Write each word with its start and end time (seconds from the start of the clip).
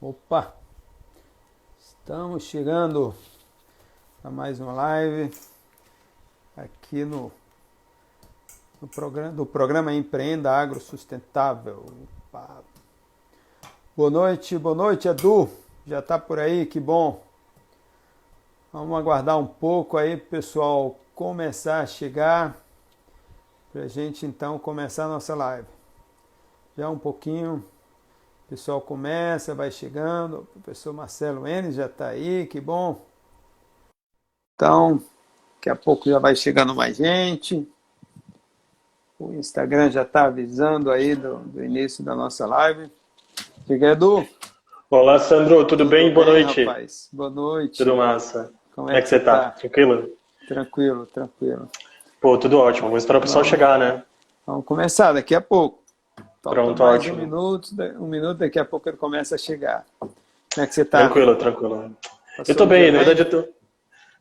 Opa! 0.00 0.54
Estamos 1.78 2.44
chegando 2.44 3.14
a 4.22 4.30
mais 4.30 4.60
uma 4.60 4.72
live 4.72 5.34
aqui 6.56 7.04
no, 7.04 7.30
no 8.80 8.88
programa, 8.88 9.32
do 9.32 9.44
programa 9.44 9.92
Empreenda 9.92 10.50
Agro 10.50 10.80
Sustentável. 10.80 11.84
Opa. 12.28 12.62
Boa 13.96 14.10
noite, 14.10 14.58
boa 14.58 14.74
noite, 14.74 15.08
Edu. 15.08 15.48
Já 15.86 15.98
está 15.98 16.18
por 16.18 16.38
aí, 16.38 16.66
que 16.66 16.80
bom. 16.80 17.22
Vamos 18.72 18.98
aguardar 18.98 19.38
um 19.38 19.46
pouco 19.46 19.96
aí, 19.96 20.16
pessoal, 20.16 20.98
começar 21.14 21.80
a 21.80 21.86
chegar 21.86 22.56
para 23.72 23.82
a 23.82 23.88
gente 23.88 24.24
então 24.24 24.58
começar 24.58 25.04
a 25.04 25.08
nossa 25.08 25.34
live. 25.34 25.75
Já 26.76 26.90
um 26.90 26.98
pouquinho, 26.98 27.64
o 28.44 28.50
pessoal 28.50 28.82
começa, 28.82 29.54
vai 29.54 29.70
chegando. 29.70 30.46
O 30.54 30.60
professor 30.60 30.92
Marcelo 30.92 31.46
Enes 31.46 31.74
já 31.74 31.86
está 31.86 32.08
aí, 32.08 32.46
que 32.46 32.60
bom. 32.60 33.00
Então, 34.54 35.02
daqui 35.54 35.70
a 35.70 35.74
pouco 35.74 36.10
já 36.10 36.18
vai 36.18 36.36
chegando 36.36 36.74
mais 36.74 36.98
gente. 36.98 37.66
O 39.18 39.32
Instagram 39.32 39.90
já 39.90 40.02
está 40.02 40.26
avisando 40.26 40.90
aí 40.90 41.14
do, 41.14 41.38
do, 41.38 41.64
início 41.64 42.04
da 42.04 42.14
nossa 42.14 42.46
live. 42.46 42.90
Diga, 43.66 43.92
Edu. 43.92 44.28
Olá, 44.90 45.18
Sandro, 45.18 45.64
tudo, 45.64 45.68
tudo 45.68 45.84
bem? 45.86 46.12
Boa 46.12 46.26
bem, 46.26 46.44
noite. 46.44 46.62
Rapaz? 46.62 47.08
Boa 47.10 47.30
noite. 47.30 47.78
Tudo 47.78 47.96
massa. 47.96 48.52
Como 48.74 48.90
é, 48.90 48.98
é 48.98 49.02
que 49.02 49.08
você 49.08 49.16
está? 49.16 49.44
Tá? 49.44 49.50
Tranquilo? 49.52 50.10
Tranquilo, 50.46 51.06
tranquilo. 51.06 51.70
Pô, 52.20 52.36
tudo 52.36 52.58
ótimo. 52.58 52.88
Vamos 52.88 53.02
esperar 53.02 53.18
o 53.18 53.22
pessoal 53.22 53.42
chegar, 53.42 53.78
né? 53.78 54.04
Vamos 54.46 54.66
começar 54.66 55.14
daqui 55.14 55.34
a 55.34 55.40
pouco. 55.40 55.85
Falta 56.46 56.60
Pronto, 56.60 56.82
mais 56.82 57.00
ótimo. 57.00 57.16
Um 57.16 57.20
minuto, 57.20 57.68
um 57.98 58.06
minuto, 58.06 58.38
daqui 58.38 58.58
a 58.58 58.64
pouco 58.64 58.88
ele 58.88 58.96
começa 58.96 59.34
a 59.34 59.38
chegar. 59.38 59.84
Como 59.98 60.12
é 60.58 60.66
que 60.66 60.74
você 60.74 60.82
está? 60.82 61.00
Tranquilo, 61.00 61.34
tranquilo. 61.34 61.76
Passou 62.36 62.44
eu 62.46 62.52
estou 62.52 62.66
bem, 62.66 62.92
na 62.92 62.98
verdade 62.98 63.20
eu 63.22 63.30
tô... 63.30 63.48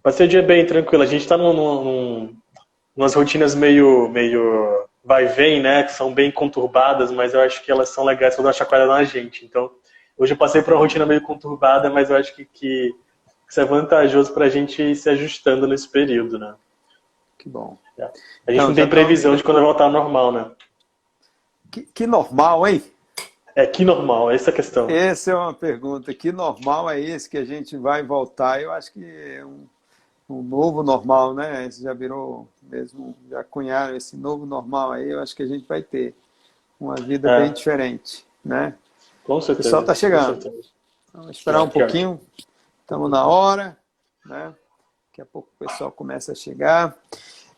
Passei 0.01 0.25
o 0.25 0.29
dia 0.29 0.41
bem, 0.41 0.65
tranquilo. 0.65 1.03
A 1.03 1.07
gente 1.07 1.21
está 1.21 1.37
num, 1.37 1.53
num, 1.53 2.35
umas 2.95 3.13
rotinas 3.13 3.53
meio, 3.53 4.09
meio 4.09 4.87
vai 5.03 5.27
vem, 5.27 5.61
né? 5.61 5.83
Que 5.83 5.91
são 5.91 6.13
bem 6.13 6.31
conturbadas, 6.31 7.11
mas 7.11 7.33
eu 7.33 7.41
acho 7.41 7.63
que 7.63 7.71
elas 7.71 7.89
são 7.89 8.03
legais 8.03 8.35
quando 8.35 8.49
a 8.49 8.53
chacoalha 8.53 8.87
na 8.87 9.03
gente. 9.03 9.45
Então, 9.45 9.71
hoje 10.17 10.33
eu 10.33 10.37
passei 10.37 10.61
por 10.61 10.73
uma 10.73 10.79
rotina 10.79 11.05
meio 11.05 11.21
conturbada, 11.21 11.89
mas 11.89 12.09
eu 12.09 12.17
acho 12.17 12.35
que, 12.35 12.45
que 12.45 12.95
isso 13.47 13.61
é 13.61 13.65
vantajoso 13.65 14.33
para 14.33 14.45
a 14.45 14.49
gente 14.49 14.81
ir 14.81 14.95
se 14.95 15.09
ajustando 15.09 15.67
nesse 15.67 15.87
período, 15.89 16.39
né? 16.39 16.55
Que 17.37 17.49
bom. 17.49 17.77
É. 17.97 18.03
A 18.03 18.07
gente 18.07 18.15
então, 18.47 18.67
não 18.67 18.75
tem 18.75 18.87
previsão 18.87 19.31
tô... 19.31 19.37
de 19.37 19.43
quando 19.43 19.57
vai 19.57 19.65
voltar 19.65 19.85
ao 19.85 19.91
normal, 19.91 20.31
né? 20.31 20.51
Que, 21.75 21.81
que, 21.81 22.07
normal, 22.07 22.65
hein? 22.65 22.81
É, 23.53 23.67
que 23.67 23.83
normal, 23.83 24.31
essa 24.31 24.49
é 24.49 24.53
a 24.53 24.55
questão. 24.55 24.89
Essa 24.89 25.31
é 25.31 25.35
uma 25.35 25.53
pergunta. 25.53 26.13
Que 26.13 26.31
normal 26.31 26.89
é 26.89 27.01
esse 27.01 27.29
que 27.29 27.37
a 27.37 27.43
gente 27.43 27.75
vai 27.75 28.01
voltar? 28.01 28.61
Eu 28.61 28.71
acho 28.71 28.93
que 28.93 29.03
é 29.03 29.45
um, 29.45 29.65
um 30.29 30.41
novo 30.41 30.83
normal, 30.83 31.33
né? 31.33 31.65
Esse 31.65 31.83
já 31.83 31.93
virou 31.93 32.47
mesmo, 32.63 33.13
já 33.29 33.43
cunharam 33.43 33.93
esse 33.93 34.15
novo 34.15 34.45
normal 34.45 34.93
aí. 34.93 35.09
Eu 35.09 35.19
acho 35.19 35.35
que 35.35 35.43
a 35.43 35.45
gente 35.45 35.67
vai 35.67 35.81
ter 35.81 36.15
uma 36.79 36.95
vida 36.95 37.29
é. 37.29 37.41
bem 37.41 37.51
diferente, 37.51 38.25
né? 38.43 38.73
Com 39.25 39.41
certeza. 39.41 39.59
O 39.59 39.63
pessoal 39.63 39.81
está 39.81 39.93
chegando. 39.93 40.63
Vamos 41.13 41.31
esperar 41.31 41.61
um 41.61 41.69
pouquinho. 41.69 42.21
Estamos 42.79 43.11
na 43.11 43.27
hora, 43.27 43.77
né? 44.25 44.53
Daqui 45.09 45.21
a 45.21 45.25
pouco 45.25 45.49
o 45.59 45.67
pessoal 45.67 45.91
começa 45.91 46.31
a 46.31 46.35
chegar. 46.35 46.97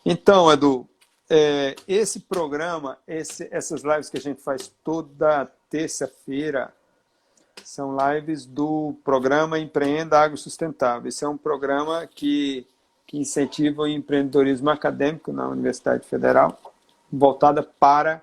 Então, 0.03 0.51
Edu, 0.51 0.89
é, 1.29 1.75
esse 1.87 2.21
programa, 2.21 2.97
esse, 3.07 3.47
essas 3.51 3.83
lives 3.83 4.09
que 4.09 4.17
a 4.17 4.21
gente 4.21 4.41
faz 4.41 4.73
toda 4.83 5.45
terça-feira, 5.69 6.73
são 7.63 7.95
lives 7.97 8.45
do 8.45 8.95
programa 9.03 9.59
Empreenda 9.59 10.19
Agro 10.19 10.37
Sustentável. 10.37 11.09
Esse 11.09 11.25
é 11.25 11.27
um 11.27 11.37
programa 11.37 12.07
que, 12.07 12.65
que 13.05 13.17
incentiva 13.17 13.81
o 13.81 13.87
empreendedorismo 13.87 14.69
acadêmico 14.69 15.33
na 15.33 15.47
Universidade 15.47 16.07
Federal, 16.07 16.59
voltada 17.11 17.61
para 17.63 18.21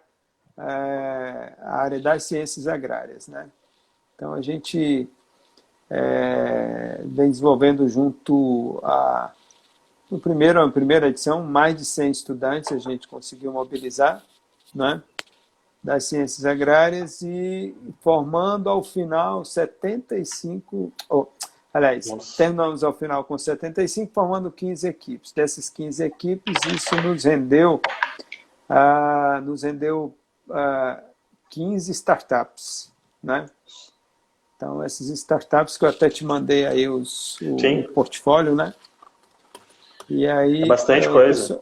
é, 0.57 1.53
a 1.61 1.77
área 1.77 2.01
das 2.01 2.25
ciências 2.25 2.67
agrárias. 2.67 3.29
Né? 3.29 3.49
Então, 4.15 4.33
a 4.33 4.41
gente 4.41 5.09
é, 5.91 7.03
vem 7.05 7.31
desenvolvendo 7.31 7.89
junto 7.89 8.81
a 8.83 9.33
no 10.15 10.21
primeiro, 10.21 10.65
na 10.65 10.71
primeira 10.71 11.09
edição, 11.09 11.43
mais 11.43 11.77
de 11.77 11.85
100 11.85 12.11
estudantes 12.13 12.71
a 12.71 12.79
gente 12.79 13.09
conseguiu 13.09 13.53
mobilizar, 13.53 14.23
né? 14.73 15.03
das 15.83 16.05
ciências 16.05 16.47
agrárias 16.47 17.21
e 17.21 17.75
formando 18.01 18.71
ao 18.71 18.83
final 18.83 19.45
75, 19.45 20.93
oh, 21.11 21.27
aliás, 21.75 22.07
Nossa. 22.07 22.37
terminamos 22.37 22.85
ao 22.85 22.95
final 22.95 23.25
com 23.25 23.37
75, 23.37 24.13
formando 24.15 24.53
15 24.53 24.87
equipes. 24.89 25.33
Dessas 25.33 25.69
15 25.69 26.05
equipes, 26.05 26.55
isso 26.73 26.95
nos 27.03 27.25
rendeu, 27.25 27.83
uh, 28.71 29.41
nos 29.43 29.65
rendeu 29.65 30.17
ah, 30.51 31.03
15 31.51 31.91
startups, 31.91 32.93
né? 33.23 33.47
Então, 34.57 34.83
essas 34.83 35.09
startups 35.09 35.77
que 35.77 35.85
eu 35.85 35.89
até 35.89 36.09
te 36.09 36.25
mandei 36.25 36.65
aí 36.65 36.89
os, 36.89 37.39
o 37.43 37.93
portfólio, 37.93 38.55
né? 38.55 38.73
E 40.15 40.27
aí, 40.29 40.63
é 40.63 40.67
bastante 40.67 41.09
é, 41.09 41.11
coisa. 41.11 41.61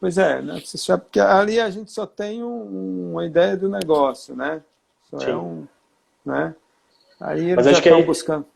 Pois 0.00 0.16
é, 0.16 0.40
né? 0.40 0.60
Você 0.64 0.78
sabe 0.78 1.04
que 1.10 1.18
ali 1.18 1.60
a 1.60 1.68
gente 1.68 1.90
só 1.90 2.06
tem 2.06 2.42
um, 2.42 3.12
uma 3.12 3.26
ideia 3.26 3.56
do 3.56 3.68
negócio, 3.68 4.34
né? 4.34 4.62
Só 5.10 5.16
é 5.16 5.20
Sim. 5.20 5.30
é 5.30 5.36
um, 5.36 5.66
né? 6.24 6.54
Aí 7.20 7.50
eles 7.50 7.56
Mas 7.56 7.66
já 7.66 7.72
estão 7.72 7.98
é, 7.98 8.02
buscando. 8.02 8.46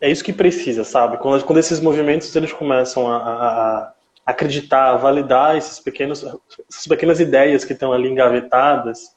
É 0.00 0.10
isso 0.10 0.22
que 0.22 0.32
precisa, 0.32 0.84
sabe? 0.84 1.16
Quando, 1.18 1.42
quando 1.44 1.58
esses 1.58 1.80
movimentos 1.80 2.34
eles 2.36 2.52
começam 2.52 3.10
a, 3.10 3.16
a, 3.16 3.38
a 3.46 3.92
acreditar, 4.26 4.96
validar 4.96 5.56
esses 5.56 5.80
pequenos, 5.80 6.22
essas 6.68 6.86
pequenas 6.86 7.18
ideias 7.18 7.64
que 7.64 7.72
estão 7.72 7.92
ali 7.92 8.08
engavetadas, 8.08 9.14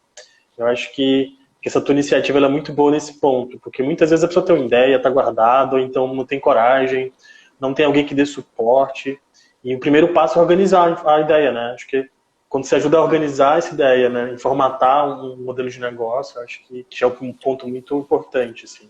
eu 0.57 0.65
acho 0.65 0.93
que, 0.93 1.37
que 1.61 1.67
essa 1.67 1.81
tua 1.81 1.93
iniciativa 1.93 2.39
é 2.39 2.47
muito 2.47 2.73
boa 2.73 2.91
nesse 2.91 3.19
ponto, 3.19 3.59
porque 3.59 3.83
muitas 3.83 4.09
vezes 4.09 4.23
a 4.23 4.27
pessoa 4.27 4.45
tem 4.45 4.55
uma 4.55 4.65
ideia, 4.65 4.95
está 4.95 5.09
guardada, 5.09 5.75
ou 5.75 5.81
então 5.81 6.13
não 6.13 6.25
tem 6.25 6.39
coragem, 6.39 7.13
não 7.59 7.73
tem 7.73 7.85
alguém 7.85 8.05
que 8.05 8.15
dê 8.15 8.25
suporte. 8.25 9.19
E 9.63 9.75
o 9.75 9.79
primeiro 9.79 10.13
passo 10.13 10.37
é 10.37 10.41
organizar 10.41 11.01
a 11.05 11.21
ideia, 11.21 11.51
né? 11.51 11.71
Acho 11.73 11.87
que 11.87 12.09
quando 12.49 12.65
você 12.65 12.75
ajuda 12.75 12.97
a 12.97 13.01
organizar 13.01 13.57
essa 13.57 13.73
ideia, 13.73 14.09
né, 14.09 14.37
formatar 14.37 15.09
um 15.09 15.37
modelo 15.37 15.67
de 15.71 15.79
negócio, 15.79 16.39
acho 16.41 16.63
que, 16.67 16.83
que 16.83 17.03
é 17.03 17.07
um 17.07 17.33
ponto 17.33 17.67
muito 17.67 17.97
importante, 17.97 18.65
assim. 18.65 18.87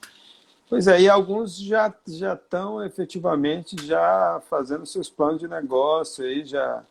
Pois 0.70 0.88
é, 0.88 1.02
e 1.02 1.10
alguns 1.10 1.58
já 1.58 1.94
já 2.06 2.34
estão 2.34 2.84
efetivamente 2.84 3.86
já 3.86 4.42
fazendo 4.50 4.86
seus 4.86 5.10
planos 5.10 5.40
de 5.40 5.48
negócio 5.48 6.26
aí, 6.26 6.44
já 6.44 6.84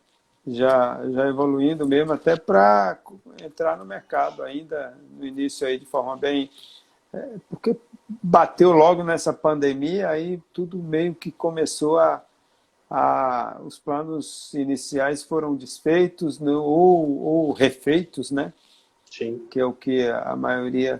já 0.47 0.99
já 1.11 1.27
evoluindo 1.27 1.87
mesmo 1.87 2.11
até 2.11 2.35
para 2.35 2.97
entrar 3.43 3.77
no 3.77 3.85
mercado 3.85 4.41
ainda 4.41 4.97
no 5.11 5.25
início 5.25 5.65
aí 5.67 5.77
de 5.77 5.85
forma 5.85 6.17
bem 6.17 6.49
é, 7.13 7.35
porque 7.49 7.77
bateu 8.21 8.71
logo 8.71 9.03
nessa 9.03 9.31
pandemia 9.31 10.09
aí 10.09 10.41
tudo 10.51 10.77
meio 10.77 11.15
que 11.15 11.31
começou 11.31 11.99
a 11.99 12.21
a, 12.89 13.59
os 13.63 13.79
planos 13.79 14.53
iniciais 14.53 15.23
foram 15.23 15.55
desfeitos 15.55 16.39
ou, 16.41 17.21
ou 17.23 17.51
refeitos, 17.51 18.31
né? 18.31 18.53
Sim. 19.09 19.45
Que 19.49 19.59
é 19.59 19.65
o 19.65 19.73
que 19.73 20.07
a 20.07 20.35
maioria. 20.35 20.99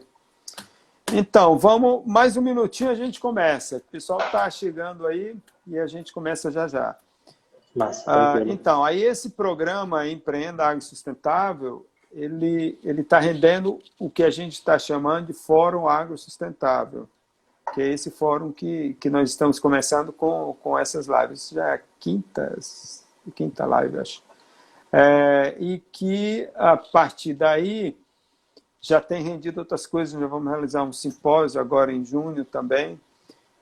Então, 1.11 1.57
vamos 1.57 2.05
mais 2.05 2.37
um 2.37 2.41
minutinho 2.41 2.89
a 2.89 2.95
gente 2.95 3.19
começa. 3.19 3.77
O 3.77 3.91
pessoal 3.91 4.19
está 4.19 4.49
chegando 4.49 5.05
aí 5.05 5.35
e 5.67 5.77
a 5.77 5.87
gente 5.87 6.13
começa 6.13 6.51
já 6.51 6.67
já. 6.67 6.95
Mas, 7.75 8.07
ah, 8.07 8.35
então, 8.45 8.83
aí 8.83 9.03
esse 9.03 9.31
programa 9.31 10.07
Empreenda 10.07 10.65
Água 10.65 10.81
Sustentável, 10.81 11.87
ele 12.11 12.77
ele 12.83 13.01
está 13.01 13.19
rendendo 13.19 13.79
o 13.99 14.09
que 14.09 14.23
a 14.23 14.29
gente 14.29 14.53
está 14.53 14.77
chamando 14.77 15.27
de 15.27 15.33
Fórum 15.33 15.87
Agro 15.87 16.17
Sustentável 16.17 17.09
que 17.73 17.81
é 17.81 17.89
esse 17.89 18.11
fórum 18.11 18.51
que, 18.51 18.93
que 18.99 19.09
nós 19.09 19.29
estamos 19.29 19.59
começando 19.59 20.13
com, 20.13 20.55
com 20.61 20.77
essas 20.77 21.07
lives. 21.07 21.49
Já 21.49 21.69
é 21.69 21.73
a 21.75 21.81
quinta, 21.99 22.55
quinta 23.33 23.65
live, 23.65 23.99
acho. 23.99 24.21
É, 24.91 25.55
e 25.59 25.79
que, 25.91 26.47
a 26.53 26.77
partir 26.77 27.33
daí, 27.33 27.97
já 28.79 29.01
tem 29.01 29.23
rendido 29.23 29.59
outras 29.61 29.87
coisas. 29.87 30.19
Já 30.19 30.27
vamos 30.27 30.51
realizar 30.51 30.83
um 30.83 30.93
simpósio 30.93 31.59
agora 31.59 31.91
em 31.91 32.05
junho 32.05 32.45
também. 32.45 32.99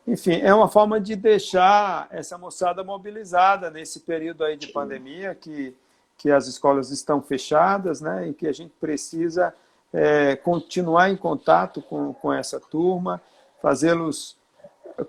Enfim, 0.06 0.42
é 0.42 0.54
uma 0.54 0.68
forma 0.68 1.00
de 1.00 1.16
deixar 1.16 2.08
essa 2.12 2.38
moçada 2.38 2.84
mobilizada 2.84 3.70
nesse 3.70 4.02
período 4.02 4.44
aí 4.44 4.58
de 4.58 4.68
pandemia, 4.68 5.34
que, 5.36 5.74
que 6.18 6.30
as 6.32 6.48
escolas 6.48 6.90
estão 6.90 7.22
fechadas, 7.22 8.02
né, 8.02 8.28
e 8.28 8.34
que 8.34 8.48
a 8.48 8.52
gente 8.52 8.74
precisa 8.82 9.54
é, 9.94 10.36
continuar 10.36 11.12
em 11.12 11.16
contato 11.16 11.82
com, 11.84 12.14
com 12.14 12.34
essa 12.34 12.60
turma 12.60 13.22
fazê-los 13.62 14.38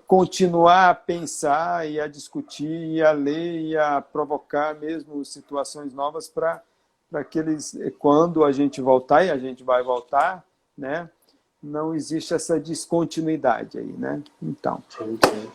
continuar 0.07 0.89
a 0.89 0.95
pensar 0.95 1.89
e 1.89 1.99
a 1.99 2.07
discutir 2.07 2.95
e 2.95 3.01
a 3.01 3.11
ler 3.11 3.61
e 3.61 3.77
a 3.77 4.01
provocar 4.01 4.73
mesmo 4.75 5.23
situações 5.25 5.93
novas 5.93 6.27
para 6.27 6.61
para 7.13 7.23
que 7.23 7.37
eles, 7.37 7.77
quando 7.99 8.43
a 8.43 8.51
gente 8.51 8.81
voltar, 8.81 9.23
e 9.23 9.29
a 9.29 9.37
gente 9.37 9.63
vai 9.63 9.83
voltar, 9.83 10.43
né, 10.75 11.07
não 11.61 11.93
existe 11.93 12.33
essa 12.33 12.59
descontinuidade 12.59 13.77
aí, 13.77 13.93
né? 13.93 14.23
Então, 14.41 14.83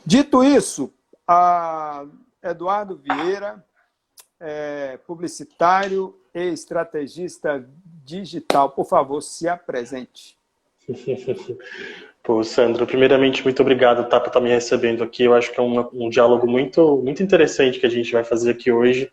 dito 0.06 0.44
isso, 0.44 0.88
a 1.26 2.06
Eduardo 2.40 2.96
Vieira, 2.96 3.62
é, 4.38 4.98
publicitário 4.98 6.16
e 6.32 6.44
estrategista 6.44 7.68
digital, 8.04 8.70
por 8.70 8.86
favor, 8.86 9.20
se 9.20 9.48
apresente. 9.48 10.37
Pô, 12.22 12.42
Sandro, 12.42 12.86
primeiramente, 12.86 13.42
muito 13.42 13.62
obrigado 13.62 14.08
tá, 14.08 14.20
por 14.20 14.28
estar 14.28 14.40
me 14.40 14.50
recebendo 14.50 15.02
aqui. 15.02 15.24
Eu 15.24 15.34
acho 15.34 15.50
que 15.50 15.58
é 15.58 15.62
um, 15.62 15.88
um 15.92 16.10
diálogo 16.10 16.46
muito, 16.46 17.00
muito 17.02 17.22
interessante 17.22 17.78
que 17.78 17.86
a 17.86 17.90
gente 17.90 18.12
vai 18.12 18.22
fazer 18.22 18.50
aqui 18.50 18.70
hoje. 18.70 19.10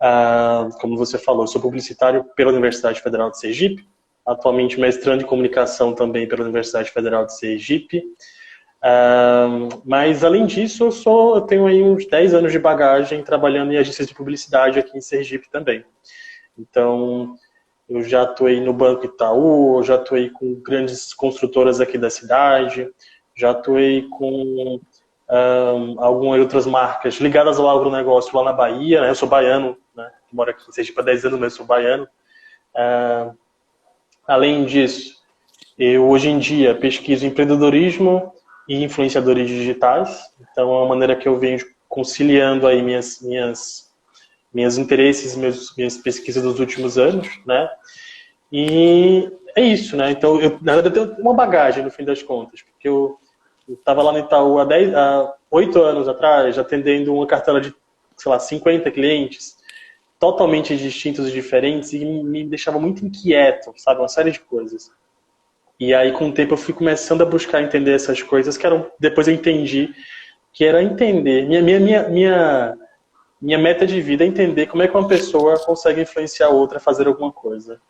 Ah, 0.00 0.68
como 0.80 0.96
você 0.96 1.18
falou, 1.18 1.42
eu 1.42 1.46
sou 1.46 1.60
publicitário 1.60 2.24
pela 2.34 2.50
Universidade 2.50 3.02
Federal 3.02 3.30
de 3.30 3.38
Sergipe, 3.38 3.86
atualmente 4.26 4.80
mestrando 4.80 5.22
em 5.22 5.26
comunicação 5.26 5.94
também 5.94 6.26
pela 6.26 6.42
Universidade 6.42 6.90
Federal 6.90 7.26
de 7.26 7.36
Sergipe. 7.36 8.02
Uh, 8.82 9.82
mas, 9.84 10.24
além 10.24 10.46
disso, 10.46 10.84
eu, 10.84 10.90
sou, 10.90 11.34
eu 11.34 11.42
tenho 11.42 11.66
aí 11.66 11.82
uns 11.82 12.06
10 12.06 12.32
anos 12.32 12.50
de 12.50 12.58
bagagem 12.58 13.22
trabalhando 13.22 13.72
em 13.72 13.76
agências 13.76 14.08
de 14.08 14.14
publicidade 14.14 14.78
aqui 14.78 14.96
em 14.96 15.02
Sergipe 15.02 15.50
também. 15.50 15.84
Então, 16.58 17.36
eu 17.90 18.02
já 18.02 18.22
atuei 18.22 18.60
no 18.60 18.72
Banco 18.72 19.04
Itaú, 19.04 19.82
já 19.82 19.96
atuei 19.96 20.30
com 20.30 20.54
grandes 20.54 21.12
construtoras 21.12 21.80
aqui 21.80 21.98
da 21.98 22.08
cidade, 22.08 22.88
já 23.34 23.50
atuei 23.50 24.08
com 24.08 24.80
um, 25.28 26.02
algumas 26.02 26.40
outras 26.40 26.66
marcas 26.66 27.14
ligadas 27.16 27.58
ao 27.58 27.68
agronegócio 27.68 28.36
lá 28.36 28.44
na 28.44 28.52
Bahia. 28.52 29.00
Né? 29.00 29.10
Eu 29.10 29.14
sou 29.14 29.28
baiano, 29.28 29.76
né? 29.94 30.10
moro 30.32 30.50
aqui 30.50 30.62
em 30.68 30.72
Sergipe 30.72 31.00
há 31.00 31.02
10 31.02 31.26
anos, 31.26 31.40
mas 31.40 31.52
sou 31.52 31.66
baiano. 31.66 32.08
Uh, 32.74 33.36
Além 34.30 34.64
disso, 34.64 35.16
eu 35.76 36.08
hoje 36.08 36.28
em 36.28 36.38
dia 36.38 36.72
pesquiso 36.72 37.26
empreendedorismo 37.26 38.32
e 38.68 38.84
influenciadores 38.84 39.48
digitais. 39.48 40.20
Então, 40.40 40.70
é 40.70 40.76
uma 40.78 40.86
maneira 40.86 41.16
que 41.16 41.26
eu 41.26 41.36
venho 41.36 41.58
conciliando 41.88 42.64
aí 42.68 42.80
minhas 42.80 43.20
minhas 43.20 43.89
minhas 44.52 44.78
interesses, 44.78 45.36
meus, 45.36 45.74
minhas 45.76 45.96
pesquisas 45.96 46.42
dos 46.42 46.58
últimos 46.58 46.98
anos, 46.98 47.28
né? 47.46 47.68
E 48.52 49.30
é 49.56 49.62
isso, 49.62 49.96
né? 49.96 50.10
Então, 50.10 50.40
eu, 50.40 50.58
na 50.60 50.74
verdade, 50.74 50.98
eu 50.98 51.14
tenho 51.14 51.20
uma 51.20 51.34
bagagem 51.34 51.84
no 51.84 51.90
fim 51.90 52.04
das 52.04 52.22
contas, 52.22 52.62
porque 52.62 52.88
eu 52.88 53.18
estava 53.68 54.02
lá 54.02 54.12
no 54.12 54.18
Itaú 54.18 54.58
há, 54.58 54.64
10, 54.64 54.94
há 54.94 55.34
8 55.50 55.82
anos 55.82 56.08
atrás, 56.08 56.58
atendendo 56.58 57.14
uma 57.14 57.26
cartela 57.26 57.60
de, 57.60 57.74
sei 58.16 58.30
lá, 58.30 58.38
50 58.38 58.90
clientes 58.90 59.56
totalmente 60.18 60.76
distintos 60.76 61.28
e 61.28 61.32
diferentes 61.32 61.92
e 61.94 62.04
me 62.04 62.44
deixava 62.44 62.78
muito 62.78 63.04
inquieto, 63.04 63.72
sabe? 63.76 64.00
Uma 64.00 64.08
série 64.08 64.30
de 64.30 64.40
coisas. 64.40 64.92
E 65.78 65.94
aí, 65.94 66.12
com 66.12 66.28
o 66.28 66.32
tempo, 66.32 66.52
eu 66.52 66.58
fui 66.58 66.74
começando 66.74 67.22
a 67.22 67.26
buscar 67.26 67.62
entender 67.62 67.92
essas 67.92 68.22
coisas, 68.22 68.58
que 68.58 68.66
eram. 68.66 68.90
Depois 68.98 69.26
eu 69.26 69.34
entendi 69.34 69.94
que 70.52 70.62
era 70.62 70.82
entender. 70.82 71.46
Minha, 71.48 71.62
minha, 71.62 71.80
minha, 71.80 72.08
minha, 72.10 72.74
minha 73.40 73.58
meta 73.58 73.86
de 73.86 74.00
vida 74.00 74.24
é 74.24 74.26
entender 74.26 74.66
como 74.66 74.82
é 74.82 74.88
que 74.88 74.96
uma 74.96 75.08
pessoa 75.08 75.58
consegue 75.64 76.02
influenciar 76.02 76.48
outra 76.48 76.78
a 76.78 76.80
fazer 76.80 77.06
alguma 77.06 77.32
coisa. 77.32 77.80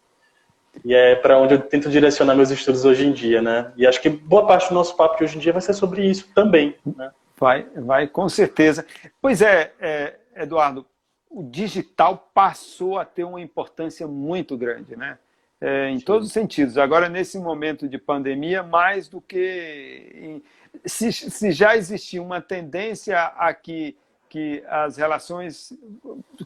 E 0.85 0.95
é 0.95 1.17
para 1.17 1.39
onde 1.39 1.55
eu 1.55 1.61
tento 1.61 1.91
direcionar 1.91 2.35
meus 2.35 2.51
estudos 2.51 2.85
hoje 2.85 3.05
em 3.07 3.13
dia, 3.13 3.43
né? 3.43 3.73
E 3.77 3.87
acho 3.87 4.01
que 4.01 4.09
boa 4.09 4.47
parte 4.47 4.69
do 4.69 4.75
nosso 4.75 4.97
papo 4.97 5.19
de 5.19 5.25
hoje 5.25 5.37
em 5.37 5.41
dia 5.41 5.53
vai 5.53 5.61
ser 5.61 5.75
sobre 5.75 6.07
isso 6.07 6.33
também, 6.35 6.77
né? 6.97 7.11
Vai, 7.37 7.67
vai, 7.75 8.07
com 8.07 8.29
certeza. 8.29 8.87
Pois 9.21 9.43
é, 9.43 9.73
é 9.81 10.17
Eduardo, 10.37 10.87
o 11.29 11.43
digital 11.43 12.31
passou 12.35 12.99
a 12.99 13.05
ter 13.05 13.25
uma 13.25 13.41
importância 13.41 14.07
muito 14.07 14.57
grande, 14.57 14.97
né? 14.97 15.19
É, 15.61 15.91
em 15.91 15.99
Sim. 15.99 16.05
todos 16.05 16.29
os 16.29 16.33
sentidos. 16.33 16.79
Agora, 16.79 17.09
nesse 17.09 17.39
momento 17.39 17.89
de 17.89 17.99
pandemia, 17.99 18.63
mais 18.63 19.09
do 19.09 19.21
que. 19.21 20.13
Em... 20.15 20.43
Se, 20.85 21.13
se, 21.13 21.53
já 21.53 21.77
existia 21.77 22.23
uma 22.23 22.41
tendência 22.41 23.21
a 23.21 23.53
que, 23.53 23.97
que 24.31 24.63
as 24.69 24.97
relações 24.97 25.73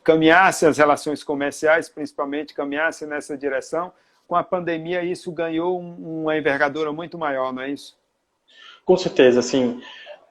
caminhassem, 0.02 0.66
as 0.66 0.78
relações 0.78 1.22
comerciais, 1.22 1.86
principalmente, 1.86 2.54
caminhassem 2.54 3.06
nessa 3.06 3.36
direção, 3.36 3.92
com 4.26 4.34
a 4.34 4.42
pandemia 4.42 5.04
isso 5.04 5.30
ganhou 5.30 5.78
uma 5.78 6.36
envergadura 6.36 6.92
muito 6.92 7.18
maior, 7.18 7.52
não 7.52 7.62
é 7.62 7.70
isso? 7.70 7.96
Com 8.86 8.96
certeza, 8.96 9.38
assim. 9.38 9.82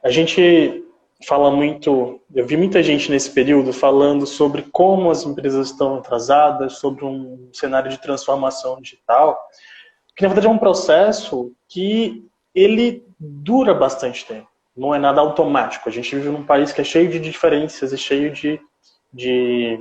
A 0.03 0.09
gente 0.09 0.83
fala 1.27 1.51
muito, 1.51 2.19
eu 2.33 2.45
vi 2.45 2.57
muita 2.57 2.81
gente 2.81 3.09
nesse 3.11 3.29
período 3.29 3.71
falando 3.71 4.25
sobre 4.25 4.63
como 4.63 5.11
as 5.11 5.23
empresas 5.23 5.67
estão 5.69 5.95
atrasadas, 5.95 6.79
sobre 6.79 7.05
um 7.05 7.49
cenário 7.53 7.89
de 7.89 8.01
transformação 8.01 8.81
digital, 8.81 9.39
que 10.15 10.23
na 10.23 10.29
verdade 10.29 10.47
é 10.47 10.49
um 10.49 10.57
processo 10.57 11.53
que 11.69 12.25
ele 12.53 13.05
dura 13.19 13.75
bastante 13.75 14.25
tempo. 14.25 14.52
Não 14.75 14.93
é 14.93 14.99
nada 14.99 15.21
automático. 15.21 15.87
A 15.87 15.91
gente 15.91 16.15
vive 16.15 16.29
num 16.29 16.43
país 16.43 16.71
que 16.71 16.81
é 16.81 16.83
cheio 16.83 17.09
de 17.09 17.19
diferenças 17.19 17.91
e 17.91 17.97
cheio 17.97 18.31
de, 18.31 18.59
de, 19.13 19.79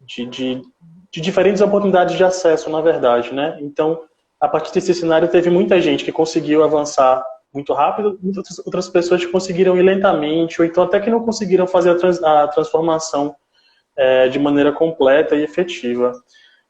de, 0.00 0.26
de, 0.26 0.62
de 1.10 1.20
diferentes 1.20 1.60
oportunidades 1.60 2.16
de 2.16 2.24
acesso, 2.24 2.70
na 2.70 2.80
verdade, 2.80 3.34
né? 3.34 3.58
Então, 3.60 4.02
a 4.40 4.46
partir 4.46 4.72
desse 4.72 4.94
cenário, 4.94 5.28
teve 5.28 5.50
muita 5.50 5.80
gente 5.80 6.04
que 6.04 6.12
conseguiu 6.12 6.62
avançar 6.62 7.24
muito 7.52 7.72
rápido, 7.72 8.18
muitas 8.22 8.58
outras 8.60 8.88
pessoas 8.88 9.24
conseguiram 9.26 9.76
ir 9.76 9.82
lentamente, 9.82 10.60
ou 10.60 10.66
então 10.66 10.84
até 10.84 11.00
que 11.00 11.10
não 11.10 11.24
conseguiram 11.24 11.66
fazer 11.66 11.90
a, 11.90 11.94
trans, 11.96 12.22
a 12.22 12.46
transformação 12.48 13.34
é, 13.96 14.28
de 14.28 14.38
maneira 14.38 14.70
completa 14.70 15.34
e 15.34 15.42
efetiva. 15.42 16.12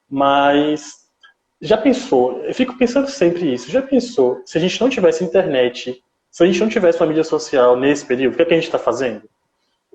Mas 0.09 0.95
já 1.61 1.77
pensou, 1.77 2.41
eu 2.45 2.55
fico 2.55 2.79
pensando 2.79 3.09
sempre 3.09 3.53
isso, 3.53 3.71
já 3.71 3.83
pensou, 3.83 4.41
se 4.47 4.57
a 4.57 4.61
gente 4.61 4.81
não 4.81 4.89
tivesse 4.89 5.25
internet, 5.25 6.03
se 6.31 6.43
a 6.43 6.47
gente 6.47 6.61
não 6.61 6.69
tivesse 6.69 7.01
uma 7.01 7.07
mídia 7.07 7.25
social 7.25 7.77
nesse 7.77 8.05
período, 8.05 8.35
o 8.35 8.37
que, 8.37 8.43
é 8.43 8.45
que 8.45 8.53
a 8.53 8.57
gente 8.57 8.67
está 8.67 8.79
fazendo? 8.79 9.23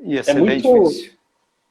Ia 0.01 0.19
é 0.19 0.24
ser 0.24 0.31
é 0.31 0.33
muito, 0.33 0.83
difícil. 0.83 1.12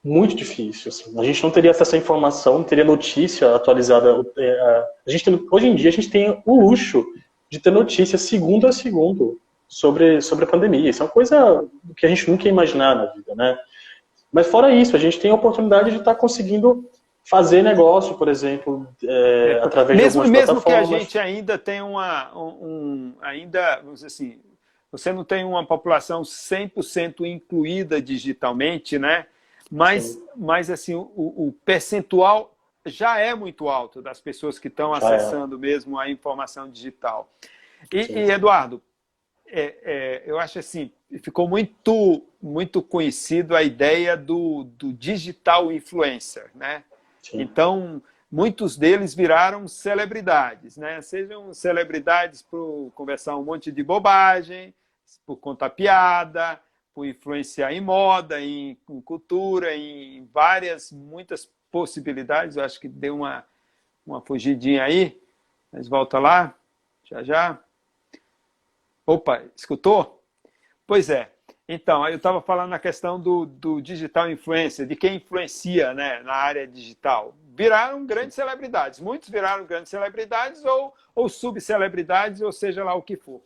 muito 0.03 0.35
difícil. 0.35 0.89
Assim. 0.89 1.21
A 1.21 1.25
gente 1.25 1.43
não 1.43 1.51
teria 1.51 1.71
acesso 1.71 1.95
à 1.95 1.99
informação, 1.99 2.59
não 2.59 2.65
teria 2.65 2.85
notícia 2.85 3.55
atualizada. 3.55 4.25
É, 4.39 4.85
a 5.07 5.11
gente 5.11 5.25
tem, 5.25 5.47
hoje 5.51 5.67
em 5.67 5.75
dia 5.75 5.91
a 5.91 5.93
gente 5.93 6.11
tem 6.11 6.43
o 6.47 6.61
luxo 6.61 7.05
de 7.51 7.59
ter 7.59 7.71
notícias 7.71 8.23
segundo 8.23 8.67
a 8.67 8.73
segundo 8.73 9.39
sobre, 9.69 10.21
sobre 10.21 10.45
a 10.45 10.49
pandemia. 10.49 10.89
Isso 10.89 11.03
é 11.03 11.07
uma 11.07 11.13
coisa 11.13 11.65
que 11.97 12.07
a 12.07 12.09
gente 12.09 12.31
nunca 12.31 12.45
ia 12.45 12.51
imaginar 12.51 12.95
na 12.97 13.07
vida, 13.07 13.35
né? 13.35 13.59
Mas 14.33 14.47
fora 14.47 14.75
isso, 14.75 14.97
a 14.97 14.99
gente 14.99 15.21
tem 15.21 15.31
a 15.31 15.35
oportunidade 15.35 15.91
de 15.91 15.99
estar 15.99 16.15
conseguindo 16.15 16.89
fazer 17.25 17.63
negócio, 17.63 18.17
por 18.17 18.29
exemplo, 18.29 18.87
é, 19.05 19.61
através 19.63 19.99
mesmo, 19.99 20.23
de 20.23 20.29
algumas 20.29 20.31
mesmo 20.31 20.47
plataformas. 20.63 20.91
Mesmo 20.91 21.07
que 21.11 21.19
a 21.19 21.27
gente 21.27 21.37
ainda 21.37 21.59
tem 21.59 21.83
uma, 21.83 22.37
um, 22.37 23.13
ainda, 23.21 23.77
vamos 23.77 23.95
dizer 23.95 24.07
assim, 24.07 24.41
você 24.93 25.11
não 25.11 25.25
tem 25.25 25.43
uma 25.43 25.67
população 25.67 26.21
100% 26.21 27.25
incluída 27.25 28.01
digitalmente, 28.01 28.99
né? 28.99 29.27
Mas, 29.71 30.23
mas 30.37 30.69
assim, 30.69 30.95
o, 30.95 31.09
o 31.17 31.57
percentual 31.65 32.55
já 32.85 33.19
é 33.19 33.35
muito 33.35 33.71
alto 33.71 34.03
das 34.03 34.21
pessoas 34.21 34.59
que 34.59 34.69
estão 34.69 34.95
é. 34.95 34.99
acessando 34.99 35.57
é. 35.57 35.59
mesmo 35.59 35.99
a 35.99 36.11
informação 36.11 36.71
digital. 36.71 37.33
E, 37.91 38.01
e 38.01 38.31
Eduardo, 38.31 38.83
é, 39.47 39.77
é, 39.83 40.23
eu 40.27 40.39
acho 40.39 40.59
assim, 40.59 40.93
ficou 41.23 41.49
muito, 41.49 42.23
muito 42.41 42.83
conhecido 42.83 43.57
a 43.57 43.63
ideia 43.63 44.15
do, 44.15 44.65
do 44.65 44.93
digital 44.93 45.73
influencer, 45.73 46.51
né? 46.55 46.85
Sim. 47.23 47.41
Então, 47.41 48.03
muitos 48.31 48.77
deles 48.77 49.15
viraram 49.15 49.67
celebridades, 49.67 50.77
né? 50.77 51.01
Sejam 51.01 51.55
celebridades 51.55 52.43
por 52.43 52.91
conversar 52.95 53.37
um 53.37 53.45
monte 53.45 53.73
de 53.73 53.83
bobagem, 53.83 54.75
por 55.27 55.37
contar 55.37 55.71
piada, 55.71 56.61
por 56.95 57.07
influenciar 57.07 57.73
em 57.73 57.81
moda, 57.81 58.41
em, 58.41 58.79
em 58.89 59.01
cultura, 59.01 59.75
em 59.75 60.25
várias, 60.27 60.93
muitas 60.93 61.51
possibilidades. 61.71 62.57
Eu 62.57 62.65
acho 62.65 62.79
que 62.79 62.89
deu 62.89 63.17
uma, 63.17 63.45
uma 64.07 64.21
fugidinha 64.21 64.85
aí, 64.85 65.21
mas 65.73 65.89
volta 65.89 66.19
lá, 66.19 66.55
já 67.05 67.23
já. 67.23 67.59
Opa, 69.07 69.43
escutou? 69.57 70.23
Pois 70.87 71.11
é. 71.11 71.33
Então, 71.69 72.07
eu 72.09 72.17
estava 72.17 72.43
falando 72.43 72.71
na 72.71 72.79
questão 72.79 73.19
do, 73.19 73.47
do 73.47 73.81
digital 73.81 74.31
influencer, 74.31 74.87
de 74.87 74.95
quem 74.95 75.17
influencia 75.17 75.95
né, 75.95 76.21
na 76.23 76.35
área 76.35 76.67
digital. 76.67 77.35
Viraram 77.55 78.05
grandes 78.05 78.35
celebridades. 78.35 79.01
Muitos 79.01 79.29
viraram 79.29 79.65
grandes 79.65 79.91
celebridades 79.91 80.65
ou, 80.65 80.93
ou 81.15 81.29
subcelebridades, 81.29 82.43
ou 82.43 82.53
seja 82.53 82.85
lá 82.85 82.95
o 82.95 83.03
que 83.03 83.17
for. 83.17 83.41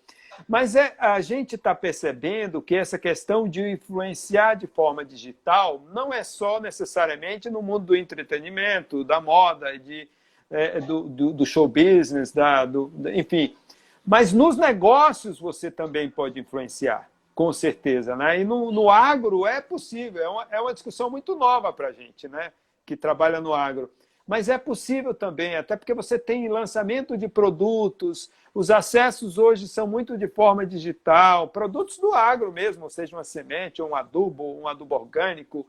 Mas 0.49 0.77
é, 0.77 0.95
a 0.99 1.21
gente 1.21 1.55
está 1.55 1.75
percebendo 1.75 2.61
que 2.61 2.75
essa 2.75 2.99
questão 2.99 3.49
de 3.49 3.63
influenciar 3.71 4.55
de 4.55 4.67
forma 4.67 5.05
digital 5.05 5.83
não 5.93 6.13
é 6.13 6.23
só 6.23 6.61
necessariamente 6.61 7.49
no 7.49 7.63
mundo 7.63 7.87
do 7.87 7.97
entretenimento, 7.97 9.05
da 9.05 9.21
moda, 9.21 9.79
de, 9.79 10.09
é, 10.51 10.81
do, 10.81 11.03
do, 11.03 11.33
do, 11.33 11.47
show 11.47 11.67
business, 11.67 12.33
da, 12.33 12.65
do, 12.65 12.93
enfim. 13.15 13.57
Mas 14.05 14.33
nos 14.33 14.57
negócios 14.57 15.39
você 15.39 15.71
também 15.71 16.09
pode 16.09 16.39
influenciar, 16.39 17.09
com 17.35 17.53
certeza. 17.53 18.15
Né? 18.15 18.41
E 18.41 18.45
no, 18.45 18.71
no 18.71 18.91
agro 18.91 19.47
é 19.47 19.61
possível, 19.61 20.23
é 20.23 20.29
uma, 20.29 20.47
é 20.51 20.61
uma 20.61 20.75
discussão 20.75 21.11
muito 21.11 21.35
nova 21.35 21.73
para 21.73 21.89
a 21.89 21.93
gente, 21.93 22.29
né? 22.29 22.53
que 22.85 22.97
trabalha 22.97 23.41
no 23.41 23.53
agro. 23.53 23.91
Mas 24.27 24.49
é 24.49 24.59
possível 24.59 25.15
também, 25.15 25.57
até 25.57 25.77
porque 25.77 25.95
você 25.95 26.19
tem 26.19 26.49
lançamento 26.49 27.17
de 27.17 27.29
produtos, 27.29 28.31
os 28.53 28.71
acessos 28.71 29.39
hoje 29.39 29.69
são 29.69 29.87
muito 29.87 30.19
de 30.19 30.27
forma 30.27 30.67
digital, 30.67 31.49
produtos 31.49 31.99
do 31.99 32.13
agro 32.13 32.51
mesmo, 32.51 32.91
seja 32.91 33.15
uma 33.15 33.23
semente, 33.23 33.81
um 33.81 33.95
adubo, 33.95 34.59
um 34.59 34.67
adubo 34.67 34.95
orgânico, 34.95 35.67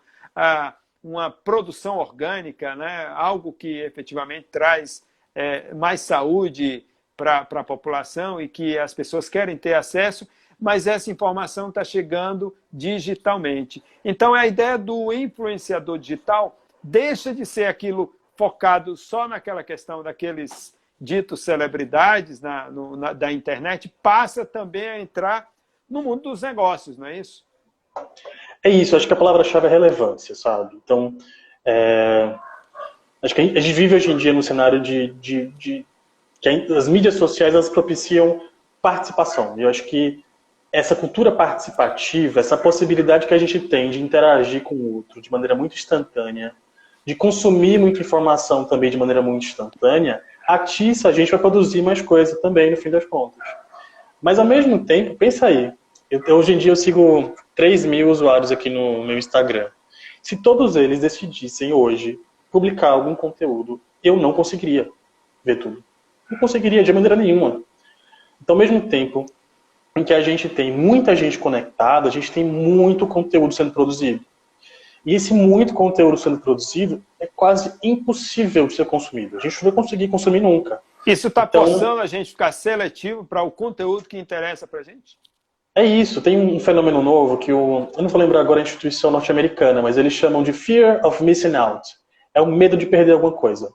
uma 1.03 1.29
produção 1.29 1.97
orgânica, 1.97 2.75
né? 2.75 3.07
algo 3.13 3.53
que 3.53 3.79
efetivamente 3.81 4.47
traz 4.51 5.03
é, 5.35 5.73
mais 5.73 6.01
saúde 6.01 6.85
para 7.15 7.39
a 7.39 7.63
população 7.63 8.41
e 8.41 8.47
que 8.47 8.77
as 8.77 8.93
pessoas 8.93 9.29
querem 9.29 9.57
ter 9.57 9.73
acesso, 9.73 10.27
mas 10.59 10.87
essa 10.87 11.11
informação 11.11 11.69
está 11.69 11.83
chegando 11.83 12.55
digitalmente. 12.71 13.83
Então, 14.03 14.33
a 14.33 14.47
ideia 14.47 14.77
do 14.77 15.13
influenciador 15.13 15.99
digital 15.99 16.59
deixa 16.81 17.33
de 17.33 17.45
ser 17.45 17.65
aquilo 17.65 18.15
focado 18.37 18.95
só 18.95 19.27
naquela 19.27 19.63
questão 19.63 20.03
daqueles 20.03 20.75
ditos 20.99 21.43
celebridades 21.43 22.39
na, 22.39 22.69
no, 22.71 22.95
na, 22.95 23.13
da 23.13 23.31
internet, 23.31 23.93
passa 24.01 24.45
também 24.45 24.87
a 24.87 24.99
entrar 24.99 25.49
no 25.89 26.01
mundo 26.01 26.23
dos 26.23 26.41
negócios, 26.41 26.97
não 26.97 27.07
é 27.07 27.17
isso? 27.17 27.45
É 28.63 28.69
isso, 28.69 28.95
acho 28.95 29.07
que 29.07 29.13
a 29.13 29.17
palavra-chave 29.17 29.67
é 29.67 29.69
relevância, 29.69 30.35
sabe? 30.35 30.75
Então, 30.83 31.17
é, 31.65 32.35
acho 33.21 33.33
que 33.33 33.41
a 33.41 33.59
gente 33.59 33.73
vive 33.73 33.95
hoje 33.95 34.11
em 34.11 34.17
dia 34.17 34.33
no 34.33 34.43
cenário 34.43 34.81
de, 34.81 35.13
de, 35.13 35.47
de 35.49 35.85
que 36.41 36.49
as 36.49 36.87
mídias 36.87 37.15
sociais 37.15 37.53
elas 37.53 37.69
propiciam 37.69 38.41
participação. 38.81 39.57
E 39.57 39.63
eu 39.63 39.69
acho 39.69 39.83
que 39.85 40.23
essa 40.71 40.95
cultura 40.95 41.31
participativa, 41.31 42.39
essa 42.39 42.57
possibilidade 42.57 43.27
que 43.27 43.33
a 43.33 43.37
gente 43.37 43.59
tem 43.59 43.89
de 43.89 44.01
interagir 44.01 44.61
com 44.63 44.75
o 44.75 44.95
outro 44.97 45.21
de 45.21 45.31
maneira 45.31 45.55
muito 45.55 45.75
instantânea, 45.75 46.53
de 47.07 47.15
consumir 47.15 47.79
muita 47.79 48.01
informação 48.01 48.65
também 48.65 48.91
de 48.91 48.97
maneira 48.97 49.21
muito 49.21 49.45
instantânea, 49.45 50.21
atiça 50.45 51.07
a 51.07 51.11
gente 51.13 51.31
vai 51.31 51.39
produzir 51.39 51.81
mais 51.81 52.01
coisa 52.01 52.35
também, 52.41 52.69
no 52.69 52.75
fim 52.75 52.89
das 52.89 53.05
contas. 53.05 53.39
Mas, 54.21 54.37
ao 54.37 54.43
mesmo 54.43 54.83
tempo, 54.83 55.15
pensa 55.15 55.45
aí, 55.45 55.71
eu, 56.11 56.21
hoje 56.35 56.53
em 56.53 56.57
dia 56.57 56.69
eu 56.69 56.75
sigo 56.75 57.33
3 57.55 57.85
mil 57.85 58.09
usuários 58.09 58.51
aqui 58.51 58.69
no 58.69 59.05
meu 59.05 59.17
Instagram. 59.17 59.69
Se 60.21 60.35
todos 60.35 60.75
eles 60.75 60.99
decidissem 60.99 61.71
hoje 61.71 62.19
publicar 62.51 62.89
algum 62.89 63.15
conteúdo, 63.15 63.79
eu 64.03 64.17
não 64.17 64.33
conseguiria 64.33 64.89
ver 65.45 65.59
tudo. 65.59 65.81
Não 66.29 66.37
conseguiria 66.37 66.83
de 66.83 66.91
maneira 66.91 67.15
nenhuma. 67.15 67.63
Então, 68.41 68.53
ao 68.53 68.59
mesmo 68.59 68.81
tempo 68.89 69.25
em 69.95 70.03
que 70.03 70.13
a 70.13 70.19
gente 70.19 70.49
tem 70.49 70.73
muita 70.73 71.15
gente 71.15 71.39
conectada, 71.39 72.09
a 72.09 72.11
gente 72.11 72.29
tem 72.33 72.43
muito 72.43 73.07
conteúdo 73.07 73.53
sendo 73.53 73.71
produzido. 73.71 74.25
E 75.07 75.15
esse 75.15 75.33
muito 75.33 75.73
conteúdo 75.73 76.17
sendo 76.17 76.37
produzido 76.37 77.01
é 77.17 77.25
quase 77.25 77.73
impossível 77.81 78.67
de 78.67 78.73
ser 78.73 78.83
consumido. 78.83 79.37
A 79.37 79.39
gente 79.39 79.55
não 79.63 79.71
vai 79.71 79.81
conseguir 79.81 80.09
consumir 80.09 80.41
nunca. 80.41 80.81
Isso 81.05 81.29
está 81.29 81.45
então, 81.45 81.65
forçando 81.65 82.01
a 82.01 82.05
gente 82.05 82.31
ficar 82.31 82.51
seletivo 82.51 83.23
para 83.23 83.41
o 83.41 83.49
conteúdo 83.49 84.03
que 84.03 84.19
interessa 84.19 84.67
para 84.67 84.81
a 84.81 84.83
gente? 84.83 85.17
É 85.73 85.85
isso. 85.85 86.21
Tem 86.21 86.37
um 86.37 86.59
fenômeno 86.59 87.01
novo 87.01 87.37
que 87.37 87.53
o, 87.53 87.89
eu 87.95 88.01
não 88.01 88.09
vou 88.09 88.19
lembrar 88.19 88.41
agora 88.41 88.59
a 88.59 88.63
instituição 88.63 89.09
norte-americana, 89.09 89.81
mas 89.81 89.97
eles 89.97 90.11
chamam 90.11 90.43
de 90.43 90.51
fear 90.51 90.99
of 91.05 91.23
missing 91.23 91.55
out. 91.55 91.87
É 92.33 92.41
o 92.41 92.45
medo 92.45 92.75
de 92.75 92.85
perder 92.85 93.13
alguma 93.13 93.31
coisa. 93.31 93.71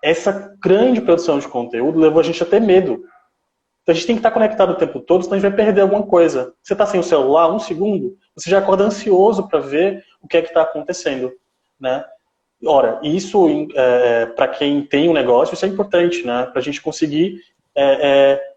Essa 0.00 0.56
grande 0.62 1.00
produção 1.00 1.40
de 1.40 1.48
conteúdo 1.48 1.98
levou 1.98 2.20
a 2.20 2.22
gente 2.22 2.40
a 2.40 2.46
ter 2.46 2.60
medo 2.60 3.04
então 3.84 3.92
a 3.92 3.94
gente 3.94 4.06
tem 4.06 4.16
que 4.16 4.20
estar 4.20 4.30
conectado 4.30 4.70
o 4.70 4.76
tempo 4.76 4.98
todo, 4.98 5.22
senão 5.22 5.36
a 5.36 5.38
gente 5.38 5.50
vai 5.50 5.64
perder 5.64 5.82
alguma 5.82 6.02
coisa. 6.02 6.54
Você 6.62 6.72
está 6.72 6.86
sem 6.86 6.98
o 6.98 7.02
celular, 7.02 7.52
um 7.52 7.58
segundo, 7.58 8.16
você 8.36 8.50
já 8.50 8.58
acorda 8.58 8.84
ansioso 8.84 9.48
para 9.48 9.60
ver 9.60 10.04
o 10.22 10.28
que 10.28 10.36
é 10.36 10.42
que 10.42 10.48
está 10.48 10.62
acontecendo. 10.62 11.32
Né? 11.78 12.04
Ora, 12.66 13.00
isso, 13.02 13.68
é, 13.74 14.26
para 14.26 14.48
quem 14.48 14.82
tem 14.82 15.08
um 15.08 15.12
negócio, 15.12 15.54
isso 15.54 15.64
é 15.64 15.68
importante, 15.68 16.26
né? 16.26 16.46
para 16.46 16.60
a 16.60 16.62
gente 16.62 16.80
conseguir 16.80 17.40
é, 17.74 18.32
é, 18.32 18.54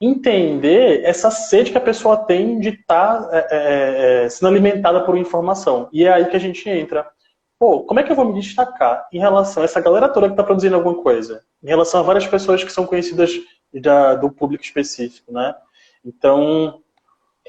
entender 0.00 1.04
essa 1.04 1.30
sede 1.30 1.70
que 1.70 1.78
a 1.78 1.82
pessoa 1.82 2.16
tem 2.16 2.58
de 2.58 2.70
estar 2.70 3.22
tá, 3.22 3.36
é, 3.36 3.46
é, 3.50 4.24
é, 4.24 4.28
sendo 4.28 4.48
alimentada 4.48 5.04
por 5.04 5.16
informação. 5.16 5.88
E 5.92 6.04
é 6.04 6.12
aí 6.12 6.26
que 6.26 6.36
a 6.36 6.40
gente 6.40 6.68
entra. 6.68 7.08
Pô, 7.58 7.84
como 7.84 8.00
é 8.00 8.02
que 8.02 8.10
eu 8.10 8.16
vou 8.16 8.24
me 8.24 8.40
destacar 8.40 9.06
em 9.12 9.20
relação 9.20 9.62
a 9.62 9.66
essa 9.66 9.80
galera 9.80 10.08
toda 10.08 10.26
que 10.26 10.32
está 10.32 10.42
produzindo 10.42 10.74
alguma 10.74 11.00
coisa? 11.00 11.44
Em 11.62 11.68
relação 11.68 12.00
a 12.00 12.02
várias 12.02 12.26
pessoas 12.26 12.64
que 12.64 12.72
são 12.72 12.84
conhecidas 12.84 13.30
da, 13.72 14.16
do 14.16 14.30
público 14.30 14.64
específico, 14.64 15.32
né? 15.32 15.54
Então, 16.04 16.82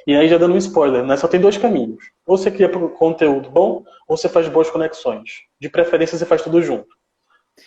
e 0.05 0.15
aí 0.15 0.27
já 0.27 0.37
dando 0.37 0.53
um 0.53 0.57
spoiler, 0.57 1.03
né? 1.03 1.15
Só 1.17 1.27
tem 1.27 1.39
dois 1.39 1.57
caminhos. 1.57 2.03
Ou 2.25 2.37
você 2.37 2.51
cria 2.51 2.69
conteúdo 2.69 3.49
bom, 3.49 3.83
ou 4.07 4.17
você 4.17 4.27
faz 4.27 4.47
boas 4.47 4.69
conexões. 4.69 5.43
De 5.59 5.69
preferência, 5.69 6.17
você 6.17 6.25
faz 6.25 6.41
tudo 6.41 6.61
junto. 6.61 6.87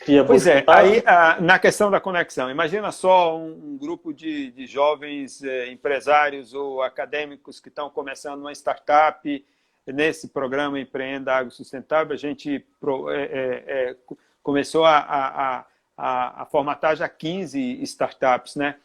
Cria 0.00 0.24
pois 0.24 0.46
é, 0.48 0.64
aí 0.66 1.02
na 1.40 1.60
questão 1.60 1.92
da 1.92 2.00
conexão, 2.00 2.50
imagina 2.50 2.90
só 2.90 3.38
um, 3.38 3.78
grupo 3.78 4.12
de, 4.12 4.50
de 4.50 4.66
jovens 4.66 5.44
eh, 5.44 5.70
empresários 5.70 6.52
ou 6.52 6.82
acadêmicos 6.82 7.60
que 7.60 7.68
estão 7.68 7.88
começando 7.88 8.40
uma 8.40 8.52
startup. 8.52 9.46
Nesse 9.86 10.26
programa 10.26 10.80
Empreenda 10.80 11.32
Água 11.32 11.52
Sustentável, 11.52 12.12
a 12.12 12.16
gente 12.16 12.66
pro, 12.80 13.08
é, 13.08 13.22
é, 13.22 13.96
começou 14.42 14.84
a, 14.84 14.98
a, 14.98 15.58
a 15.58 15.66
a, 15.96 16.42
a 16.42 16.46
formatar 16.46 16.94
já 16.96 17.08
15 17.08 17.82
startups, 17.82 18.56
né? 18.56 18.76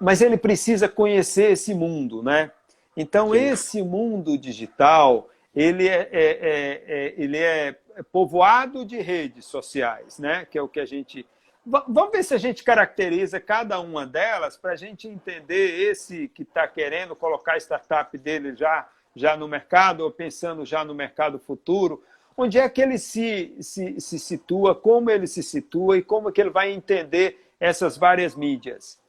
Mas 0.00 0.22
ele 0.22 0.36
precisa 0.36 0.88
conhecer 0.88 1.52
esse 1.52 1.74
mundo, 1.74 2.22
né? 2.22 2.50
Então, 2.96 3.32
Sim. 3.32 3.38
esse 3.38 3.82
mundo 3.82 4.36
digital, 4.36 5.28
ele 5.54 5.88
é, 5.88 6.08
é, 6.12 6.24
é, 6.24 6.84
é, 6.86 7.14
ele 7.16 7.38
é 7.38 7.76
povoado 8.12 8.84
de 8.84 9.00
redes 9.00 9.44
sociais, 9.44 10.18
né? 10.18 10.46
Que 10.50 10.58
é 10.58 10.62
o 10.62 10.68
que 10.68 10.80
a 10.80 10.86
gente... 10.86 11.26
Vamos 11.64 12.10
ver 12.10 12.24
se 12.24 12.34
a 12.34 12.38
gente 12.38 12.64
caracteriza 12.64 13.38
cada 13.38 13.78
uma 13.78 14.04
delas 14.04 14.56
para 14.56 14.72
a 14.72 14.76
gente 14.76 15.06
entender 15.06 15.88
esse 15.88 16.26
que 16.28 16.42
está 16.42 16.66
querendo 16.66 17.14
colocar 17.14 17.54
a 17.54 17.58
startup 17.58 18.18
dele 18.18 18.56
já, 18.56 18.88
já 19.14 19.36
no 19.36 19.46
mercado 19.46 20.00
ou 20.00 20.10
pensando 20.10 20.66
já 20.66 20.84
no 20.84 20.92
mercado 20.92 21.38
futuro 21.38 22.02
onde 22.36 22.58
é 22.58 22.68
que 22.68 22.80
ele 22.80 22.98
se, 22.98 23.54
se, 23.60 24.00
se 24.00 24.18
situa, 24.18 24.74
como 24.74 25.10
ele 25.10 25.26
se 25.26 25.42
situa 25.42 25.98
e 25.98 26.02
como 26.02 26.32
que 26.32 26.40
ele 26.40 26.50
vai 26.50 26.72
entender 26.72 27.50
essas 27.60 27.96
várias 27.96 28.34
mídias. 28.34 29.00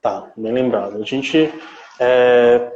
Tá, 0.00 0.32
bem 0.36 0.52
lembrado. 0.52 1.00
A 1.00 1.04
gente. 1.04 1.52
É... 1.98 2.72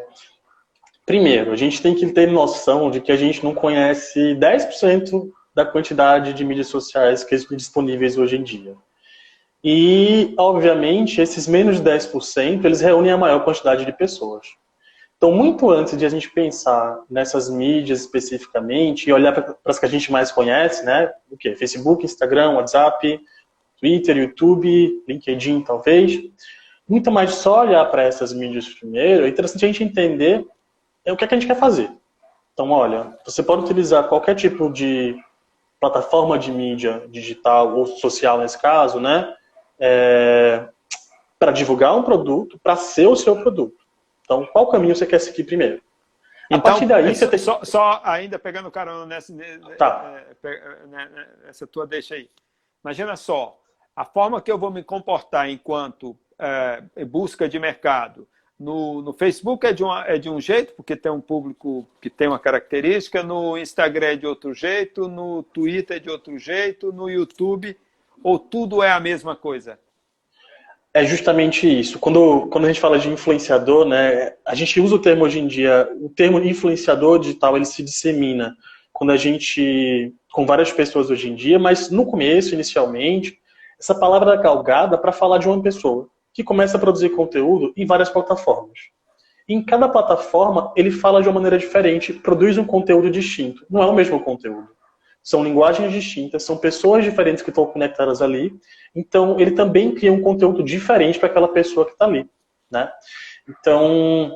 Primeiro, 1.06 1.52
a 1.52 1.56
gente 1.56 1.82
tem 1.82 1.94
que 1.94 2.06
ter 2.12 2.30
noção 2.30 2.90
de 2.90 3.00
que 3.00 3.12
a 3.12 3.16
gente 3.16 3.44
não 3.44 3.54
conhece 3.54 4.34
10% 4.34 5.30
da 5.54 5.64
quantidade 5.64 6.32
de 6.32 6.44
mídias 6.44 6.68
sociais 6.68 7.22
que 7.22 7.34
estão 7.34 7.56
disponíveis 7.56 8.16
hoje 8.16 8.36
em 8.36 8.42
dia. 8.42 8.74
E, 9.62 10.34
obviamente, 10.38 11.20
esses 11.20 11.46
menos 11.46 11.76
de 11.76 11.82
10%, 11.82 12.64
eles 12.64 12.80
reúnem 12.80 13.12
a 13.12 13.18
maior 13.18 13.44
quantidade 13.44 13.84
de 13.84 13.92
pessoas. 13.92 14.46
Então, 15.16 15.32
muito 15.32 15.70
antes 15.70 15.96
de 15.96 16.04
a 16.04 16.08
gente 16.08 16.30
pensar 16.30 17.00
nessas 17.08 17.48
mídias 17.48 18.00
especificamente 18.00 19.08
e 19.08 19.12
olhar 19.12 19.32
para 19.32 19.56
as 19.64 19.78
que 19.78 19.86
a 19.86 19.88
gente 19.88 20.12
mais 20.12 20.30
conhece, 20.30 20.84
né? 20.84 21.10
O 21.30 21.36
que? 21.36 21.54
Facebook, 21.54 22.04
Instagram, 22.04 22.56
WhatsApp, 22.56 23.20
Twitter, 23.80 24.18
YouTube, 24.18 25.02
LinkedIn, 25.08 25.62
talvez. 25.62 26.20
Muito 26.88 27.10
mais 27.10 27.36
só 27.36 27.60
olhar 27.60 27.84
para 27.86 28.02
essas 28.02 28.32
mídias 28.32 28.68
primeiro, 28.68 29.24
é 29.24 29.28
interessante 29.28 29.64
a 29.64 29.68
gente 29.68 29.82
entender 29.82 30.46
é 31.04 31.12
o 31.12 31.16
que, 31.16 31.24
é 31.24 31.26
que 31.26 31.34
a 31.34 31.38
gente 31.38 31.48
quer 31.48 31.58
fazer. 31.58 31.90
Então, 32.52 32.70
olha, 32.70 33.18
você 33.24 33.42
pode 33.42 33.64
utilizar 33.64 34.08
qualquer 34.08 34.34
tipo 34.34 34.72
de 34.72 35.16
plataforma 35.80 36.38
de 36.38 36.50
mídia 36.50 37.06
digital 37.08 37.76
ou 37.76 37.86
social 37.86 38.38
nesse 38.38 38.58
caso, 38.58 39.00
né? 39.00 39.34
É, 39.78 40.66
para 41.38 41.52
divulgar 41.52 41.94
um 41.94 42.02
produto, 42.02 42.58
para 42.62 42.76
ser 42.76 43.06
o 43.06 43.16
seu 43.16 43.36
produto. 43.42 43.76
Então, 44.22 44.46
qual 44.46 44.68
caminho 44.68 44.96
você 44.96 45.04
quer 45.04 45.18
seguir 45.18 45.44
primeiro? 45.44 45.82
A 46.50 46.56
então, 46.56 46.60
partir 46.60 46.86
daí, 46.86 47.14
você 47.14 47.26
tem... 47.26 47.38
só, 47.38 47.60
só 47.64 48.00
ainda 48.04 48.38
pegando 48.38 48.70
carona 48.70 49.04
nessa, 49.04 49.34
tá. 49.76 50.22
É, 50.42 50.48
é, 50.48 50.86
né, 50.86 51.08
né, 51.12 51.26
nessa 51.44 51.66
tua 51.66 51.86
deixa 51.86 52.14
aí. 52.14 52.30
Imagina 52.82 53.16
só, 53.16 53.58
a 53.96 54.04
forma 54.04 54.40
que 54.40 54.50
eu 54.50 54.58
vou 54.58 54.70
me 54.70 54.82
comportar 54.82 55.48
enquanto 55.50 56.16
é, 56.38 57.04
busca 57.04 57.48
de 57.48 57.58
mercado. 57.58 58.26
No, 58.58 59.02
no 59.02 59.12
Facebook 59.12 59.66
é 59.66 59.72
de, 59.72 59.82
uma, 59.82 60.04
é 60.06 60.16
de 60.16 60.30
um 60.30 60.40
jeito, 60.40 60.74
porque 60.74 60.94
tem 60.94 61.10
um 61.10 61.20
público 61.20 61.86
que 62.00 62.08
tem 62.08 62.28
uma 62.28 62.38
característica, 62.38 63.22
no 63.22 63.58
Instagram 63.58 64.06
é 64.06 64.16
de 64.16 64.26
outro 64.26 64.54
jeito, 64.54 65.08
no 65.08 65.42
Twitter 65.42 65.96
é 65.96 66.00
de 66.00 66.08
outro 66.08 66.38
jeito, 66.38 66.92
no 66.92 67.10
YouTube, 67.10 67.76
ou 68.22 68.38
tudo 68.38 68.82
é 68.82 68.92
a 68.92 69.00
mesma 69.00 69.34
coisa? 69.34 69.78
É 70.92 71.04
justamente 71.04 71.66
isso. 71.66 71.98
Quando, 71.98 72.46
quando 72.46 72.66
a 72.66 72.68
gente 72.68 72.80
fala 72.80 72.98
de 72.98 73.08
influenciador, 73.08 73.84
né, 73.84 74.34
a 74.44 74.54
gente 74.54 74.80
usa 74.80 74.94
o 74.94 75.00
termo 75.00 75.24
hoje 75.24 75.40
em 75.40 75.48
dia, 75.48 75.88
o 76.00 76.08
termo 76.08 76.38
influenciador 76.38 77.18
digital, 77.18 77.56
ele 77.56 77.64
se 77.64 77.82
dissemina 77.82 78.56
quando 78.92 79.10
a 79.10 79.16
gente, 79.16 80.14
com 80.32 80.46
várias 80.46 80.70
pessoas 80.70 81.10
hoje 81.10 81.28
em 81.28 81.34
dia, 81.34 81.58
mas 81.58 81.90
no 81.90 82.06
começo, 82.06 82.54
inicialmente, 82.54 83.40
essa 83.78 83.92
palavra 83.92 84.34
é 84.34 84.42
galgada 84.42 84.96
para 84.96 85.10
falar 85.10 85.38
de 85.38 85.48
uma 85.48 85.60
pessoa 85.60 86.08
que 86.34 86.42
começa 86.42 86.76
a 86.76 86.80
produzir 86.80 87.10
conteúdo 87.10 87.72
em 87.76 87.86
várias 87.86 88.10
plataformas. 88.10 88.78
em 89.46 89.62
cada 89.62 89.86
plataforma, 89.88 90.72
ele 90.74 90.90
fala 90.90 91.20
de 91.22 91.28
uma 91.28 91.34
maneira 91.34 91.58
diferente, 91.58 92.14
produz 92.14 92.56
um 92.56 92.64
conteúdo 92.64 93.10
distinto. 93.10 93.64
Não 93.68 93.82
é 93.82 93.86
o 93.86 93.94
mesmo 93.94 94.18
conteúdo. 94.20 94.68
são 95.22 95.42
linguagens 95.44 95.90
distintas, 95.90 96.42
são 96.42 96.58
pessoas 96.58 97.02
diferentes 97.02 97.42
que 97.42 97.48
estão 97.48 97.64
conectadas 97.64 98.20
ali, 98.20 98.54
então 98.94 99.40
ele 99.40 99.52
também 99.52 99.94
cria 99.94 100.12
um 100.12 100.20
conteúdo 100.20 100.62
diferente 100.62 101.18
para 101.18 101.28
aquela 101.28 101.48
pessoa 101.48 101.86
que 101.86 101.92
está 101.92 102.04
ali, 102.04 102.28
né? 102.70 102.90
Então, 103.48 104.30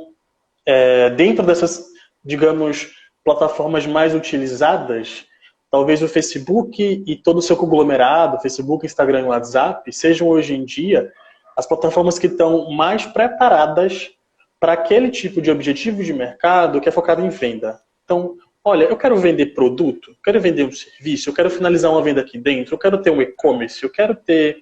é, 0.64 1.10
dentro 1.10 1.44
dessas, 1.44 1.86
digamos, 2.24 2.90
plataformas 3.22 3.86
mais 3.86 4.14
utilizadas, 4.14 5.26
talvez 5.70 6.02
o 6.02 6.08
Facebook 6.08 7.02
e 7.06 7.16
todo 7.16 7.38
o 7.38 7.42
seu 7.42 7.56
conglomerado, 7.56 8.40
Facebook, 8.40 8.86
Instagram 8.86 9.20
e 9.20 9.24
WhatsApp, 9.24 9.92
sejam 9.92 10.28
hoje 10.28 10.54
em 10.54 10.64
dia 10.64 11.12
as 11.58 11.66
plataformas 11.66 12.20
que 12.20 12.28
estão 12.28 12.70
mais 12.70 13.04
preparadas 13.04 14.12
para 14.60 14.74
aquele 14.74 15.10
tipo 15.10 15.42
de 15.42 15.50
objetivo 15.50 16.04
de 16.04 16.12
mercado 16.12 16.80
que 16.80 16.88
é 16.88 16.92
focado 16.92 17.20
em 17.20 17.30
venda. 17.30 17.80
Então, 18.04 18.36
olha, 18.64 18.84
eu 18.84 18.96
quero 18.96 19.16
vender 19.16 19.46
produto, 19.46 20.12
eu 20.12 20.16
quero 20.24 20.40
vender 20.40 20.64
um 20.64 20.70
serviço, 20.70 21.28
eu 21.28 21.34
quero 21.34 21.50
finalizar 21.50 21.90
uma 21.90 22.00
venda 22.00 22.20
aqui 22.20 22.38
dentro, 22.38 22.74
eu 22.74 22.78
quero 22.78 23.02
ter 23.02 23.10
um 23.10 23.20
e-commerce, 23.20 23.82
eu 23.82 23.90
quero 23.90 24.14
ter 24.14 24.58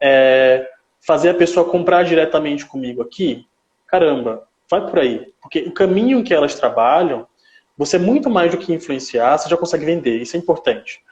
é, 0.00 0.66
fazer 0.98 1.28
a 1.28 1.34
pessoa 1.34 1.68
comprar 1.68 2.04
diretamente 2.04 2.64
comigo 2.64 3.02
aqui. 3.02 3.44
Caramba, 3.86 4.48
vai 4.70 4.80
por 4.88 4.98
aí, 4.98 5.34
porque 5.42 5.60
o 5.60 5.72
caminho 5.72 6.24
que 6.24 6.32
elas 6.32 6.54
trabalham, 6.54 7.26
você 7.76 7.96
é 7.96 7.98
muito 7.98 8.30
mais 8.30 8.50
do 8.50 8.56
que 8.56 8.72
influenciar, 8.72 9.36
você 9.36 9.46
já 9.46 9.58
consegue 9.58 9.84
vender, 9.84 10.16
isso 10.16 10.36
é 10.36 10.38
importante. 10.38 11.02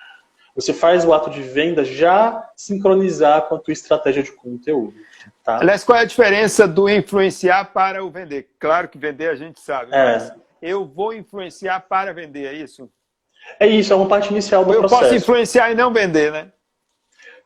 Você 0.59 0.75
faz 0.75 1.05
o 1.05 1.13
ato 1.13 1.31
de 1.31 1.41
venda 1.41 1.85
já 1.85 2.51
sincronizar 2.57 3.43
com 3.43 3.55
a 3.55 3.59
tua 3.61 3.71
estratégia 3.71 4.25
de 4.25 4.33
conteúdo. 4.33 4.93
Tá? 5.45 5.61
Aliás, 5.61 5.85
qual 5.85 5.97
é 5.97 6.03
a 6.03 6.05
diferença 6.05 6.67
do 6.67 6.89
influenciar 6.89 7.73
para 7.73 8.05
o 8.05 8.11
vender? 8.11 8.49
Claro 8.59 8.89
que 8.89 8.99
vender 8.99 9.31
a 9.31 9.37
gente 9.37 9.61
sabe, 9.61 9.95
é. 9.95 10.05
mas 10.05 10.33
eu 10.61 10.85
vou 10.85 11.15
influenciar 11.15 11.79
para 11.89 12.13
vender, 12.13 12.47
é 12.47 12.55
isso? 12.55 12.91
É 13.61 13.69
isso, 13.69 13.93
é 13.93 13.97
uma 13.97 14.09
parte 14.09 14.33
inicial 14.33 14.65
do 14.65 14.73
eu 14.73 14.81
processo. 14.81 15.05
Eu 15.05 15.09
posso 15.11 15.15
influenciar 15.15 15.71
e 15.71 15.77
não 15.77 15.93
vender, 15.93 16.33
né? 16.33 16.51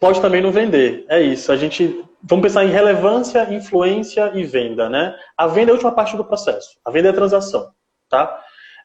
Pode 0.01 0.19
também 0.23 0.41
não 0.41 0.51
vender, 0.51 1.05
é 1.07 1.21
isso. 1.21 1.53
A 1.53 1.57
gente 1.57 2.03
vamos 2.23 2.45
pensar 2.45 2.65
em 2.65 2.71
relevância, 2.71 3.53
influência 3.53 4.33
e 4.35 4.43
venda, 4.43 4.89
né? 4.89 5.15
A 5.37 5.47
venda 5.47 5.71
é 5.71 5.73
a 5.73 5.75
última 5.75 5.93
parte 5.93 6.17
do 6.17 6.25
processo. 6.25 6.79
A 6.83 6.91
venda 6.91 7.09
é 7.09 7.11
a 7.11 7.15
transação, 7.15 7.71
tá? 8.09 8.43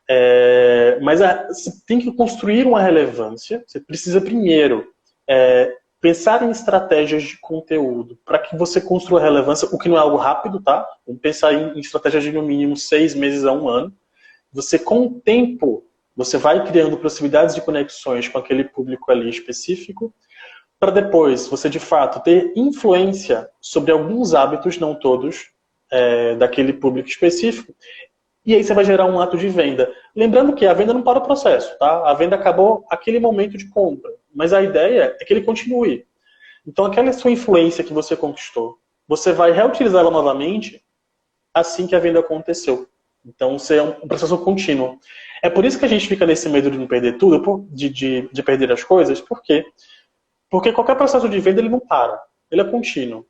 É, 0.09 0.97
mas 1.01 1.21
a, 1.21 1.47
você 1.47 1.71
tem 1.85 1.99
que 1.99 2.11
construir 2.11 2.65
uma 2.65 2.81
relevância. 2.81 3.63
Você 3.67 3.79
precisa 3.79 4.21
primeiro 4.21 4.87
é, 5.27 5.75
pensar 5.99 6.43
em 6.43 6.49
estratégias 6.49 7.23
de 7.23 7.37
conteúdo 7.39 8.17
para 8.25 8.39
que 8.39 8.55
você 8.55 8.79
construa 8.79 9.21
relevância, 9.21 9.67
o 9.71 9.77
que 9.77 9.89
não 9.89 9.97
é 9.97 9.99
algo 9.99 10.17
rápido, 10.17 10.61
tá? 10.61 10.87
Vamos 11.05 11.21
pensar 11.21 11.53
em, 11.53 11.77
em 11.77 11.79
estratégias 11.79 12.23
de 12.23 12.31
no 12.31 12.43
mínimo 12.43 12.77
seis 12.77 13.13
meses 13.13 13.43
a 13.43 13.51
um 13.51 13.67
ano. 13.67 13.93
Você, 14.53 14.79
com 14.79 15.05
o 15.05 15.19
tempo, 15.19 15.83
você 16.15 16.37
vai 16.37 16.65
criando 16.65 16.97
possibilidades 16.97 17.53
de 17.53 17.61
conexões 17.61 18.27
com 18.27 18.37
aquele 18.37 18.63
público 18.63 19.11
ali 19.11 19.29
específico, 19.29 20.13
para 20.79 20.91
depois 20.91 21.47
você, 21.47 21.69
de 21.69 21.79
fato, 21.79 22.23
ter 22.23 22.53
influência 22.55 23.49
sobre 23.59 23.91
alguns 23.91 24.33
hábitos, 24.33 24.77
não 24.77 24.95
todos, 24.95 25.49
é, 25.91 26.35
daquele 26.35 26.73
público 26.73 27.09
específico, 27.09 27.73
e 28.47 28.55
aí 28.55 28.63
você 28.63 28.73
vai 28.73 28.85
gerar 28.85 29.05
um 29.05 29.19
ato 29.19 29.37
de 29.37 29.49
venda. 29.49 29.93
Lembrando 30.15 30.55
que 30.55 30.65
a 30.65 30.73
venda 30.73 30.93
não 30.93 31.03
para 31.03 31.19
o 31.19 31.21
processo, 31.21 31.77
tá? 31.77 32.09
A 32.09 32.13
venda 32.13 32.37
acabou 32.37 32.85
aquele 32.89 33.19
momento 33.19 33.57
de 33.57 33.67
compra, 33.67 34.09
mas 34.33 34.53
a 34.53 34.63
ideia 34.63 35.17
é 35.19 35.25
que 35.25 35.33
ele 35.33 35.41
continue. 35.41 36.07
Então, 36.65 36.85
aquela 36.85 37.11
sua 37.11 37.29
influência 37.29 37.83
que 37.83 37.91
você 37.91 38.15
conquistou, 38.15 38.79
você 39.05 39.33
vai 39.33 39.51
reutilizá-la 39.51 40.09
novamente 40.09 40.81
assim 41.53 41.85
que 41.85 41.95
a 41.95 41.99
venda 41.99 42.21
aconteceu. 42.21 42.87
Então, 43.25 43.59
você 43.59 43.79
é 43.79 43.83
um 43.83 44.07
processo 44.07 44.37
contínuo. 44.37 44.97
É 45.43 45.49
por 45.49 45.65
isso 45.65 45.77
que 45.77 45.83
a 45.83 45.89
gente 45.89 46.07
fica 46.07 46.25
nesse 46.25 46.47
medo 46.47 46.71
de 46.71 46.77
não 46.77 46.87
perder 46.87 47.17
tudo, 47.17 47.67
de, 47.69 47.89
de, 47.89 48.29
de 48.31 48.43
perder 48.43 48.71
as 48.71 48.81
coisas, 48.81 49.19
por 49.19 49.41
quê? 49.43 49.65
Porque 50.49 50.71
qualquer 50.71 50.95
processo 50.95 51.27
de 51.27 51.37
venda 51.41 51.59
ele 51.59 51.67
não 51.67 51.81
para, 51.81 52.17
ele 52.49 52.61
é 52.61 52.63
contínuo. 52.63 53.25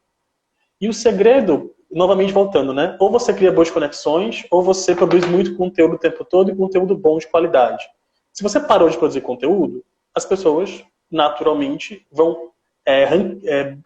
E 0.80 0.88
o 0.88 0.94
segredo, 0.94 1.74
novamente 1.92 2.34
voltando, 2.34 2.74
né? 2.74 2.96
Ou 3.00 3.10
você 3.10 3.34
cria 3.34 3.52
boas 3.52 3.72
conexões, 3.72 4.46
ou 4.52 4.62
você 4.62 4.96
produz 4.96 5.26
muito 5.26 5.56
conteúdo 5.56 5.96
o 5.96 6.00
tempo 6.00 6.24
todo 6.26 6.52
e 6.52 6.56
conteúdo 6.56 6.96
bom 6.96 7.18
de 7.18 7.28
qualidade. 7.28 7.86
Se 8.34 8.44
você 8.44 8.60
parou 8.60 8.90
de 8.90 8.98
produzir 8.98 9.22
conteúdo, 9.22 9.84
as 10.14 10.26
pessoas 10.26 10.84
naturalmente 11.10 12.06
vão 12.12 12.52
é, 12.86 13.04
é, 13.46 13.78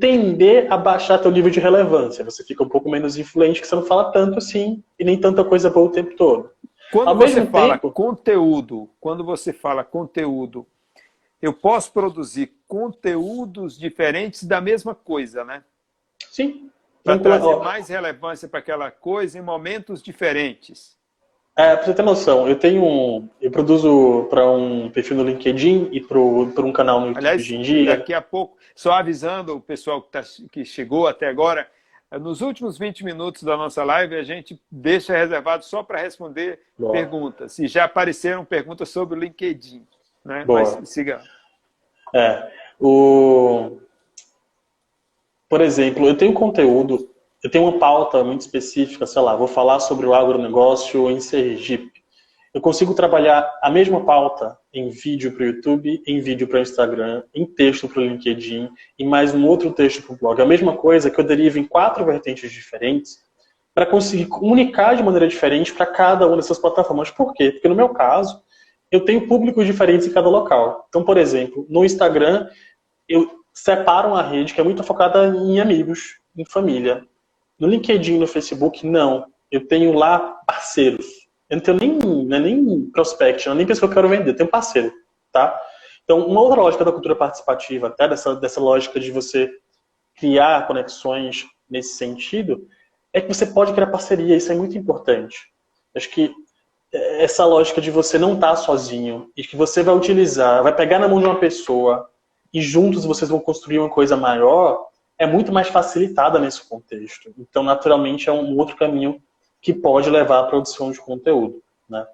tender 0.00 0.72
a 0.72 0.76
baixar 0.76 1.18
teu 1.18 1.30
nível 1.30 1.50
de 1.50 1.60
relevância. 1.60 2.24
Você 2.24 2.44
fica 2.44 2.62
um 2.62 2.68
pouco 2.68 2.88
menos 2.88 3.18
influente, 3.18 3.60
que 3.60 3.66
você 3.66 3.74
não 3.74 3.84
fala 3.84 4.12
tanto 4.12 4.38
assim 4.38 4.82
e 4.98 5.04
nem 5.04 5.18
tanta 5.18 5.44
coisa 5.44 5.68
boa 5.68 5.88
o 5.88 5.92
tempo 5.92 6.14
todo. 6.16 6.50
Quando 6.92 7.08
Ao 7.08 7.16
você 7.16 7.44
fala 7.46 7.74
tempo, 7.74 7.90
conteúdo, 7.90 8.88
quando 9.00 9.24
você 9.24 9.52
fala 9.52 9.82
conteúdo, 9.82 10.64
eu 11.42 11.52
posso 11.52 11.92
produzir 11.92 12.52
conteúdos 12.68 13.76
diferentes 13.76 14.44
da 14.44 14.60
mesma 14.60 14.94
coisa, 14.94 15.44
né? 15.44 15.64
Sim. 16.30 16.70
Para 17.04 17.18
trazer 17.18 17.56
mais 17.56 17.88
relevância 17.88 18.48
para 18.48 18.60
aquela 18.60 18.90
coisa 18.90 19.38
em 19.38 19.42
momentos 19.42 20.02
diferentes. 20.02 20.96
É, 21.56 21.76
para 21.76 21.84
você 21.84 21.94
ter 21.94 22.02
noção, 22.02 22.48
eu 22.48 22.58
tenho 22.58 22.82
um, 22.82 23.28
eu 23.40 23.50
produzo 23.50 24.26
para 24.28 24.50
um 24.50 24.90
perfil 24.90 25.18
no 25.18 25.22
LinkedIn 25.22 25.90
e 25.92 26.00
para 26.00 26.18
um 26.18 26.72
canal 26.72 26.98
no 26.98 27.08
YouTube 27.08 27.18
Aliás, 27.18 27.42
hoje 27.42 27.56
em 27.56 27.62
dia. 27.62 27.96
Daqui 27.96 28.12
a 28.12 28.20
pouco, 28.20 28.56
só 28.74 28.92
avisando 28.94 29.54
o 29.54 29.60
pessoal 29.60 30.02
que, 30.02 30.10
tá, 30.10 30.22
que 30.50 30.64
chegou 30.64 31.06
até 31.06 31.28
agora, 31.28 31.68
nos 32.18 32.40
últimos 32.40 32.76
20 32.76 33.04
minutos 33.04 33.42
da 33.42 33.56
nossa 33.56 33.84
live, 33.84 34.16
a 34.16 34.22
gente 34.22 34.60
deixa 34.70 35.16
reservado 35.16 35.64
só 35.64 35.82
para 35.82 36.00
responder 36.00 36.60
Boa. 36.78 36.92
perguntas. 36.92 37.58
E 37.58 37.68
já 37.68 37.84
apareceram 37.84 38.44
perguntas 38.44 38.88
sobre 38.88 39.16
o 39.16 39.20
LinkedIn. 39.20 39.86
Né? 40.24 40.44
Boa. 40.44 40.60
Mas 40.60 40.88
siga. 40.88 41.22
É, 42.12 42.50
o... 42.80 43.78
Por 45.54 45.60
exemplo, 45.60 46.08
eu 46.08 46.16
tenho 46.16 46.32
conteúdo, 46.32 47.10
eu 47.40 47.48
tenho 47.48 47.62
uma 47.62 47.78
pauta 47.78 48.24
muito 48.24 48.40
específica, 48.40 49.06
sei 49.06 49.22
lá, 49.22 49.36
vou 49.36 49.46
falar 49.46 49.78
sobre 49.78 50.04
o 50.04 50.12
agronegócio 50.12 51.08
em 51.08 51.20
Sergipe. 51.20 52.02
Eu 52.52 52.60
consigo 52.60 52.92
trabalhar 52.92 53.48
a 53.62 53.70
mesma 53.70 54.04
pauta 54.04 54.58
em 54.72 54.88
vídeo 54.88 55.30
para 55.30 55.44
o 55.44 55.46
YouTube, 55.46 56.02
em 56.08 56.20
vídeo 56.20 56.48
para 56.48 56.58
o 56.58 56.62
Instagram, 56.62 57.22
em 57.32 57.46
texto 57.46 57.88
para 57.88 58.02
o 58.02 58.04
LinkedIn 58.04 58.68
e 58.98 59.04
mais 59.06 59.32
um 59.32 59.46
outro 59.46 59.70
texto 59.70 60.02
para 60.02 60.16
o 60.16 60.18
blog. 60.18 60.42
A 60.42 60.44
mesma 60.44 60.76
coisa 60.76 61.08
que 61.08 61.20
eu 61.20 61.24
derivo 61.24 61.56
em 61.56 61.64
quatro 61.64 62.04
vertentes 62.04 62.50
diferentes 62.50 63.20
para 63.72 63.86
conseguir 63.86 64.26
comunicar 64.26 64.96
de 64.96 65.04
maneira 65.04 65.28
diferente 65.28 65.72
para 65.72 65.86
cada 65.86 66.26
uma 66.26 66.34
dessas 66.34 66.58
plataformas. 66.58 67.12
Por 67.12 67.32
quê? 67.32 67.52
Porque 67.52 67.68
no 67.68 67.76
meu 67.76 67.90
caso, 67.90 68.42
eu 68.90 69.04
tenho 69.04 69.28
públicos 69.28 69.64
diferentes 69.64 70.04
em 70.08 70.12
cada 70.12 70.28
local. 70.28 70.86
Então, 70.88 71.04
por 71.04 71.16
exemplo, 71.16 71.64
no 71.70 71.84
Instagram, 71.84 72.48
eu 73.08 73.43
separo 73.54 74.08
uma 74.08 74.22
rede 74.22 74.52
que 74.52 74.60
é 74.60 74.64
muito 74.64 74.82
focada 74.82 75.28
em 75.28 75.60
amigos, 75.60 76.18
em 76.36 76.44
família. 76.44 77.06
No 77.58 77.68
LinkedIn, 77.68 78.18
no 78.18 78.26
Facebook, 78.26 78.84
não. 78.84 79.26
Eu 79.50 79.66
tenho 79.66 79.92
lá 79.92 80.18
parceiros. 80.44 81.06
Eu 81.48 81.56
não 81.56 81.62
tenho 81.62 81.78
nem, 81.78 81.98
não 81.98 82.36
é 82.36 82.40
nem 82.40 82.90
prospect, 82.90 83.48
é 83.48 83.54
nem 83.54 83.66
pessoa 83.66 83.88
que 83.88 83.92
eu 83.92 84.02
quero 84.02 84.08
vender, 84.08 84.30
eu 84.30 84.36
tenho 84.36 84.50
parceiro, 84.50 84.92
tá? 85.30 85.58
Então, 86.02 86.26
uma 86.26 86.40
outra 86.40 86.60
lógica 86.60 86.84
da 86.84 86.92
cultura 86.92 87.14
participativa, 87.14 87.86
até 87.86 88.08
dessa, 88.08 88.34
dessa 88.34 88.60
lógica 88.60 88.98
de 88.98 89.10
você 89.10 89.50
criar 90.16 90.66
conexões 90.66 91.46
nesse 91.70 91.96
sentido, 91.96 92.66
é 93.12 93.20
que 93.20 93.32
você 93.32 93.46
pode 93.46 93.72
criar 93.72 93.86
parceria, 93.86 94.36
isso 94.36 94.50
é 94.50 94.54
muito 94.54 94.76
importante. 94.76 95.38
Acho 95.94 96.10
que 96.10 96.34
essa 96.92 97.44
lógica 97.44 97.80
de 97.80 97.90
você 97.90 98.18
não 98.18 98.34
estar 98.34 98.50
tá 98.50 98.56
sozinho 98.56 99.30
e 99.36 99.42
que 99.42 99.56
você 99.56 99.82
vai 99.82 99.94
utilizar, 99.94 100.62
vai 100.62 100.74
pegar 100.74 100.98
na 100.98 101.08
mão 101.08 101.20
de 101.20 101.26
uma 101.26 101.38
pessoa 101.38 102.08
e 102.54 102.62
juntos 102.62 103.04
vocês 103.04 103.28
vão 103.28 103.40
construir 103.40 103.80
uma 103.80 103.90
coisa 103.90 104.16
maior, 104.16 104.86
é 105.18 105.26
muito 105.26 105.50
mais 105.52 105.66
facilitada 105.66 106.38
nesse 106.38 106.64
contexto. 106.68 107.34
Então, 107.36 107.64
naturalmente, 107.64 108.28
é 108.28 108.32
um 108.32 108.56
outro 108.56 108.76
caminho 108.76 109.20
que 109.60 109.74
pode 109.74 110.08
levar 110.08 110.38
à 110.38 110.44
produção 110.44 110.92
de 110.92 111.00
conteúdo. 111.00 111.60
Né? 111.88 112.06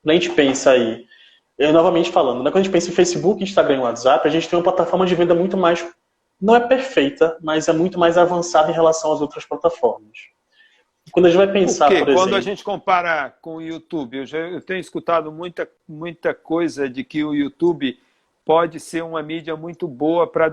Quando 0.00 0.10
a 0.10 0.14
gente 0.14 0.30
pensa 0.30 0.70
aí, 0.70 1.04
eu, 1.58 1.72
novamente 1.72 2.12
falando, 2.12 2.44
né, 2.44 2.50
quando 2.50 2.60
a 2.60 2.62
gente 2.62 2.72
pensa 2.72 2.90
em 2.90 2.94
Facebook, 2.94 3.42
Instagram 3.42 3.76
e 3.76 3.80
WhatsApp, 3.80 4.26
a 4.26 4.30
gente 4.30 4.48
tem 4.48 4.56
uma 4.56 4.62
plataforma 4.62 5.04
de 5.04 5.16
venda 5.16 5.34
muito 5.34 5.56
mais, 5.56 5.84
não 6.40 6.54
é 6.54 6.60
perfeita, 6.60 7.36
mas 7.42 7.66
é 7.66 7.72
muito 7.72 7.98
mais 7.98 8.16
avançada 8.16 8.70
em 8.70 8.74
relação 8.74 9.12
às 9.12 9.20
outras 9.20 9.44
plataformas. 9.44 10.30
Quando 11.10 11.26
a 11.26 11.28
gente 11.28 11.38
vai 11.38 11.52
pensar, 11.52 11.88
por, 11.88 11.98
por 11.98 12.08
exemplo... 12.08 12.14
Quando 12.14 12.36
a 12.36 12.40
gente 12.40 12.62
compara 12.62 13.34
com 13.42 13.56
o 13.56 13.62
YouTube, 13.62 14.18
eu, 14.18 14.26
já, 14.26 14.38
eu 14.38 14.60
tenho 14.60 14.78
escutado 14.78 15.32
muita, 15.32 15.68
muita 15.88 16.32
coisa 16.32 16.88
de 16.88 17.02
que 17.02 17.24
o 17.24 17.34
YouTube 17.34 17.98
pode 18.44 18.80
ser 18.80 19.02
uma 19.02 19.22
mídia 19.22 19.56
muito 19.56 19.86
boa 19.86 20.26
para 20.26 20.48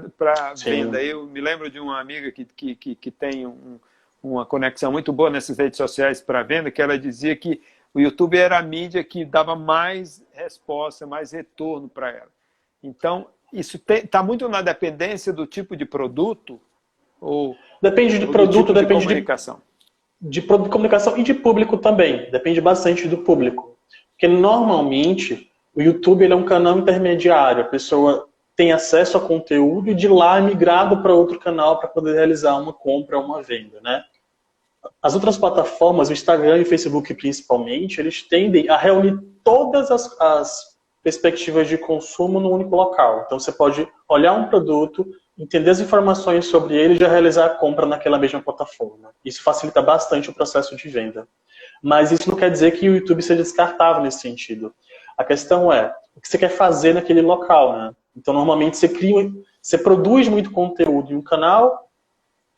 venda. 0.55 1.01
Eu 1.01 1.25
me 1.25 1.41
lembro 1.41 1.69
de 1.69 1.79
uma 1.79 1.99
amiga 1.99 2.31
que, 2.31 2.45
que, 2.45 2.75
que, 2.75 2.95
que 2.95 3.11
tem 3.11 3.45
um, 3.45 3.79
uma 4.21 4.45
conexão 4.45 4.91
muito 4.91 5.11
boa 5.11 5.29
nessas 5.29 5.57
redes 5.57 5.77
sociais 5.77 6.21
para 6.21 6.43
venda, 6.43 6.71
que 6.71 6.81
ela 6.81 6.97
dizia 6.97 7.35
que 7.35 7.61
o 7.93 7.99
YouTube 7.99 8.37
era 8.37 8.57
a 8.57 8.61
mídia 8.61 9.03
que 9.03 9.25
dava 9.25 9.55
mais 9.55 10.23
resposta, 10.31 11.07
mais 11.07 11.31
retorno 11.31 11.89
para 11.89 12.09
ela. 12.11 12.31
Então, 12.83 13.27
isso 13.51 13.81
está 13.87 14.21
muito 14.21 14.47
na 14.47 14.61
dependência 14.61 15.33
do 15.33 15.47
tipo 15.47 15.75
de 15.75 15.85
produto 15.85 16.59
ou 17.19 17.57
depende 17.81 18.19
de 18.19 18.27
produto, 18.27 18.67
tipo 18.67 18.73
depende 18.73 19.01
de 19.01 19.05
comunicação 19.07 19.61
de 20.21 20.41
comunicação 20.41 21.17
e 21.17 21.23
de 21.23 21.33
público 21.33 21.77
também. 21.77 22.29
Depende 22.29 22.59
bastante 22.59 23.07
do 23.07 23.19
público. 23.19 23.77
Porque 24.11 24.27
normalmente 24.27 25.48
o 25.79 25.81
YouTube 25.81 26.29
é 26.29 26.35
um 26.35 26.43
canal 26.43 26.77
intermediário, 26.77 27.61
a 27.61 27.67
pessoa 27.67 28.27
tem 28.53 28.73
acesso 28.73 29.15
a 29.15 29.21
conteúdo 29.21 29.89
e 29.89 29.95
de 29.95 30.09
lá 30.09 30.37
é 30.37 30.41
migrado 30.41 31.01
para 31.01 31.13
outro 31.13 31.39
canal 31.39 31.79
para 31.79 31.87
poder 31.87 32.15
realizar 32.15 32.57
uma 32.57 32.73
compra 32.73 33.17
ou 33.17 33.23
uma 33.23 33.41
venda, 33.41 33.79
né? 33.81 34.03
As 35.01 35.15
outras 35.15 35.37
plataformas, 35.37 36.09
o 36.09 36.11
Instagram 36.13 36.57
e 36.57 36.63
o 36.63 36.65
Facebook 36.65 37.13
principalmente, 37.13 38.01
eles 38.01 38.21
tendem 38.21 38.67
a 38.67 38.75
reunir 38.75 39.17
todas 39.41 39.89
as, 39.89 40.19
as 40.19 40.77
perspectivas 41.01 41.69
de 41.69 41.77
consumo 41.77 42.41
no 42.41 42.51
único 42.51 42.75
local. 42.75 43.23
Então 43.25 43.39
você 43.39 43.53
pode 43.53 43.87
olhar 44.09 44.33
um 44.33 44.49
produto, 44.49 45.07
entender 45.37 45.69
as 45.69 45.79
informações 45.79 46.45
sobre 46.47 46.75
ele 46.75 46.95
e 46.95 46.99
já 46.99 47.07
realizar 47.07 47.45
a 47.45 47.55
compra 47.55 47.85
naquela 47.85 48.19
mesma 48.19 48.41
plataforma. 48.41 49.11
Isso 49.23 49.41
facilita 49.41 49.81
bastante 49.81 50.29
o 50.29 50.33
processo 50.33 50.75
de 50.75 50.89
venda. 50.89 51.25
Mas 51.81 52.11
isso 52.11 52.29
não 52.29 52.37
quer 52.37 52.51
dizer 52.51 52.71
que 52.71 52.89
o 52.89 52.95
YouTube 52.95 53.21
seja 53.21 53.41
descartável 53.41 54.03
nesse 54.03 54.19
sentido. 54.19 54.73
A 55.19 55.25
questão 55.25 55.71
é 55.71 55.93
o 56.15 56.21
que 56.21 56.29
você 56.29 56.37
quer 56.37 56.47
fazer 56.47 56.93
naquele 56.93 57.21
local, 57.21 57.77
né? 57.77 57.91
Então 58.15 58.33
normalmente 58.33 58.77
você 58.77 58.87
cria, 58.87 59.29
você 59.61 59.77
produz 59.77 60.29
muito 60.29 60.49
conteúdo 60.49 61.11
em 61.11 61.17
um 61.17 61.21
canal 61.21 61.91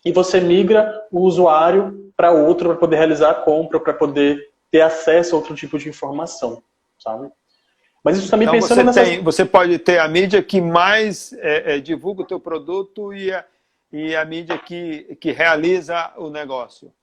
e 0.06 0.12
você 0.12 0.40
migra 0.40 1.08
o 1.12 1.22
usuário 1.22 2.12
para 2.16 2.32
outro 2.32 2.70
para 2.70 2.78
poder 2.78 2.98
realizar 2.98 3.32
a 3.32 3.34
compra, 3.34 3.80
para 3.80 3.96
poder 3.96 4.48
ter 4.70 4.82
acesso 4.82 5.34
a 5.34 5.40
outro 5.40 5.56
tipo 5.56 5.80
de 5.80 5.90
informação, 5.90 6.62
sabe? 7.00 7.32
Mas 8.04 8.20
isso 8.20 8.30
também 8.30 8.48
então, 8.48 8.60
pensando 8.60 8.78
você, 8.78 8.84
nessas... 8.84 9.10
tem, 9.10 9.24
você 9.24 9.44
pode 9.44 9.80
ter 9.80 9.98
a 9.98 10.08
mídia 10.08 10.44
que 10.44 10.62
mais 10.62 11.34
é, 11.34 11.78
é, 11.78 11.80
divulga 11.80 12.22
o 12.22 12.28
teu 12.28 12.40
produto 12.40 13.12
e 13.12 13.34
a, 13.34 13.44
e 13.92 14.16
a 14.16 14.24
mídia 14.24 14.60
que, 14.60 15.18
que 15.20 15.32
realiza 15.32 16.14
o 16.16 16.30
negócio. 16.30 16.94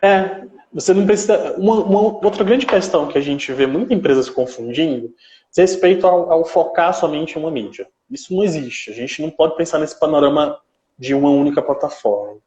É, 0.00 0.42
você 0.72 0.94
não 0.94 1.06
precisa. 1.06 1.54
Uma, 1.58 1.84
uma, 1.84 2.00
outra 2.00 2.44
grande 2.44 2.66
questão 2.66 3.08
que 3.08 3.18
a 3.18 3.20
gente 3.20 3.52
vê 3.52 3.66
muitas 3.66 3.96
empresas 3.96 4.30
confundindo 4.30 5.14
é 5.56 5.60
respeito 5.60 6.06
ao, 6.06 6.30
ao, 6.30 6.44
focar 6.44 6.94
somente 6.94 7.36
em 7.36 7.40
uma 7.40 7.50
mídia. 7.50 7.86
Isso 8.10 8.34
não 8.34 8.42
existe. 8.42 8.90
A 8.90 8.94
gente 8.94 9.20
não 9.20 9.30
pode 9.30 9.56
pensar 9.56 9.78
nesse 9.78 9.98
panorama 9.98 10.58
de 10.98 11.14
uma 11.14 11.30
única 11.30 11.60
plataforma. 11.60 12.38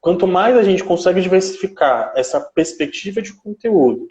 Quanto 0.00 0.26
mais 0.26 0.56
a 0.56 0.62
gente 0.62 0.84
consegue 0.84 1.20
diversificar 1.20 2.12
essa 2.16 2.40
perspectiva 2.40 3.20
de 3.20 3.34
conteúdo 3.34 4.08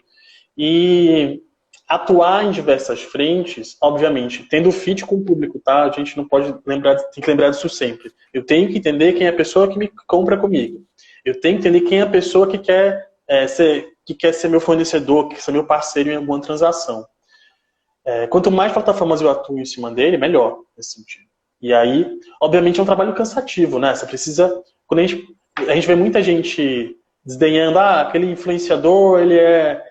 e 0.56 1.42
atuar 1.88 2.44
em 2.44 2.52
diversas 2.52 3.02
frentes, 3.02 3.76
obviamente, 3.82 4.46
tendo 4.48 4.70
fit 4.70 5.04
com 5.04 5.16
o 5.16 5.24
público, 5.24 5.58
tá? 5.58 5.82
A 5.82 5.90
gente 5.90 6.16
não 6.16 6.26
pode 6.26 6.54
lembrar, 6.64 6.94
tem 6.96 7.22
que 7.22 7.28
lembrar 7.28 7.50
disso 7.50 7.68
sempre. 7.68 8.12
Eu 8.32 8.44
tenho 8.46 8.68
que 8.68 8.78
entender 8.78 9.14
quem 9.14 9.26
é 9.26 9.30
a 9.30 9.36
pessoa 9.36 9.66
que 9.66 9.76
me 9.76 9.90
compra 10.06 10.36
comigo. 10.36 10.84
Eu 11.24 11.40
tenho 11.40 11.60
que 11.60 11.68
entender 11.68 11.88
quem 11.88 12.00
é 12.00 12.02
a 12.02 12.10
pessoa 12.10 12.48
que 12.48 12.58
quer, 12.58 13.08
é, 13.28 13.46
ser, 13.46 13.88
que 14.04 14.14
quer 14.14 14.32
ser 14.32 14.48
meu 14.48 14.60
fornecedor, 14.60 15.28
que 15.28 15.34
quer 15.34 15.40
ser 15.40 15.52
meu 15.52 15.66
parceiro 15.66 16.10
em 16.10 16.16
alguma 16.16 16.40
transação. 16.40 17.06
É, 18.04 18.26
quanto 18.26 18.50
mais 18.50 18.72
plataformas 18.72 19.20
eu 19.20 19.30
atuo 19.30 19.58
em 19.58 19.64
cima 19.64 19.90
dele, 19.90 20.16
melhor 20.16 20.58
nesse 20.76 20.92
sentido. 20.92 21.26
E 21.60 21.74
aí, 21.74 22.18
obviamente, 22.40 22.80
é 22.80 22.82
um 22.82 22.86
trabalho 22.86 23.14
cansativo, 23.14 23.78
né? 23.78 23.94
Você 23.94 24.06
precisa. 24.06 24.62
Quando 24.86 25.00
a 25.00 25.06
gente, 25.06 25.26
a 25.56 25.74
gente 25.74 25.86
vê 25.86 25.94
muita 25.94 26.22
gente 26.22 26.96
desdenhando, 27.24 27.78
ah, 27.78 28.00
aquele 28.00 28.26
influenciador, 28.26 29.20
ele 29.20 29.38
é 29.38 29.84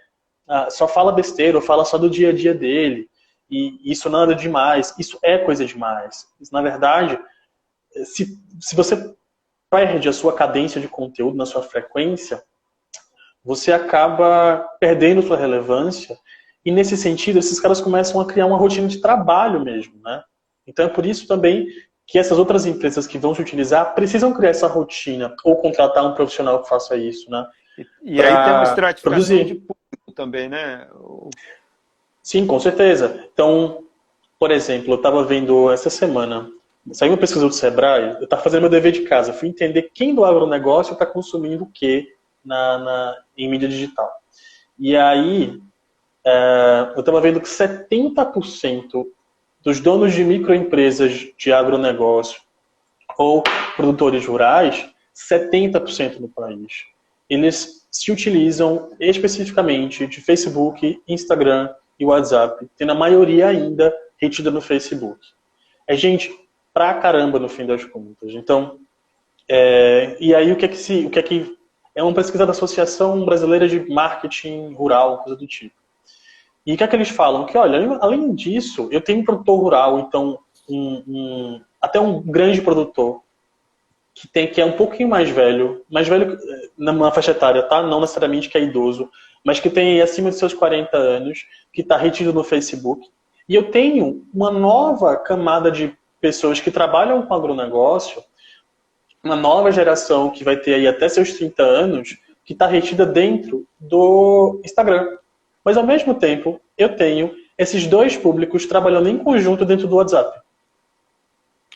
ah, 0.48 0.70
só 0.72 0.88
fala 0.88 1.12
besteira, 1.12 1.58
ou 1.58 1.64
fala 1.64 1.86
só 1.86 1.98
do 1.98 2.10
dia 2.10 2.30
a 2.30 2.34
dia 2.34 2.56
dele, 2.56 3.08
e 3.50 3.92
isso 3.92 4.10
nada 4.10 4.34
demais, 4.34 4.94
isso 4.98 5.20
é 5.24 5.38
coisa 5.38 5.64
demais. 5.64 6.26
Isso, 6.42 6.52
na 6.52 6.62
verdade, 6.62 7.20
se, 8.04 8.28
se 8.60 8.76
você 8.76 9.16
perde 9.70 10.10
a 10.10 10.14
sua 10.14 10.34
cadência 10.34 10.82
de 10.82 10.88
conteúdo 10.88 11.38
na 11.38 11.46
sua 11.46 11.62
frequência, 11.62 12.44
você 13.44 13.72
acaba 13.72 14.68
perdendo 14.80 15.22
sua 15.22 15.38
relevância, 15.38 16.18
e 16.66 16.72
nesse 16.72 16.98
sentido, 16.98 17.40
esses 17.40 17.60
caras 17.60 17.80
começam 17.80 18.20
a 18.20 18.26
criar 18.26 18.46
uma 18.46 18.58
rotina 18.58 18.88
de 18.88 19.00
trabalho 19.00 19.64
mesmo, 19.64 20.00
né? 20.04 20.22
Então 20.68 20.86
é 20.86 20.90
por 20.90 21.06
isso 21.06 21.28
também 21.28 21.68
que 22.06 22.18
essas 22.18 22.38
outras 22.38 22.66
empresas 22.66 23.08
que 23.08 23.18
vão 23.18 23.34
se 23.34 23.42
utilizar 23.42 23.94
precisam 23.94 24.34
criar 24.34 24.50
essa 24.50 24.68
rotina 24.68 25.36
ou 25.44 25.56
contratar 25.56 26.06
um 26.06 26.14
profissional 26.14 26.62
que 26.62 26.70
faça 26.70 26.98
isso, 26.98 27.30
né? 27.30 27.46
E, 27.78 28.16
e 28.16 28.22
aí 28.22 28.28
tem 28.28 28.54
uma 28.54 28.64
estratificação 28.64 29.12
produzir. 29.12 29.46
de 29.46 30.14
também, 30.14 30.50
né? 30.50 30.88
Sim, 32.22 32.46
com 32.46 32.60
certeza. 32.60 33.28
Então, 33.32 33.84
por 34.38 34.52
exemplo, 34.52 34.94
eu 34.94 34.98
estava 34.98 35.24
vendo 35.24 35.72
essa 35.72 35.90
semana, 35.90 36.52
saiu 36.92 37.12
uma 37.12 37.18
pesquisa 37.18 37.48
do 37.48 37.54
Sebrae, 37.54 38.16
eu 38.20 38.24
estava 38.24 38.42
fazendo 38.42 38.62
meu 38.62 38.70
dever 38.70 38.92
de 38.92 39.02
casa, 39.02 39.34
fui 39.34 39.50
entender 39.50 39.92
quem 39.94 40.16
do 40.16 40.26
agronegócio 40.26 40.94
está 40.94 41.06
consumindo 41.06 41.64
o 41.64 41.72
que 41.72 42.08
na, 42.44 42.78
na, 42.78 43.16
em 43.38 43.50
mídia 43.50 43.68
digital. 43.68 44.10
E 44.78 44.96
aí, 44.96 45.60
é, 46.26 46.94
eu 46.96 47.00
estava 47.00 47.22
vendo 47.22 47.42
que 47.42 47.48
70% 47.48 49.06
dos 49.62 49.80
donos 49.80 50.14
de 50.14 50.24
microempresas 50.24 51.28
de 51.38 51.52
agronegócio 51.52 52.42
ou 53.18 53.44
produtores 53.76 54.26
rurais, 54.26 54.90
70% 55.14 56.20
no 56.20 56.30
país, 56.30 56.86
eles 57.30 57.86
se 57.92 58.12
utilizam 58.12 58.92
especificamente 59.00 60.08
de 60.08 60.22
Facebook, 60.22 61.02
Instagram 61.08 61.74
e 62.00 62.06
WhatsApp, 62.06 62.68
tendo 62.78 62.94
a 62.94 62.96
maioria 62.96 63.48
ainda 63.48 63.94
retida 64.18 64.50
no 64.50 64.62
Facebook. 64.62 65.20
É 65.88 65.96
gente 65.96 66.32
pra 66.80 66.94
caramba 66.94 67.38
no 67.40 67.50
fim 67.50 67.66
das 67.66 67.84
contas. 67.84 68.34
Então, 68.34 68.80
é, 69.50 70.16
e 70.18 70.34
aí 70.34 70.50
o 70.50 70.56
que 70.56 70.64
é 70.64 70.68
que 70.70 70.78
se, 70.78 71.08
o 71.08 71.10
que 71.10 71.20
é 71.20 71.22
que 71.22 71.58
é 71.94 72.02
uma 72.02 72.14
pesquisa 72.14 72.46
da 72.46 72.54
Associação 72.54 73.26
Brasileira 73.26 73.68
de 73.68 73.82
Marketing 73.90 74.74
Rural, 74.74 75.18
coisa 75.18 75.38
do 75.38 75.46
tipo. 75.46 75.76
E 76.66 76.74
o 76.74 76.78
que 76.78 76.84
é 76.86 76.88
que 76.88 76.96
eles 76.96 77.10
falam? 77.10 77.46
Que, 77.46 77.58
olha, 77.58 77.98
além 78.00 78.34
disso, 78.34 78.88
eu 78.94 79.02
tenho 79.02 79.20
um 79.20 79.26
produtor 79.26 79.60
rural, 79.60 80.00
então, 80.00 80.40
um, 80.70 81.04
um, 81.06 81.62
até 81.82 82.00
um 82.00 82.22
grande 82.22 82.62
produtor, 82.62 83.24
que 84.14 84.26
tem 84.26 84.48
que 84.48 84.62
é 84.62 84.66
um 84.66 84.78
pouquinho 84.78 85.10
mais 85.10 85.30
velho, 85.30 85.84
mais 85.92 86.08
velho 86.08 86.40
eh, 86.42 86.70
na 86.78 87.12
faixa 87.12 87.32
etária, 87.32 87.64
tá? 87.64 87.82
Não 87.84 88.00
necessariamente 88.00 88.48
que 88.48 88.58
é 88.58 88.64
idoso, 88.64 89.10
mas 89.44 89.60
que 89.60 89.70
tem 89.70 90.02
acima 90.02 90.30
de 90.30 90.38
seus 90.38 90.54
40 90.54 90.96
anos, 90.96 91.46
que 91.74 91.82
está 91.82 91.98
retido 91.98 92.32
no 92.32 92.42
Facebook. 92.42 93.06
E 93.50 93.56
eu 93.56 93.70
tenho 93.70 94.26
uma 94.34 94.50
nova 94.50 95.18
camada 95.18 95.70
de 95.70 95.99
pessoas 96.20 96.60
que 96.60 96.72
trabalham 96.72 97.22
com 97.26 97.34
agronegócio, 97.34 98.24
uma 99.24 99.36
nova 99.36 99.72
geração 99.72 100.30
que 100.30 100.44
vai 100.44 100.58
ter 100.58 100.76
aí 100.76 100.88
até 100.88 101.08
seus 101.10 101.34
30 101.34 101.64
anos, 101.64 102.18
que 102.46 102.54
está 102.54 102.66
retida 102.68 103.06
dentro 103.06 103.68
do 103.80 104.62
Instagram. 104.64 105.18
Mas 105.64 105.78
ao 105.78 105.84
mesmo 105.84 106.14
tempo, 106.14 106.60
eu 106.78 106.96
tenho 106.96 107.36
esses 107.58 107.86
dois 107.86 108.16
públicos 108.16 108.66
trabalhando 108.66 109.10
em 109.10 109.18
conjunto 109.18 109.66
dentro 109.66 109.88
do 109.88 109.98
WhatsApp 109.98 110.40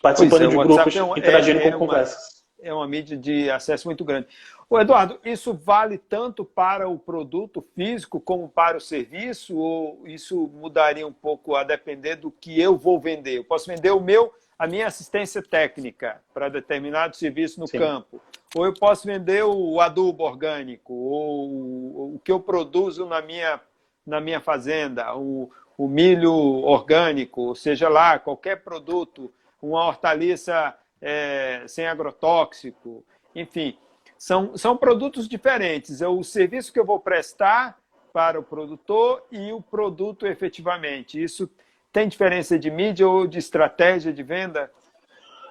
participando 0.04 0.44
é, 0.44 0.48
de 0.48 0.56
grupos, 0.58 0.96
é 0.98 1.02
um, 1.02 1.18
interagindo 1.18 1.60
é, 1.60 1.62
com 1.62 1.70
é 1.70 1.80
conversas. 1.80 2.44
É 2.62 2.74
uma 2.74 2.86
mídia 2.86 3.16
de 3.16 3.50
acesso 3.50 3.88
muito 3.88 4.04
grande. 4.04 4.28
Ô, 4.74 4.80
Eduardo, 4.80 5.20
isso 5.24 5.54
vale 5.54 6.00
tanto 6.00 6.44
para 6.44 6.90
o 6.90 6.98
produto 6.98 7.64
físico 7.76 8.20
como 8.20 8.50
para 8.50 8.76
o 8.76 8.82
serviço? 8.82 9.56
Ou 9.56 10.02
isso 10.08 10.48
mudaria 10.52 11.06
um 11.06 11.14
pouco 11.14 11.56
a 11.56 11.64
depender 11.64 12.16
do 12.16 12.32
que 12.32 12.60
eu 12.60 12.76
vou 12.76 13.00
vender? 13.00 13.38
Eu 13.38 13.44
posso 13.44 13.68
vender 13.68 13.92
o 13.92 14.00
meu, 14.00 14.34
a 14.58 14.66
minha 14.66 14.88
assistência 14.88 15.44
técnica 15.44 16.20
para 16.34 16.50
determinado 16.50 17.16
serviço 17.16 17.60
no 17.60 17.68
Sim. 17.68 17.78
campo. 17.78 18.20
Ou 18.56 18.66
eu 18.66 18.74
posso 18.74 19.06
vender 19.06 19.44
o 19.44 19.80
adubo 19.80 20.24
orgânico, 20.24 20.92
ou 20.92 22.16
o 22.16 22.22
que 22.24 22.32
eu 22.32 22.40
produzo 22.40 23.06
na 23.06 23.22
minha, 23.22 23.62
na 24.04 24.20
minha 24.20 24.42
fazenda, 24.42 25.16
o, 25.16 25.52
o 25.78 25.88
milho 25.88 26.34
orgânico, 26.34 27.56
seja 27.56 27.90
lá, 27.90 28.18
qualquer 28.18 28.64
produto 28.64 29.32
uma 29.62 29.86
hortaliça 29.86 30.76
é, 31.00 31.64
sem 31.68 31.86
agrotóxico, 31.86 33.06
enfim, 33.36 33.78
são, 34.24 34.56
são 34.56 34.78
produtos 34.78 35.28
diferentes. 35.28 36.02
É 36.02 36.08
o 36.08 36.24
serviço 36.24 36.72
que 36.72 36.80
eu 36.80 36.86
vou 36.86 36.98
prestar 36.98 37.78
para 38.14 38.40
o 38.40 38.44
produtor 38.44 39.22
e 39.30 39.52
o 39.52 39.62
produto 39.62 40.26
efetivamente. 40.26 41.22
Isso 41.22 41.50
tem 41.92 42.08
diferença 42.08 42.58
de 42.58 42.72
mídia 42.72 43.06
ou 43.06 43.28
de 43.28 43.38
estratégia 43.38 44.14
de 44.14 44.24
venda? 44.24 44.72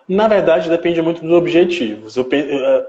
Na 0.08 0.26
verdade, 0.26 0.70
depende 0.70 1.02
muito 1.02 1.20
dos 1.20 1.32
objetivos. 1.32 2.16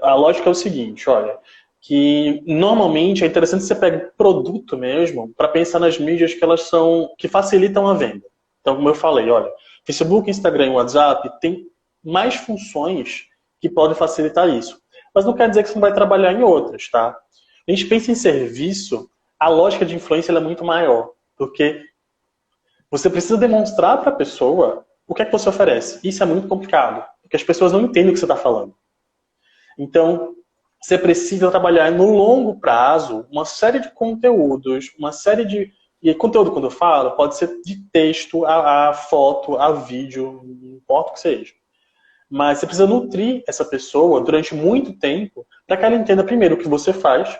A 0.00 0.14
lógica 0.14 0.48
é 0.48 0.52
o 0.52 0.54
seguinte, 0.54 1.08
olha, 1.10 1.36
que 1.82 2.42
normalmente 2.46 3.22
é 3.22 3.26
interessante 3.26 3.64
você 3.64 3.74
pegar 3.74 4.10
produto 4.16 4.78
mesmo 4.78 5.34
para 5.36 5.48
pensar 5.48 5.80
nas 5.80 5.98
mídias 5.98 6.32
que 6.32 6.42
elas 6.42 6.62
são 6.62 7.10
que 7.18 7.28
facilitam 7.28 7.86
a 7.86 7.92
venda. 7.92 8.24
Então, 8.62 8.76
como 8.76 8.88
eu 8.88 8.94
falei, 8.94 9.28
olha, 9.28 9.52
Facebook, 9.84 10.30
Instagram 10.30 10.68
e 10.68 10.70
WhatsApp 10.70 11.30
tem 11.42 11.66
mais 12.02 12.36
funções 12.36 13.26
que 13.60 13.68
podem 13.68 13.94
facilitar 13.94 14.48
isso. 14.48 14.82
Mas 15.14 15.24
não 15.24 15.34
quer 15.34 15.48
dizer 15.48 15.62
que 15.62 15.68
você 15.68 15.74
não 15.74 15.80
vai 15.80 15.94
trabalhar 15.94 16.32
em 16.32 16.42
outras, 16.42 16.88
tá? 16.88 17.16
A 17.66 17.70
gente 17.70 17.86
pensa 17.86 18.10
em 18.10 18.14
serviço, 18.14 19.08
a 19.38 19.48
lógica 19.48 19.86
de 19.86 19.94
influência 19.94 20.32
é 20.32 20.40
muito 20.40 20.64
maior, 20.64 21.12
porque 21.36 21.82
você 22.90 23.08
precisa 23.08 23.36
demonstrar 23.36 24.00
para 24.00 24.10
a 24.10 24.14
pessoa 24.14 24.84
o 25.06 25.14
que 25.14 25.22
é 25.22 25.24
que 25.24 25.32
você 25.32 25.48
oferece. 25.48 26.00
Isso 26.06 26.22
é 26.22 26.26
muito 26.26 26.48
complicado, 26.48 27.06
porque 27.22 27.36
as 27.36 27.42
pessoas 27.42 27.72
não 27.72 27.82
entendem 27.82 28.10
o 28.10 28.12
que 28.12 28.18
você 28.18 28.24
está 28.24 28.36
falando. 28.36 28.74
Então, 29.78 30.34
você 30.80 30.98
precisa 30.98 31.50
trabalhar 31.50 31.90
no 31.90 32.12
longo 32.12 32.60
prazo 32.60 33.26
uma 33.30 33.44
série 33.44 33.80
de 33.80 33.90
conteúdos, 33.90 34.92
uma 34.98 35.12
série 35.12 35.44
de 35.44 35.72
E 36.02 36.14
conteúdo, 36.14 36.52
quando 36.52 36.66
eu 36.66 36.70
falo, 36.70 37.12
pode 37.12 37.36
ser 37.36 37.62
de 37.62 37.82
texto, 37.90 38.44
a, 38.44 38.90
a 38.90 38.92
foto, 38.92 39.56
a 39.56 39.72
vídeo, 39.72 40.42
não 40.44 40.76
importa 40.76 41.10
o 41.10 41.12
que 41.14 41.20
seja. 41.20 41.54
Mas 42.30 42.58
você 42.58 42.66
precisa 42.66 42.86
nutrir 42.86 43.42
essa 43.46 43.64
pessoa 43.64 44.20
durante 44.20 44.54
muito 44.54 44.98
tempo 44.98 45.46
para 45.66 45.76
que 45.76 45.84
ela 45.84 45.94
entenda 45.94 46.24
primeiro 46.24 46.54
o 46.54 46.58
que 46.58 46.68
você 46.68 46.92
faz 46.92 47.38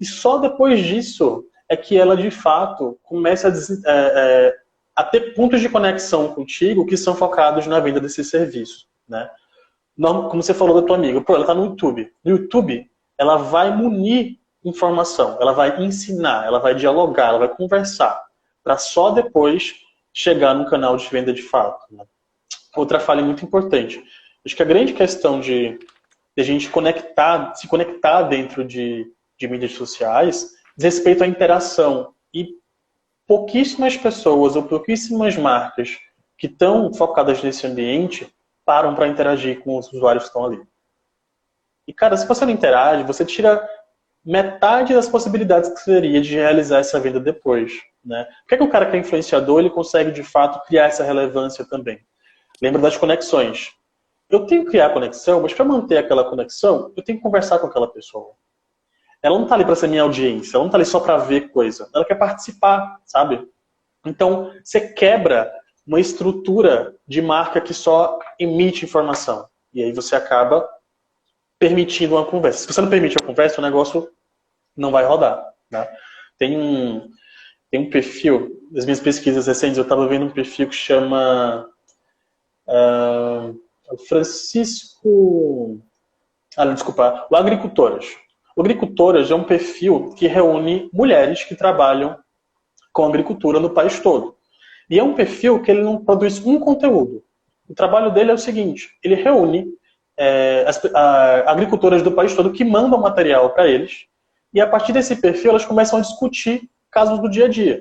e 0.00 0.04
só 0.04 0.38
depois 0.38 0.84
disso 0.84 1.44
é 1.68 1.76
que 1.76 1.96
ela 1.98 2.16
de 2.16 2.30
fato 2.30 2.98
começa 3.02 3.48
a, 3.48 3.50
é, 3.50 4.46
é, 4.46 4.56
a 4.94 5.02
ter 5.02 5.34
pontos 5.34 5.60
de 5.60 5.68
conexão 5.68 6.32
contigo 6.32 6.86
que 6.86 6.96
são 6.96 7.14
focados 7.14 7.66
na 7.66 7.80
venda 7.80 8.00
desse 8.00 8.24
serviço, 8.24 8.86
né? 9.08 9.28
Não, 9.96 10.28
como 10.28 10.42
você 10.42 10.54
falou 10.54 10.80
da 10.80 10.86
tua 10.86 10.96
amiga, 10.96 11.20
pô, 11.20 11.34
ela 11.34 11.42
está 11.42 11.54
no 11.54 11.64
YouTube. 11.64 12.12
No 12.24 12.30
YouTube, 12.30 12.88
ela 13.18 13.36
vai 13.36 13.74
munir 13.76 14.38
informação, 14.64 15.36
ela 15.40 15.52
vai 15.52 15.82
ensinar, 15.82 16.46
ela 16.46 16.60
vai 16.60 16.74
dialogar, 16.74 17.30
ela 17.30 17.38
vai 17.38 17.48
conversar, 17.48 18.24
para 18.62 18.78
só 18.78 19.10
depois 19.10 19.74
chegar 20.12 20.54
no 20.54 20.70
canal 20.70 20.96
de 20.96 21.08
venda 21.08 21.32
de 21.32 21.42
fato. 21.42 21.84
Né? 21.90 22.04
Outra 22.78 23.00
falha 23.00 23.24
muito 23.24 23.44
importante. 23.44 24.00
Acho 24.46 24.54
que 24.54 24.62
a 24.62 24.66
grande 24.66 24.92
questão 24.92 25.40
de, 25.40 25.76
de 26.36 26.40
a 26.40 26.44
gente 26.44 26.70
conectar, 26.70 27.52
se 27.56 27.66
conectar 27.66 28.22
dentro 28.22 28.64
de, 28.64 29.12
de 29.36 29.48
mídias 29.48 29.72
sociais 29.72 30.52
diz 30.76 30.84
respeito 30.84 31.24
à 31.24 31.26
interação. 31.26 32.14
E 32.32 32.54
pouquíssimas 33.26 33.96
pessoas 33.96 34.54
ou 34.54 34.62
pouquíssimas 34.62 35.36
marcas 35.36 35.98
que 36.36 36.46
estão 36.46 36.94
focadas 36.94 37.42
nesse 37.42 37.66
ambiente 37.66 38.32
param 38.64 38.94
para 38.94 39.08
interagir 39.08 39.58
com 39.58 39.76
os 39.76 39.92
usuários 39.92 40.22
que 40.22 40.28
estão 40.28 40.44
ali. 40.44 40.62
E, 41.84 41.92
cara, 41.92 42.16
se 42.16 42.28
você 42.28 42.44
não 42.44 42.52
interage, 42.52 43.02
você 43.02 43.24
tira 43.24 43.68
metade 44.24 44.94
das 44.94 45.08
possibilidades 45.08 45.70
que 45.70 45.84
teria 45.84 46.20
de 46.20 46.36
realizar 46.36 46.78
essa 46.78 47.00
venda 47.00 47.18
depois. 47.18 47.72
Né? 48.04 48.24
Por 48.24 48.48
que, 48.50 48.54
é 48.54 48.58
que 48.58 48.64
o 48.64 48.70
cara 48.70 48.88
que 48.88 48.96
é 48.96 49.00
influenciador 49.00 49.58
ele 49.58 49.70
consegue, 49.70 50.12
de 50.12 50.22
fato, 50.22 50.64
criar 50.64 50.86
essa 50.86 51.02
relevância 51.02 51.64
também? 51.64 52.06
Lembra 52.60 52.82
das 52.82 52.96
conexões. 52.96 53.72
Eu 54.28 54.46
tenho 54.46 54.64
que 54.64 54.70
criar 54.70 54.90
conexão, 54.90 55.40
mas 55.40 55.54
para 55.54 55.64
manter 55.64 55.98
aquela 55.98 56.28
conexão, 56.28 56.92
eu 56.96 57.02
tenho 57.02 57.18
que 57.18 57.22
conversar 57.22 57.58
com 57.58 57.66
aquela 57.66 57.88
pessoa. 57.88 58.32
Ela 59.22 59.36
não 59.36 59.44
está 59.44 59.54
ali 59.54 59.64
para 59.64 59.74
ser 59.74 59.88
minha 59.88 60.02
audiência, 60.02 60.56
ela 60.56 60.64
não 60.64 60.68
está 60.68 60.76
ali 60.76 60.84
só 60.84 61.00
para 61.00 61.16
ver 61.16 61.50
coisa. 61.50 61.88
Ela 61.94 62.04
quer 62.04 62.14
participar, 62.16 63.00
sabe? 63.04 63.48
Então, 64.04 64.52
você 64.62 64.92
quebra 64.92 65.52
uma 65.86 65.98
estrutura 65.98 66.94
de 67.06 67.22
marca 67.22 67.60
que 67.60 67.72
só 67.72 68.18
emite 68.38 68.84
informação. 68.84 69.48
E 69.72 69.82
aí 69.82 69.92
você 69.92 70.14
acaba 70.14 70.68
permitindo 71.58 72.14
uma 72.14 72.26
conversa. 72.26 72.60
Se 72.60 72.66
você 72.72 72.80
não 72.80 72.90
permite 72.90 73.16
a 73.20 73.26
conversa, 73.26 73.60
o 73.60 73.64
negócio 73.64 74.08
não 74.76 74.90
vai 74.90 75.04
rodar. 75.04 75.42
Né? 75.70 75.88
Tem, 76.38 76.56
um, 76.56 77.10
tem 77.70 77.80
um 77.80 77.90
perfil, 77.90 78.60
das 78.70 78.84
minhas 78.84 79.00
pesquisas 79.00 79.46
recentes, 79.46 79.78
eu 79.78 79.82
estava 79.82 80.06
vendo 80.06 80.26
um 80.26 80.30
perfil 80.30 80.68
que 80.68 80.74
chama 80.74 81.68
uh, 82.68 83.58
Francisco. 84.08 85.80
Ah, 86.56 86.66
desculpa. 86.66 87.26
O 87.30 87.36
Agricultoras. 87.36 88.06
O 88.56 88.60
Agricultoras 88.60 89.30
é 89.30 89.34
um 89.34 89.44
perfil 89.44 90.14
que 90.16 90.26
reúne 90.26 90.90
mulheres 90.92 91.44
que 91.44 91.54
trabalham 91.54 92.18
com 92.92 93.04
agricultura 93.04 93.60
no 93.60 93.70
país 93.70 94.00
todo. 94.00 94.36
E 94.90 94.98
é 94.98 95.02
um 95.02 95.14
perfil 95.14 95.62
que 95.62 95.70
ele 95.70 95.82
não 95.82 96.04
produz 96.04 96.44
um 96.44 96.58
conteúdo. 96.58 97.22
O 97.68 97.74
trabalho 97.74 98.10
dele 98.10 98.30
é 98.30 98.34
o 98.34 98.38
seguinte: 98.38 98.90
ele 99.02 99.14
reúne 99.14 99.66
é, 100.16 100.64
as 100.66 100.84
a, 100.86 101.50
agricultoras 101.50 102.02
do 102.02 102.12
país 102.12 102.34
todo 102.34 102.52
que 102.52 102.64
mandam 102.64 103.00
material 103.00 103.50
para 103.50 103.68
eles, 103.68 104.06
e 104.52 104.60
a 104.60 104.66
partir 104.66 104.92
desse 104.92 105.16
perfil 105.16 105.50
elas 105.50 105.64
começam 105.64 105.98
a 105.98 106.02
discutir 106.02 106.68
casos 106.90 107.20
do 107.20 107.30
dia 107.30 107.44
a 107.44 107.48
dia. 107.48 107.80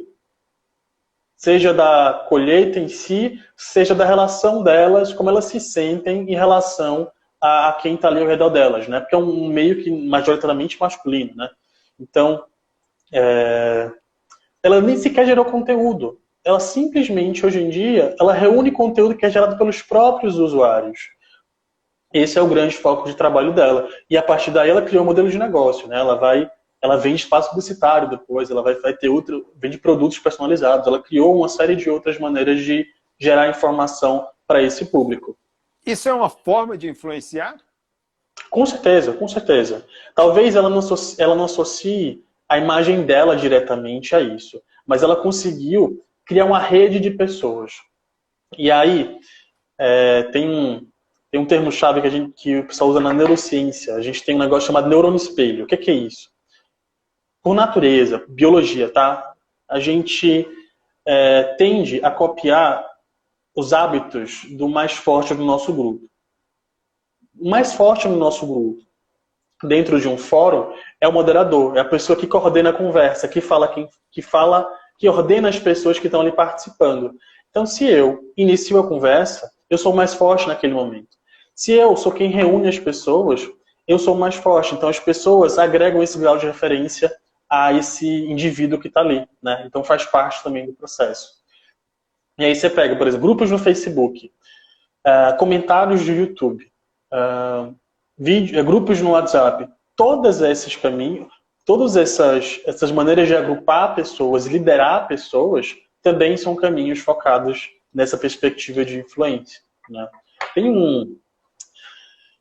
Seja 1.38 1.74
da 1.74 2.26
colheita 2.28 2.80
em 2.80 2.88
si, 2.88 3.40
seja 3.56 3.94
da 3.94 4.04
relação 4.04 4.64
delas, 4.64 5.14
como 5.14 5.30
elas 5.30 5.46
se 5.46 5.60
sentem 5.60 6.30
em 6.30 6.36
relação 6.36 7.12
a, 7.40 7.70
a 7.70 7.74
quem 7.74 7.94
está 7.94 8.08
ali 8.08 8.20
ao 8.20 8.28
redor 8.28 8.50
delas, 8.50 8.88
né? 8.88 9.00
Porque 9.00 9.16
é 9.16 9.20
um 9.20 9.48
meio 9.48 9.82
que 9.84 9.92
majoritariamente 9.92 10.80
masculino, 10.80 11.36
né? 11.36 11.48
Então, 12.00 12.44
é, 13.14 13.92
ela 14.64 14.82
nem 14.82 14.98
sequer 14.98 15.26
gerou 15.26 15.46
conteúdo. 15.46 16.20
Ela 16.44 16.60
simplesmente, 16.60 17.46
hoje 17.46 17.62
em 17.62 17.70
dia, 17.70 18.16
ela 18.20 18.34
reúne 18.34 18.72
conteúdo 18.72 19.16
que 19.16 19.26
é 19.26 19.30
gerado 19.30 19.58
pelos 19.58 19.82
próprios 19.82 20.38
usuários. 20.38 21.10
Esse 22.14 22.40
é 22.40 22.42
o 22.42 22.48
grande 22.48 22.76
foco 22.76 23.08
de 23.08 23.16
trabalho 23.16 23.54
dela. 23.54 23.88
E 24.10 24.18
a 24.18 24.24
partir 24.24 24.52
daí 24.52 24.70
ela 24.70 24.82
criou 24.82 25.04
um 25.04 25.06
modelo 25.06 25.30
de 25.30 25.38
negócio, 25.38 25.88
né? 25.88 26.00
Ela 26.00 26.16
vai, 26.16 26.50
ela 26.88 26.98
vende 26.98 27.22
espaço 27.22 27.50
publicitário 27.50 28.10
depois, 28.10 28.50
ela 28.50 28.62
vai, 28.62 28.76
vai 28.76 28.94
ter 28.94 29.10
outro, 29.10 29.52
vende 29.56 29.78
produtos 29.78 30.20
personalizados. 30.20 30.88
Ela 30.88 31.02
criou 31.02 31.36
uma 31.36 31.50
série 31.50 31.76
de 31.76 31.90
outras 31.90 32.20
maneiras 32.20 32.62
de 32.64 32.86
gerar 33.20 33.50
informação 33.50 34.28
para 34.48 34.62
esse 34.62 34.86
público. 34.86 35.38
Isso 35.86 36.10
é 36.10 36.14
uma 36.14 36.30
forma 36.30 36.78
de 36.78 36.90
influenciar? 36.90 37.58
Com 38.50 38.66
certeza, 38.66 39.14
com 39.14 39.28
certeza. 39.28 39.86
Talvez 40.14 40.56
ela 40.56 40.70
não, 40.70 40.80
associe, 40.80 41.22
ela 41.22 41.36
não 41.36 41.46
associe 41.46 42.24
a 42.48 42.58
imagem 42.58 43.04
dela 43.04 43.36
diretamente 43.36 44.16
a 44.16 44.22
isso, 44.22 44.62
mas 44.86 45.04
ela 45.04 45.16
conseguiu 45.16 46.04
criar 46.26 46.46
uma 46.46 46.60
rede 46.60 47.00
de 47.00 47.12
pessoas. 47.12 47.74
E 48.58 48.72
aí, 48.72 49.18
é, 49.78 50.24
tem, 50.24 50.50
um, 50.50 50.88
tem 51.32 51.40
um 51.40 51.46
termo-chave 51.46 52.02
que, 52.02 52.08
a 52.08 52.12
gente, 52.12 52.34
que 52.34 52.58
o 52.60 52.68
pessoal 52.68 52.90
usa 52.90 53.00
na 53.00 53.14
neurociência. 53.14 53.96
A 53.96 54.02
gente 54.02 54.24
tem 54.24 54.36
um 54.36 54.40
negócio 54.40 54.68
chamado 54.68 54.90
neurônio 54.90 55.18
espelho. 55.18 55.66
O 55.66 55.68
que 55.68 55.76
é, 55.76 55.78
que 55.78 55.92
é 55.92 55.94
isso? 55.94 56.30
Por 57.42 57.56
natureza, 57.56 58.26
biologia, 58.28 58.90
tá? 58.90 59.34
A 59.68 59.80
gente 59.80 60.48
é, 61.06 61.44
tende 61.58 62.04
a 62.04 62.12
copiar 62.12 62.86
os 63.56 63.74
hábitos 63.74 64.46
do 64.52 64.70
mais 64.70 64.92
forte 64.94 65.34
do 65.34 65.44
nosso 65.44 65.74
grupo. 65.74 66.08
O 67.40 67.50
mais 67.50 67.74
forte 67.74 68.08
no 68.08 68.16
nosso 68.16 68.46
grupo, 68.46 68.84
dentro 69.64 70.00
de 70.00 70.08
um 70.08 70.18
fórum, 70.18 70.74
é 71.00 71.08
o 71.08 71.14
moderador, 71.14 71.78
é 71.78 71.80
a 71.80 71.86
pessoa 71.86 72.18
que 72.18 72.28
coordena 72.28 72.70
a 72.70 72.74
conversa, 72.74 73.28
que 73.28 73.42
fala, 73.42 73.68
que, 73.68 73.88
que 74.12 74.22
fala, 74.22 74.68
que 74.98 75.08
ordena 75.08 75.50
as 75.50 75.58
pessoas 75.58 75.98
que 75.98 76.08
estão 76.08 76.22
ali 76.22 76.32
participando. 76.32 77.16
Então, 77.50 77.66
se 77.66 77.86
eu 77.86 78.20
inicio 78.36 78.80
a 78.80 78.88
conversa, 78.88 79.50
eu 79.70 79.78
sou 79.78 79.94
mais 79.94 80.14
forte 80.14 80.48
naquele 80.48 80.74
momento. 80.74 81.18
Se 81.56 81.72
eu 81.72 81.96
sou 81.96 82.12
quem 82.12 82.30
reúne 82.30 82.68
as 82.68 82.78
pessoas, 82.78 83.50
eu 83.88 83.98
sou 83.98 84.16
mais 84.16 84.36
forte. 84.36 84.76
Então, 84.76 84.90
as 84.90 85.00
pessoas 85.00 85.58
agregam 85.58 86.04
esse 86.04 86.20
grau 86.20 86.38
de 86.38 86.46
referência 86.46 87.12
a 87.50 87.74
esse 87.74 88.08
indivíduo 88.26 88.80
que 88.80 88.88
está 88.88 89.02
ali. 89.02 89.28
Né? 89.42 89.64
Então, 89.66 89.84
faz 89.84 90.06
parte 90.06 90.44
também 90.44 90.66
do 90.66 90.74
processo. 90.74 91.38
E 92.38 92.46
aí 92.46 92.56
você 92.56 92.70
pega, 92.70 92.96
por 92.96 93.08
exemplo, 93.08 93.28
grupos 93.28 93.50
no 93.50 93.58
Facebook, 93.58 94.32
uh, 95.06 95.38
comentários 95.38 96.06
do 96.06 96.12
YouTube, 96.12 96.72
uh, 97.12 97.76
vídeo, 98.18 98.62
uh, 98.62 98.64
grupos 98.64 99.02
no 99.02 99.12
WhatsApp. 99.12 99.68
Todos 99.96 100.42
esses 100.42 100.76
caminhos, 100.76 101.32
todas 101.66 101.98
essas, 101.98 102.62
essas 102.66 102.92
maneiras 102.92 103.28
de 103.28 103.36
agrupar 103.36 103.96
pessoas, 103.96 104.46
liderar 104.46 105.08
pessoas, 105.08 105.76
também 106.02 106.38
são 106.38 106.56
caminhos 106.56 107.00
focados 107.00 107.70
nessa 107.94 108.18
perspectiva 108.18 108.86
de 108.86 109.00
influência. 109.00 109.62
Né? 109.90 110.08
Tem 110.54 110.70
um 110.70 111.18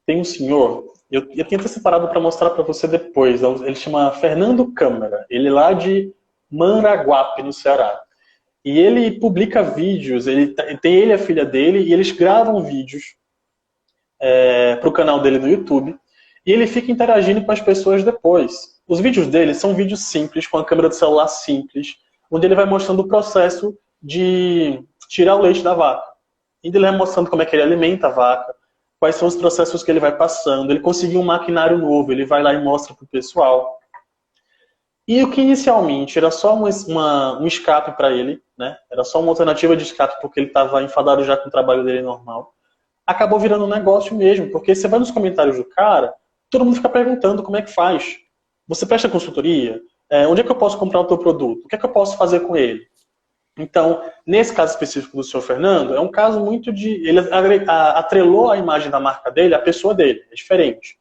tem 0.06 0.20
um 0.20 0.24
senhor, 0.24 0.92
eu, 1.10 1.26
eu 1.34 1.44
tenho 1.44 1.66
separado 1.68 2.08
para 2.08 2.20
mostrar 2.20 2.50
para 2.50 2.64
você 2.64 2.88
depois. 2.88 3.42
Ele 3.42 3.74
chama 3.74 4.10
Fernando 4.12 4.72
Câmara. 4.72 5.24
Ele 5.30 5.48
é 5.48 5.52
lá 5.52 5.72
de 5.72 6.12
Maraguape, 6.50 7.42
no 7.42 7.52
Ceará. 7.52 8.00
E 8.64 8.78
ele 8.80 9.20
publica 9.20 9.62
vídeos, 9.62 10.26
ele 10.26 10.48
tem 10.82 10.96
ele 10.96 11.12
e 11.12 11.14
a 11.14 11.18
filha 11.18 11.44
dele, 11.44 11.84
e 11.84 11.92
eles 11.92 12.10
gravam 12.10 12.64
vídeos 12.64 13.14
é, 14.18 14.74
para 14.74 14.88
o 14.88 14.92
canal 14.92 15.20
dele 15.20 15.38
no 15.38 15.48
YouTube, 15.48 15.96
e 16.44 16.50
ele 16.50 16.66
fica 16.66 16.90
interagindo 16.90 17.44
com 17.44 17.52
as 17.52 17.60
pessoas 17.60 18.02
depois. 18.02 18.76
Os 18.88 18.98
vídeos 18.98 19.28
dele 19.28 19.54
são 19.54 19.72
vídeos 19.72 20.00
simples, 20.00 20.48
com 20.48 20.58
a 20.58 20.64
câmera 20.64 20.88
do 20.88 20.96
celular 20.96 21.28
simples, 21.28 21.94
onde 22.28 22.44
ele 22.44 22.56
vai 22.56 22.64
mostrando 22.64 23.02
o 23.02 23.08
processo 23.08 23.78
de 24.02 24.82
tirar 25.08 25.36
o 25.36 25.42
leite 25.42 25.62
da 25.62 25.72
vaca. 25.72 26.10
E 26.64 26.66
ele 26.66 26.80
vai 26.80 26.96
mostrando 26.96 27.30
como 27.30 27.42
é 27.42 27.46
que 27.46 27.54
ele 27.54 27.62
alimenta 27.62 28.08
a 28.08 28.10
vaca, 28.10 28.52
quais 28.98 29.16
são 29.16 29.28
os 29.28 29.36
processos 29.36 29.82
que 29.82 29.90
ele 29.90 30.00
vai 30.00 30.16
passando. 30.16 30.70
Ele 30.70 30.80
conseguiu 30.80 31.20
um 31.20 31.24
maquinário 31.24 31.78
novo, 31.78 32.12
ele 32.12 32.24
vai 32.24 32.42
lá 32.42 32.52
e 32.52 32.62
mostra 32.62 32.94
para 32.94 33.04
o 33.04 33.08
pessoal. 33.08 33.78
E 35.08 35.22
o 35.22 35.30
que 35.30 35.40
inicialmente 35.40 36.18
era 36.18 36.30
só 36.30 36.54
uma, 36.54 36.68
uma, 36.88 37.40
um 37.40 37.46
escape 37.46 37.96
para 37.96 38.10
ele, 38.10 38.42
né? 38.58 38.76
Era 38.90 39.04
só 39.04 39.20
uma 39.20 39.30
alternativa 39.30 39.76
de 39.76 39.84
escape 39.84 40.20
porque 40.20 40.40
ele 40.40 40.48
estava 40.48 40.82
enfadado 40.82 41.22
já 41.24 41.36
com 41.36 41.48
o 41.48 41.52
trabalho 41.52 41.84
dele 41.84 42.02
normal. 42.02 42.52
Acabou 43.06 43.38
virando 43.38 43.64
um 43.64 43.68
negócio 43.68 44.16
mesmo, 44.16 44.50
porque 44.50 44.74
você 44.74 44.88
vai 44.88 44.98
nos 44.98 45.12
comentários 45.12 45.58
do 45.58 45.64
cara, 45.64 46.12
todo 46.50 46.64
mundo 46.64 46.76
fica 46.76 46.88
perguntando 46.88 47.42
como 47.42 47.56
é 47.56 47.62
que 47.62 47.72
faz. 47.72 48.16
Você 48.66 48.84
presta 48.84 49.08
consultoria? 49.08 49.80
É, 50.10 50.26
onde 50.26 50.40
é 50.40 50.44
que 50.44 50.50
eu 50.50 50.56
posso 50.56 50.76
comprar 50.76 51.00
o 51.00 51.04
teu 51.04 51.18
produto? 51.18 51.64
O 51.64 51.68
que 51.68 51.76
é 51.76 51.78
que 51.78 51.84
eu 51.84 51.92
posso 51.92 52.16
fazer 52.16 52.40
com 52.40 52.56
ele? 52.56 52.84
Então, 53.58 54.02
nesse 54.26 54.52
caso 54.52 54.72
específico 54.72 55.16
do 55.16 55.22
senhor 55.24 55.42
Fernando, 55.42 55.94
é 55.94 56.00
um 56.00 56.10
caso 56.10 56.40
muito 56.40 56.72
de. 56.72 56.90
Ele 57.06 57.20
atrelou 57.68 58.50
a 58.50 58.58
imagem 58.58 58.90
da 58.90 59.00
marca 59.00 59.30
dele 59.30 59.54
à 59.54 59.58
pessoa 59.58 59.94
dele. 59.94 60.22
É 60.30 60.34
diferente. 60.34 60.98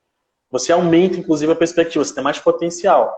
Você 0.50 0.72
aumenta, 0.72 1.18
inclusive, 1.18 1.52
a 1.52 1.56
perspectiva, 1.56 2.06
você 2.06 2.16
tem 2.16 2.24
mais 2.24 2.40
potencial. 2.40 3.14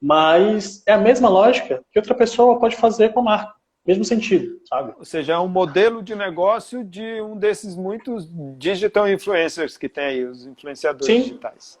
mas 0.00 0.82
é 0.86 0.92
a 0.92 0.98
mesma 0.98 1.28
lógica 1.28 1.84
que 1.92 1.98
outra 1.98 2.14
pessoa 2.14 2.58
pode 2.58 2.74
fazer 2.76 3.10
com 3.12 3.20
a 3.20 3.22
marca. 3.22 3.54
Mesmo 3.86 4.04
sentido, 4.04 4.60
sabe? 4.68 4.94
Ou 4.98 5.04
seja, 5.04 5.32
é 5.34 5.38
um 5.38 5.48
modelo 5.48 6.02
de 6.02 6.14
negócio 6.14 6.84
de 6.84 7.20
um 7.22 7.36
desses 7.36 7.74
muitos 7.74 8.28
digital 8.58 9.08
influencers 9.08 9.76
que 9.78 9.88
tem 9.88 10.04
aí, 10.04 10.24
os 10.24 10.46
influenciadores 10.46 11.06
Sim. 11.06 11.22
digitais. 11.22 11.78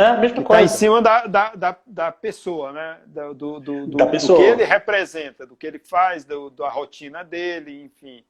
É 0.00 0.06
a 0.06 0.16
mesma 0.16 0.38
que 0.38 0.44
coisa. 0.44 0.62
Está 0.62 0.74
em 0.74 0.78
cima 0.78 1.02
da, 1.02 1.26
da, 1.26 1.54
da, 1.54 1.76
da, 1.86 2.10
pessoa, 2.10 2.72
né? 2.72 2.96
Do, 3.06 3.34
do, 3.34 3.60
do, 3.60 3.86
da 3.88 4.06
pessoa. 4.06 4.38
do 4.38 4.42
que 4.42 4.50
ele 4.50 4.64
representa, 4.64 5.46
do 5.46 5.54
que 5.54 5.66
ele 5.66 5.78
faz, 5.78 6.24
do, 6.24 6.48
da 6.48 6.70
rotina 6.70 7.22
dele, 7.22 7.82
enfim. 7.82 8.24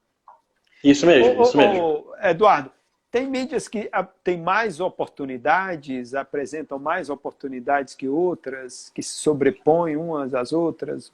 Isso 0.83 1.07
mesmo, 1.07 1.41
isso 1.41 1.57
mesmo. 1.57 2.07
Eduardo, 2.25 2.73
tem 3.09 3.25
mídias 3.25 3.69
que 3.69 3.89
têm 4.25 4.37
mais 4.37 4.81
oportunidades, 4.81 6.13
apresentam 6.13 6.77
mais 6.77 7.09
oportunidades 7.09 7.95
que 7.95 8.09
outras, 8.09 8.91
que 8.93 9.03
se 9.03 9.15
sobrepõem 9.15 9.97
umas 9.97 10.35
às 10.35 10.53
outras? 10.53 11.13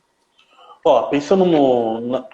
Ó, 0.82 1.02
pensando 1.08 1.44
no, 1.44 2.24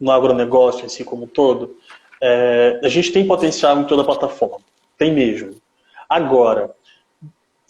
no 0.00 0.10
agronegócio 0.10 0.84
em 0.84 0.88
si 0.88 1.04
como 1.04 1.24
um 1.24 1.28
todo, 1.28 1.76
é, 2.20 2.80
a 2.82 2.88
gente 2.88 3.12
tem 3.12 3.24
potencial 3.24 3.78
em 3.78 3.84
toda 3.84 4.02
a 4.02 4.04
plataforma. 4.04 4.64
Tem 4.98 5.12
mesmo. 5.12 5.54
Agora, 6.08 6.74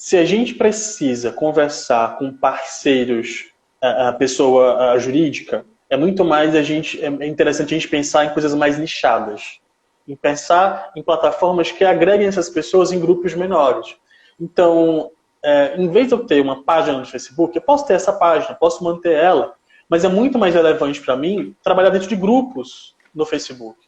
se 0.05 0.19
a 0.19 0.25
gente 0.27 0.53
precisa 0.53 1.33
conversar 1.33 2.19
com 2.19 2.31
parceiros, 2.31 3.47
a, 3.81 4.13
pessoa 4.13 4.93
a 4.93 4.99
jurídica, 4.99 5.65
é 5.89 5.97
muito 5.97 6.23
mais 6.23 6.55
a 6.55 6.61
gente 6.61 7.03
é, 7.03 7.07
é 7.07 7.27
interessante 7.27 7.75
a 7.75 7.79
gente 7.79 7.89
pensar 7.89 8.27
em 8.27 8.35
coisas 8.35 8.55
mais 8.55 8.79
nichadas, 8.79 9.61
em 10.07 10.15
pensar 10.15 10.93
em 10.95 11.03
plataformas 11.03 11.73
que 11.73 11.87
agreguem 11.87 12.27
essas 12.27 12.51
pessoas 12.51 12.93
em 12.93 13.01
grupos 13.01 13.35
menores. 13.35 13.97
Então, 14.39 15.11
é, 15.43 15.75
em 15.79 15.91
vez 15.91 16.09
de 16.09 16.13
eu 16.13 16.27
ter 16.27 16.43
uma 16.43 16.63
página 16.63 16.99
no 16.99 17.07
Facebook, 17.07 17.57
eu 17.57 17.63
posso 17.63 17.87
ter 17.87 17.95
essa 17.95 18.13
página, 18.13 18.55
posso 18.55 18.85
manter 18.85 19.15
ela, 19.15 19.55
mas 19.89 20.05
é 20.05 20.09
muito 20.09 20.39
mais 20.39 20.55
relevante 20.55 21.01
para 21.01 21.17
mim 21.17 21.57
trabalhar 21.63 21.89
dentro 21.89 22.09
de 22.09 22.17
grupos 22.17 22.95
no 23.15 23.25
Facebook. 23.25 23.79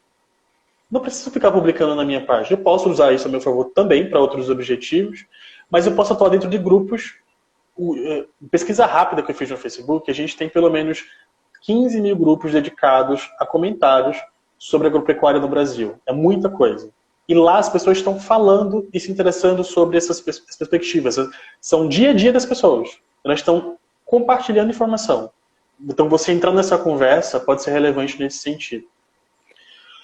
Não 0.91 1.03
preciso 1.03 1.31
ficar 1.31 1.53
publicando 1.53 1.95
na 1.95 2.07
minha 2.07 2.25
página. 2.25 2.57
Eu 2.57 2.65
posso 2.65 2.89
usar 2.89 3.13
isso 3.13 3.29
a 3.29 3.31
meu 3.31 3.41
favor 3.43 3.67
também 3.75 4.09
para 4.09 4.19
outros 4.19 4.49
objetivos, 4.49 5.27
mas 5.71 5.87
eu 5.87 5.95
posso 5.95 6.13
atuar 6.13 6.29
dentro 6.29 6.49
de 6.49 6.59
grupos. 6.59 7.15
É, 8.05 8.27
pesquisa 8.51 8.87
rápida 8.87 9.23
que 9.23 9.31
eu 9.31 9.35
fiz 9.35 9.51
no 9.51 9.57
Facebook, 9.57 10.11
a 10.11 10.15
gente 10.15 10.37
tem 10.37 10.49
pelo 10.49 10.71
menos 10.71 11.05
15 11.63 12.01
mil 12.01 12.17
grupos 12.17 12.53
dedicados 12.53 13.31
a 13.39 13.47
comentários 13.47 14.17
sobre 14.59 14.89
agropecuária 14.89 15.41
no 15.41 15.49
Brasil. 15.49 15.97
É 16.07 16.13
muita 16.13 16.49
coisa. 16.49 16.91
E 17.29 17.35
lá 17.35 17.59
as 17.59 17.69
pessoas 17.69 17.99
estão 17.99 18.21
falando 18.21 18.89
e 18.93 19.01
se 19.01 19.11
interessando 19.11 19.65
sobre 19.65 19.99
essas 19.99 20.21
perspectivas. 20.21 21.17
São 21.61 21.89
dia 21.89 22.11
a 22.11 22.15
dia 22.15 22.33
das 22.33 22.47
pessoas. 22.47 22.99
Elas 23.25 23.41
estão 23.41 23.77
compartilhando 24.05 24.71
informação. 24.71 25.31
Então, 25.81 26.09
você 26.09 26.33
entrar 26.33 26.53
nessa 26.53 26.79
conversa 26.79 27.41
pode 27.41 27.63
ser 27.63 27.73
relevante 27.73 28.19
nesse 28.19 28.39
sentido. 28.39 28.87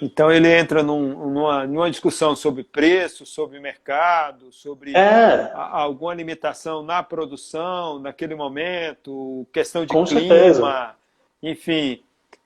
Então, 0.00 0.33
ele 0.33 0.48
entra 0.48 0.83
num, 0.83 1.31
numa, 1.31 1.66
numa, 1.66 1.90
discussão 1.90 2.35
sobre 2.35 2.64
preço, 2.64 3.24
sobre 3.24 3.61
mercado, 3.61 4.50
sobre 4.50 4.96
é. 4.96 5.52
a, 5.55 5.81
alguma 5.81 6.12
limitação 6.14 6.83
na 6.83 7.02
produção, 7.02 7.98
naquele 7.98 8.35
momento, 8.35 9.46
questão 9.52 9.87
de 9.87 9.92
Com 9.92 10.05
clima, 10.05 10.35
certeza. 10.35 10.96
enfim, 11.42 12.02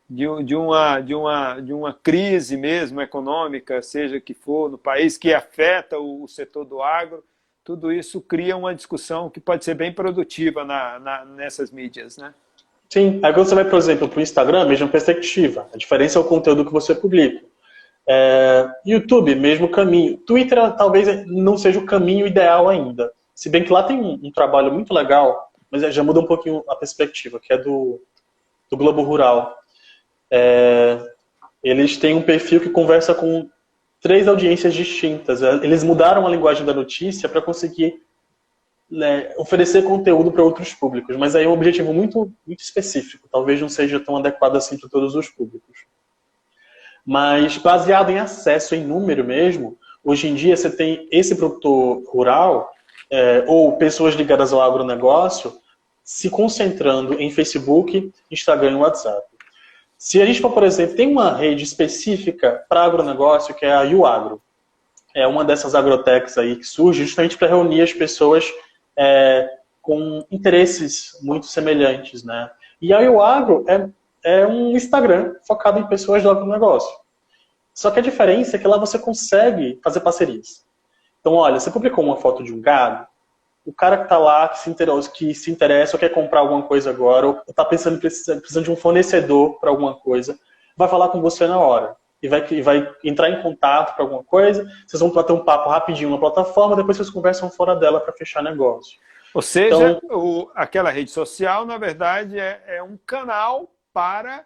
de, 0.08 0.24
de, 0.44 0.54
uma, 0.54 1.00
de, 1.00 1.14
uma, 1.14 1.60
de 1.60 1.72
uma 1.72 1.92
crise 1.92 2.56
mesmo 2.56 3.00
econômica, 3.00 3.82
seja 3.82 4.20
que 4.20 4.34
for, 4.34 4.70
no 4.70 4.78
país, 4.78 5.16
que 5.16 5.34
afeta 5.34 5.98
o, 5.98 6.24
o 6.24 6.28
setor 6.28 6.64
do 6.64 6.82
agro. 6.82 7.24
Tudo 7.64 7.90
isso 7.90 8.20
cria 8.20 8.56
uma 8.56 8.74
discussão 8.74 9.28
que 9.28 9.40
pode 9.40 9.64
ser 9.64 9.74
bem 9.74 9.92
produtiva 9.92 10.64
na, 10.64 11.00
na 11.00 11.24
nessas 11.24 11.70
mídias, 11.70 12.16
né? 12.16 12.32
Sim, 12.88 13.20
aí 13.22 13.32
você 13.32 13.54
vai, 13.54 13.64
por 13.64 13.78
exemplo, 13.78 14.08
para 14.08 14.18
o 14.18 14.22
Instagram, 14.22 14.66
mesma 14.66 14.88
perspectiva. 14.88 15.68
A 15.74 15.76
diferença 15.76 16.18
é 16.18 16.20
o 16.20 16.24
conteúdo 16.24 16.64
que 16.64 16.72
você 16.72 16.94
publica. 16.94 17.44
É, 18.08 18.68
YouTube, 18.86 19.34
mesmo 19.34 19.68
caminho. 19.68 20.16
Twitter 20.18 20.58
talvez 20.76 21.26
não 21.26 21.58
seja 21.58 21.78
o 21.78 21.86
caminho 21.86 22.26
ideal 22.26 22.68
ainda. 22.68 23.12
Se 23.34 23.50
bem 23.50 23.64
que 23.64 23.72
lá 23.72 23.82
tem 23.82 23.98
um, 23.98 24.20
um 24.22 24.30
trabalho 24.30 24.72
muito 24.72 24.94
legal, 24.94 25.50
mas 25.70 25.82
já 25.94 26.02
muda 26.02 26.20
um 26.20 26.26
pouquinho 26.26 26.62
a 26.68 26.76
perspectiva, 26.76 27.40
que 27.40 27.52
é 27.52 27.58
do, 27.58 28.00
do 28.70 28.76
Globo 28.76 29.02
Rural. 29.02 29.56
É, 30.30 30.98
eles 31.62 31.96
têm 31.96 32.14
um 32.14 32.22
perfil 32.22 32.60
que 32.60 32.70
conversa 32.70 33.12
com 33.12 33.48
três 34.00 34.28
audiências 34.28 34.72
distintas. 34.72 35.42
Eles 35.42 35.82
mudaram 35.82 36.24
a 36.24 36.30
linguagem 36.30 36.64
da 36.64 36.72
notícia 36.72 37.28
para 37.28 37.42
conseguir 37.42 38.00
né, 38.90 39.32
oferecer 39.36 39.82
conteúdo 39.82 40.30
para 40.30 40.44
outros 40.44 40.72
públicos, 40.72 41.16
mas 41.16 41.34
aí 41.34 41.44
é 41.44 41.48
um 41.48 41.52
objetivo 41.52 41.92
muito, 41.92 42.32
muito 42.46 42.60
específico, 42.60 43.28
talvez 43.30 43.60
não 43.60 43.68
seja 43.68 43.98
tão 43.98 44.16
adequado 44.16 44.56
assim 44.56 44.78
para 44.78 44.88
todos 44.88 45.14
os 45.14 45.28
públicos. 45.28 45.84
Mas 47.04 47.56
baseado 47.58 48.10
em 48.10 48.18
acesso, 48.18 48.74
em 48.74 48.84
número 48.84 49.24
mesmo, 49.24 49.78
hoje 50.04 50.28
em 50.28 50.34
dia 50.34 50.56
você 50.56 50.70
tem 50.70 51.08
esse 51.10 51.34
produtor 51.34 52.02
rural 52.08 52.72
é, 53.10 53.44
ou 53.46 53.76
pessoas 53.76 54.14
ligadas 54.14 54.52
ao 54.52 54.60
agronegócio 54.60 55.52
se 56.02 56.30
concentrando 56.30 57.20
em 57.20 57.30
Facebook, 57.32 58.12
Instagram 58.30 58.72
e 58.72 58.76
WhatsApp. 58.76 59.26
Se 59.98 60.22
a 60.22 60.26
gente 60.26 60.40
for, 60.40 60.52
por 60.52 60.62
exemplo, 60.62 60.94
tem 60.94 61.10
uma 61.10 61.34
rede 61.34 61.64
específica 61.64 62.64
para 62.68 62.84
agronegócio, 62.84 63.54
que 63.54 63.64
é 63.64 63.72
a 63.72 63.82
UAgro. 63.82 64.40
É 65.14 65.26
uma 65.26 65.44
dessas 65.44 65.74
agrotechs 65.74 66.38
aí 66.38 66.54
que 66.56 66.64
surge 66.64 67.04
justamente 67.04 67.36
para 67.36 67.48
reunir 67.48 67.80
as 67.80 67.92
pessoas 67.92 68.44
é, 68.96 69.48
com 69.82 70.24
interesses 70.30 71.18
muito 71.22 71.46
semelhantes, 71.46 72.24
né? 72.24 72.50
E 72.80 72.92
a 72.92 72.98
Agro 73.22 73.64
é, 73.68 73.88
é 74.24 74.46
um 74.46 74.76
Instagram 74.76 75.34
focado 75.46 75.78
em 75.78 75.86
pessoas 75.86 76.22
do 76.22 76.30
agronegócio. 76.30 76.94
Só 77.72 77.90
que 77.90 77.98
a 77.98 78.02
diferença 78.02 78.56
é 78.56 78.58
que 78.58 78.66
lá 78.66 78.78
você 78.78 78.98
consegue 78.98 79.78
fazer 79.84 80.00
parcerias. 80.00 80.64
Então, 81.20 81.34
olha, 81.34 81.60
você 81.60 81.70
publicou 81.70 82.04
uma 82.04 82.16
foto 82.16 82.42
de 82.42 82.52
um 82.52 82.60
gado, 82.60 83.06
o 83.66 83.72
cara 83.72 83.98
que 83.98 84.04
está 84.04 84.16
lá, 84.16 84.48
que 84.48 84.60
se, 84.60 84.70
interessa, 84.70 85.10
que 85.10 85.34
se 85.34 85.50
interessa 85.50 85.96
ou 85.96 86.00
quer 86.00 86.10
comprar 86.10 86.40
alguma 86.40 86.62
coisa 86.62 86.88
agora, 86.88 87.26
ou 87.26 87.42
está 87.48 87.64
pensando 87.64 87.98
precisando, 87.98 88.40
precisando 88.40 88.64
de 88.64 88.70
um 88.70 88.76
fornecedor 88.76 89.58
para 89.58 89.68
alguma 89.68 89.94
coisa, 89.94 90.38
vai 90.76 90.88
falar 90.88 91.08
com 91.08 91.20
você 91.20 91.46
na 91.46 91.58
hora. 91.58 91.96
E 92.26 92.28
vai, 92.28 92.46
e 92.50 92.60
vai 92.60 92.92
entrar 93.04 93.30
em 93.30 93.40
contato 93.40 93.94
para 93.94 94.04
alguma 94.04 94.24
coisa, 94.24 94.68
vocês 94.86 95.00
vão 95.00 95.10
bater 95.10 95.32
um 95.32 95.44
papo 95.44 95.70
rapidinho 95.70 96.10
na 96.10 96.18
plataforma, 96.18 96.74
depois 96.74 96.96
vocês 96.96 97.08
conversam 97.08 97.48
fora 97.48 97.76
dela 97.76 98.00
para 98.00 98.12
fechar 98.12 98.42
negócio. 98.42 98.98
Ou 99.32 99.42
seja, 99.42 100.00
então, 100.02 100.18
o, 100.18 100.50
aquela 100.54 100.90
rede 100.90 101.10
social, 101.10 101.64
na 101.64 101.78
verdade, 101.78 102.38
é, 102.38 102.62
é 102.66 102.82
um 102.82 102.98
canal 103.06 103.70
para 103.92 104.44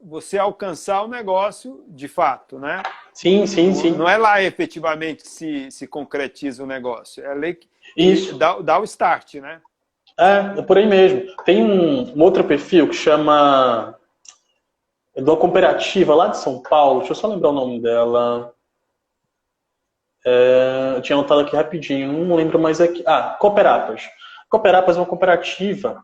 você 0.00 0.38
alcançar 0.38 1.02
o 1.02 1.08
negócio 1.08 1.84
de 1.88 2.08
fato, 2.08 2.58
né? 2.58 2.82
Sim, 3.12 3.46
sim, 3.46 3.74
sim. 3.74 3.90
Não 3.90 4.08
é 4.08 4.16
lá 4.16 4.42
efetivamente 4.42 5.22
que 5.22 5.28
se, 5.28 5.70
se 5.70 5.86
concretiza 5.86 6.62
o 6.62 6.66
negócio. 6.66 7.24
É 7.24 7.30
ali 7.30 7.54
que 7.54 7.68
Isso. 7.96 8.38
Dá, 8.38 8.58
dá 8.60 8.78
o 8.78 8.84
start, 8.84 9.34
né? 9.34 9.60
É, 10.18 10.58
é 10.58 10.62
por 10.62 10.78
aí 10.78 10.86
mesmo. 10.86 11.34
Tem 11.44 11.62
um, 11.62 12.16
um 12.16 12.22
outro 12.22 12.44
perfil 12.44 12.88
que 12.88 12.94
chama 12.94 13.98
é 15.14 15.22
de 15.22 15.30
uma 15.30 15.36
cooperativa 15.36 16.14
lá 16.14 16.28
de 16.28 16.38
São 16.38 16.60
Paulo, 16.62 16.98
deixa 16.98 17.12
eu 17.12 17.16
só 17.16 17.28
lembrar 17.28 17.50
o 17.50 17.54
nome 17.54 17.80
dela. 17.80 18.52
É, 20.26 20.94
eu 20.96 21.02
tinha 21.02 21.16
anotado 21.16 21.42
aqui 21.42 21.54
rapidinho, 21.54 22.12
não 22.12 22.34
lembro 22.34 22.58
mais 22.58 22.80
aqui. 22.80 23.02
Ah, 23.06 23.36
Cooperapas. 23.38 24.02
Cooperapas 24.48 24.96
é 24.96 25.00
uma 25.00 25.06
cooperativa 25.06 26.02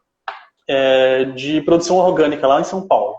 é, 0.68 1.24
de 1.24 1.60
produção 1.62 1.96
orgânica 1.96 2.46
lá 2.46 2.60
em 2.60 2.64
São 2.64 2.86
Paulo. 2.86 3.16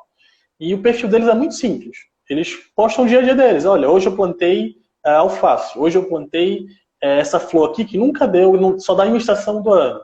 E 0.59 0.73
o 0.73 0.81
perfil 0.81 1.09
deles 1.09 1.27
é 1.27 1.33
muito 1.33 1.55
simples. 1.55 1.97
Eles 2.29 2.55
postam 2.75 3.03
o 3.03 3.07
dia 3.07 3.19
a 3.19 3.23
dia 3.23 3.35
deles. 3.35 3.65
Olha, 3.65 3.89
hoje 3.89 4.07
eu 4.07 4.15
plantei 4.15 4.75
é, 5.05 5.11
alface, 5.11 5.77
hoje 5.77 5.97
eu 5.97 6.07
plantei 6.07 6.65
é, 7.01 7.19
essa 7.19 7.39
flor 7.39 7.71
aqui 7.71 7.83
que 7.83 7.97
nunca 7.97 8.27
deu, 8.27 8.79
só 8.79 8.93
dá 8.93 9.05
em 9.05 9.09
uma 9.09 9.17
estação 9.17 9.61
do 9.61 9.73
ano. 9.73 9.99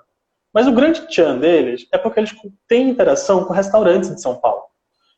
Mas 0.53 0.67
o 0.67 0.71
grande 0.71 1.07
tchan 1.07 1.37
deles 1.37 1.87
é 1.91 1.97
porque 1.97 2.19
eles 2.19 2.35
têm 2.67 2.89
interação 2.89 3.45
com 3.45 3.53
restaurantes 3.53 4.13
de 4.13 4.21
São 4.21 4.35
Paulo. 4.39 4.66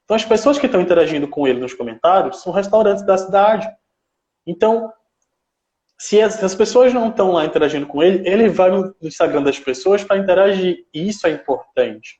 Então, 0.09 0.17
as 0.17 0.25
pessoas 0.25 0.57
que 0.57 0.65
estão 0.65 0.81
interagindo 0.81 1.27
com 1.27 1.47
ele 1.47 1.59
nos 1.59 1.75
comentários 1.75 2.41
são 2.41 2.51
restaurantes 2.51 3.05
da 3.05 3.15
cidade. 3.15 3.69
Então, 4.43 4.91
se 5.99 6.19
as, 6.19 6.33
se 6.33 6.43
as 6.43 6.55
pessoas 6.55 6.91
não 6.91 7.09
estão 7.09 7.31
lá 7.31 7.45
interagindo 7.45 7.85
com 7.85 8.01
ele, 8.01 8.27
ele 8.27 8.49
vai 8.49 8.71
no 8.71 8.95
Instagram 9.03 9.43
das 9.43 9.59
pessoas 9.59 10.03
para 10.03 10.17
interagir. 10.17 10.83
E 10.91 11.07
isso 11.07 11.27
é 11.27 11.29
importante. 11.29 12.19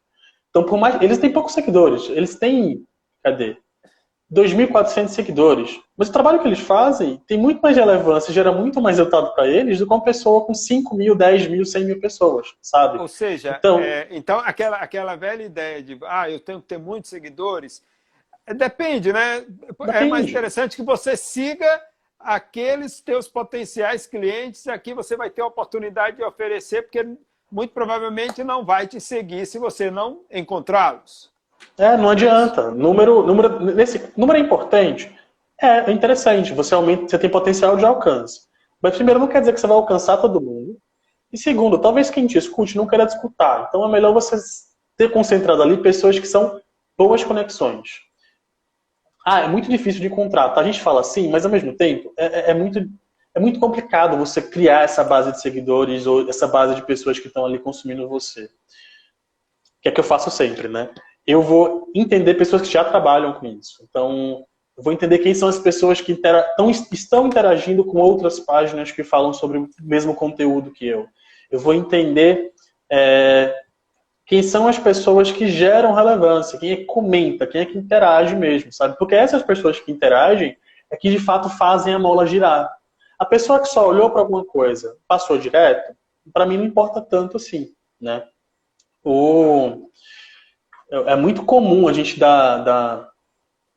Então, 0.52 0.64
por 0.64 0.78
mais. 0.78 1.02
Eles 1.02 1.18
têm 1.18 1.34
poucos 1.34 1.54
seguidores. 1.54 2.08
Eles 2.10 2.36
têm. 2.36 2.86
Cadê? 3.24 3.58
2.400 4.32 5.08
seguidores. 5.10 5.80
Mas 5.98 6.10
o 6.10 6.14
trabalho 6.14 6.40
que 6.40 6.48
eles 6.48 6.60
fazem 6.60 7.22
tem 7.28 7.38
muito 7.38 7.62
mais 7.62 7.76
relevância, 7.76 8.34
gera 8.34 8.52
muito 8.52 8.80
mais 8.80 8.98
resultado 8.98 9.34
para 9.34 9.48
eles 9.48 9.80
do 9.80 9.88
que 9.88 9.94
uma 9.94 10.04
pessoa 10.04 10.46
com 10.46 10.54
5 10.54 10.96
mil, 10.96 11.16
10 11.16 11.48
mil, 11.48 11.66
100 11.66 11.86
mil 11.86 12.00
pessoas, 12.00 12.54
sabe? 12.62 13.00
Ou 13.00 13.08
seja, 13.08 13.56
então, 13.58 13.80
é, 13.80 14.08
então 14.12 14.40
aquela, 14.40 14.78
aquela 14.78 15.16
velha 15.16 15.44
ideia 15.44 15.82
de, 15.82 15.98
ah, 16.04 16.30
eu 16.30 16.40
tenho 16.40 16.62
que 16.62 16.68
ter 16.68 16.78
muitos 16.78 17.10
seguidores, 17.10 17.84
é, 18.46 18.54
depende, 18.54 19.12
né? 19.12 19.42
Depende. 19.48 19.92
É 19.92 20.06
mais 20.06 20.28
interessante 20.28 20.76
que 20.76 20.84
você 20.84 21.18
siga 21.18 21.82
aqueles 22.20 23.00
teus 23.00 23.28
potenciais 23.28 24.06
clientes, 24.06 24.68
aqui 24.68 24.94
você 24.94 25.16
vai 25.16 25.30
ter 25.30 25.42
a 25.42 25.48
oportunidade 25.48 26.18
de 26.18 26.24
oferecer, 26.24 26.84
porque 26.84 27.04
muito 27.52 27.74
provavelmente 27.74 28.44
não 28.44 28.64
vai 28.64 28.86
te 28.86 29.00
seguir 29.00 29.46
se 29.46 29.58
você 29.58 29.90
não 29.90 30.22
encontrá-los. 30.30 31.32
É, 31.78 31.96
não 31.96 32.10
adianta. 32.10 32.72
Número, 32.72 33.26
número, 33.26 33.60
nesse, 33.74 34.12
número 34.18 34.38
é 34.38 34.42
importante. 34.42 35.16
É, 35.62 35.90
é 35.90 35.92
interessante. 35.92 36.54
Você 36.54 36.74
aumenta, 36.74 37.08
você 37.08 37.18
tem 37.18 37.30
potencial 37.30 37.78
de 37.78 37.86
alcance. 37.86 38.42
Mas 38.82 38.96
primeiro 38.96 39.20
não 39.20 39.28
quer 39.28 39.40
dizer 39.40 39.54
que 39.54 39.60
você 39.60 39.68
vai 39.68 39.78
alcançar 39.78 40.18
todo 40.18 40.42
mundo. 40.42 40.78
E 41.32 41.38
segundo, 41.38 41.78
talvez 41.78 42.10
quem 42.10 42.28
te 42.28 42.38
escute 42.38 42.76
não 42.76 42.88
queira 42.88 43.06
disputar. 43.06 43.68
Então 43.68 43.84
é 43.86 43.92
melhor 43.92 44.14
você 44.14 44.36
ter 44.98 45.12
concentrado 45.12 45.62
ali 45.62 45.78
pessoas 45.78 46.18
que 46.18 46.28
são 46.28 46.60
boas 46.98 47.24
conexões. 47.24 48.00
Ah, 49.26 49.42
é 49.42 49.48
muito 49.48 49.70
difícil 49.70 50.02
de 50.02 50.08
encontrar. 50.08 50.50
Tá? 50.50 50.62
A 50.62 50.64
gente 50.64 50.82
fala 50.82 51.02
assim, 51.02 51.30
mas 51.30 51.46
ao 51.46 51.52
mesmo 51.52 51.76
tempo 51.76 52.14
é, 52.18 52.26
é, 52.26 52.52
é 52.52 52.54
muito 52.54 52.80
é 53.36 53.40
muito 53.40 53.60
complicado 53.60 54.18
você 54.18 54.42
criar 54.42 54.84
essa 54.84 55.04
base 55.04 55.32
de 55.32 55.40
seguidores 55.40 56.08
ou 56.08 56.28
essa 56.28 56.48
base 56.48 56.76
de 56.76 56.86
pessoas 56.86 57.20
que 57.20 57.28
estão 57.28 57.46
ali 57.46 57.60
consumindo 57.60 58.08
você. 58.08 58.50
Que 59.82 59.90
é 59.90 59.92
que 59.92 60.00
eu 60.00 60.04
faço 60.04 60.32
sempre, 60.32 60.68
né? 60.68 60.90
Eu 61.30 61.44
vou 61.44 61.92
entender 61.94 62.34
pessoas 62.34 62.64
que 62.64 62.74
já 62.74 62.84
trabalham 62.84 63.34
com 63.34 63.46
isso. 63.46 63.86
Então, 63.88 64.44
eu 64.76 64.84
vou 64.84 64.92
entender 64.92 65.20
quem 65.20 65.36
são 65.36 65.48
as 65.48 65.60
pessoas 65.60 66.02
que 66.02 66.12
intera 66.12 66.42
tão, 66.58 66.72
estão 66.72 67.28
interagindo 67.28 67.86
com 67.86 68.00
outras 68.00 68.40
páginas 68.40 68.92
que 68.92 69.04
falam 69.04 69.32
sobre 69.32 69.60
o 69.60 69.70
mesmo 69.80 70.16
conteúdo 70.16 70.72
que 70.72 70.88
eu. 70.88 71.06
Eu 71.52 71.60
vou 71.60 71.76
entender 71.76 72.52
é, 72.92 73.56
quem 74.26 74.42
são 74.42 74.68
as 74.68 74.80
pessoas 74.80 75.32
que 75.32 75.48
geram 75.48 75.94
relevância, 75.94 76.58
quem 76.58 76.72
é 76.72 76.78
que 76.78 76.86
comenta, 76.86 77.46
quem 77.46 77.62
é 77.62 77.66
que 77.66 77.78
interage 77.78 78.36
mesmo, 78.36 78.74
sabe? 78.74 78.98
Porque 78.98 79.14
essas 79.14 79.44
pessoas 79.44 79.80
que 79.80 79.92
interagem 79.92 80.58
é 80.90 80.98
que 80.98 81.12
de 81.12 81.20
fato 81.20 81.48
fazem 81.48 81.94
a 81.94 82.00
mola 82.00 82.26
girar. 82.26 82.76
A 83.20 83.26
pessoa 83.26 83.60
que 83.60 83.68
só 83.68 83.88
olhou 83.88 84.10
para 84.10 84.22
alguma 84.22 84.44
coisa, 84.44 84.98
passou 85.08 85.38
direto, 85.38 85.96
para 86.34 86.48
mim 86.48 86.58
não 86.58 86.66
importa 86.66 87.00
tanto 87.00 87.38
assim, 87.38 87.70
né? 88.02 88.24
O... 89.04 89.90
É 90.92 91.16
muito 91.16 91.44
comum 91.44 91.88
a 91.88 91.94
gente 91.94 92.20
dar, 92.20 92.58
dar, 92.60 93.10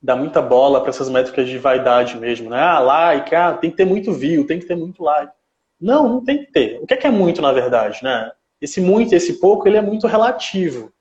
dar 0.01 0.17
muita 0.17 0.41
bola 0.41 0.81
para 0.81 0.91
essas 0.91 1.11
métricas 1.11 1.49
de 1.49 1.59
vaidade 1.59 2.17
mesmo, 2.17 2.49
né? 2.49 2.61
Ah, 2.61 2.81
like, 2.81 3.35
ah, 3.35 3.53
tem 3.53 3.71
que 3.71 3.77
ter 3.77 3.85
muito 3.85 4.13
view, 4.13 4.47
tem 4.47 4.59
que 4.59 4.67
ter 4.67 4.77
muito 4.77 5.03
like. 5.03 5.33
Não, 5.81 6.09
não 6.09 6.25
tem 6.25 6.39
que 6.39 6.53
ter. 6.53 6.79
O 6.81 6.87
que 6.87 6.95
é, 6.95 6.97
que 6.97 7.07
é 7.07 7.11
muito, 7.11 7.43
na 7.43 7.53
verdade, 7.53 8.03
né? 8.03 8.31
Esse 8.61 8.81
muito 8.81 9.13
e 9.13 9.17
esse 9.17 9.41
pouco, 9.41 9.69
ele 9.69 9.77
é 9.77 9.83
muito 9.83 10.07
relativo. 10.07 10.93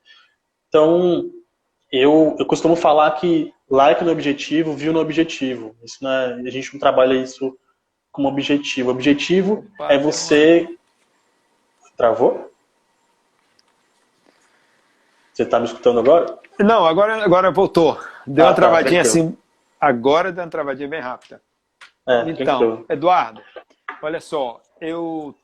Então, 0.68 1.30
eu, 1.92 2.36
eu 2.40 2.46
costumo 2.46 2.76
falar 2.76 3.12
que 3.12 3.54
like 3.70 4.04
no 4.04 4.12
objetivo, 4.12 4.74
view 4.74 4.92
no 4.92 5.00
objetivo. 5.00 5.76
Isso, 5.84 6.04
né, 6.04 6.42
a 6.46 6.50
gente 6.50 6.74
não 6.74 6.80
trabalha 6.80 7.14
isso 7.14 7.58
como 8.12 8.28
objetivo. 8.28 8.90
O 8.90 8.92
objetivo 8.92 9.66
é 9.82 9.98
você. 9.98 10.68
Travou? 11.96 12.51
Você 15.34 15.44
está 15.44 15.60
me 15.60 15.66
escutando 15.66 16.00
agora? 16.00 16.38
Não, 16.60 16.86
agora, 16.86 17.24
agora 17.24 17.52
voltou. 17.52 18.00
Deu 18.26 18.46
ah, 18.46 18.50
uma 18.50 18.54
tá, 18.54 18.62
travadinha 18.62 19.04
tá, 19.04 19.10
assim. 19.10 19.38
Agora 19.80 20.32
deu 20.32 20.44
uma 20.44 20.50
travadinha 20.50 20.88
bem 20.88 21.00
rápida. 21.00 21.42
É, 22.08 22.30
então, 22.30 22.86
Eduardo, 22.90 23.42
olha 24.02 24.20
só, 24.20 24.62
eu 24.80 25.36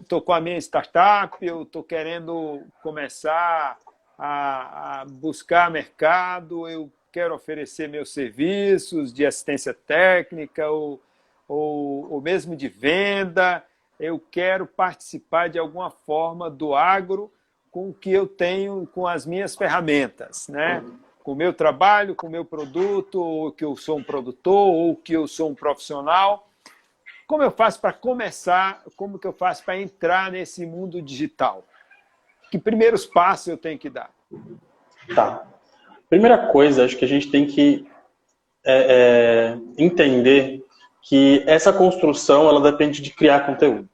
estou 0.00 0.20
com 0.20 0.32
a 0.32 0.40
minha 0.40 0.58
startup, 0.58 1.36
eu 1.40 1.62
estou 1.62 1.82
querendo 1.82 2.62
começar 2.82 3.78
a, 4.18 5.00
a, 5.00 5.04
buscar 5.06 5.70
mercado, 5.70 6.68
eu 6.68 6.90
quero 7.10 7.34
oferecer 7.34 7.88
meus 7.88 8.12
serviços 8.12 9.12
de 9.12 9.24
assistência 9.24 9.74
técnica 9.74 10.68
ou 10.68 11.00
ou, 11.48 12.10
ou 12.10 12.20
mesmo 12.20 12.56
de 12.56 12.68
venda, 12.68 13.64
eu 13.98 14.18
quero 14.18 14.66
participar 14.66 15.48
de 15.48 15.58
alguma 15.58 15.90
forma 15.90 16.50
do 16.50 16.74
agro 16.74 17.30
com 17.74 17.88
o 17.88 17.92
que 17.92 18.12
eu 18.12 18.24
tenho 18.24 18.88
com 18.94 19.04
as 19.04 19.26
minhas 19.26 19.56
ferramentas, 19.56 20.46
né? 20.46 20.84
Com 21.24 21.32
o 21.32 21.34
meu 21.34 21.52
trabalho, 21.52 22.14
com 22.14 22.28
o 22.28 22.30
meu 22.30 22.44
produto, 22.44 23.20
ou 23.20 23.50
que 23.50 23.64
eu 23.64 23.74
sou 23.74 23.98
um 23.98 24.02
produtor, 24.04 24.68
ou 24.68 24.94
que 24.94 25.12
eu 25.12 25.26
sou 25.26 25.50
um 25.50 25.56
profissional. 25.56 26.48
Como 27.26 27.42
eu 27.42 27.50
faço 27.50 27.80
para 27.80 27.92
começar? 27.92 28.84
Como 28.94 29.18
que 29.18 29.26
eu 29.26 29.32
faço 29.32 29.64
para 29.64 29.76
entrar 29.76 30.30
nesse 30.30 30.64
mundo 30.64 31.02
digital? 31.02 31.64
Que 32.48 32.60
primeiros 32.60 33.06
passos 33.06 33.48
eu 33.48 33.56
tenho 33.56 33.76
que 33.76 33.90
dar? 33.90 34.10
Tá. 35.12 35.44
Primeira 36.08 36.46
coisa, 36.52 36.84
acho 36.84 36.96
que 36.96 37.04
a 37.04 37.08
gente 37.08 37.28
tem 37.28 37.44
que 37.44 37.88
é, 38.64 39.56
é, 39.58 39.82
entender 39.82 40.64
que 41.02 41.42
essa 41.44 41.72
construção 41.72 42.48
ela 42.48 42.60
depende 42.60 43.02
de 43.02 43.10
criar 43.10 43.40
conteúdo. 43.40 43.88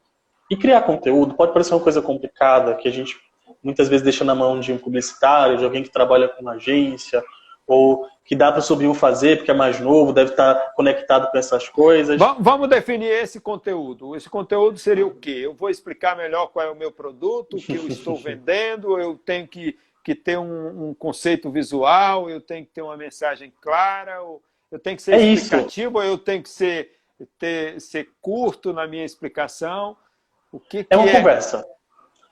E 0.50 0.56
criar 0.56 0.82
conteúdo 0.82 1.34
pode 1.34 1.54
parecer 1.54 1.72
uma 1.72 1.82
coisa 1.82 2.02
complicada, 2.02 2.74
que 2.74 2.86
a 2.86 2.92
gente 2.92 3.29
muitas 3.62 3.88
vezes 3.88 4.02
deixa 4.02 4.24
na 4.24 4.34
mão 4.34 4.60
de 4.60 4.72
um 4.72 4.78
publicitário, 4.78 5.56
de 5.56 5.64
alguém 5.64 5.82
que 5.82 5.90
trabalha 5.90 6.28
com 6.28 6.42
uma 6.42 6.52
agência, 6.52 7.22
ou 7.66 8.08
que 8.24 8.34
dá 8.34 8.50
para 8.50 8.60
subir 8.60 8.86
o 8.86 8.94
fazer 8.94 9.36
porque 9.36 9.50
é 9.50 9.54
mais 9.54 9.80
novo, 9.80 10.12
deve 10.12 10.30
estar 10.30 10.72
conectado 10.74 11.30
com 11.30 11.38
essas 11.38 11.68
coisas. 11.68 12.20
Vamos 12.38 12.68
definir 12.68 13.08
esse 13.08 13.40
conteúdo. 13.40 14.16
Esse 14.16 14.28
conteúdo 14.28 14.78
seria 14.78 15.06
o 15.06 15.14
quê? 15.14 15.40
Eu 15.42 15.54
vou 15.54 15.70
explicar 15.70 16.16
melhor 16.16 16.48
qual 16.48 16.66
é 16.66 16.70
o 16.70 16.74
meu 16.74 16.90
produto, 16.90 17.56
o 17.56 17.60
que 17.60 17.76
eu 17.76 17.86
estou 17.86 18.16
vendendo, 18.18 18.98
eu 18.98 19.16
tenho 19.16 19.46
que, 19.46 19.78
que 20.04 20.14
ter 20.14 20.38
um, 20.38 20.90
um, 20.90 20.94
conceito 20.94 21.50
visual, 21.50 22.28
eu 22.28 22.40
tenho 22.40 22.64
que 22.64 22.72
ter 22.72 22.82
uma 22.82 22.96
mensagem 22.96 23.52
clara, 23.60 24.16
eu 24.70 24.78
tenho 24.78 24.96
que 24.96 25.02
ser 25.02 25.14
é 25.14 25.20
explicativo, 25.20 26.00
isso. 26.00 26.10
eu 26.10 26.18
tenho 26.18 26.42
que 26.42 26.50
ser 26.50 26.90
ter, 27.38 27.80
ser 27.80 28.08
curto 28.20 28.72
na 28.72 28.86
minha 28.86 29.04
explicação. 29.04 29.96
O 30.52 30.58
que, 30.58 30.84
que 30.84 30.92
é 30.92 30.96
uma 30.96 31.08
é? 31.08 31.16
conversa. 31.16 31.64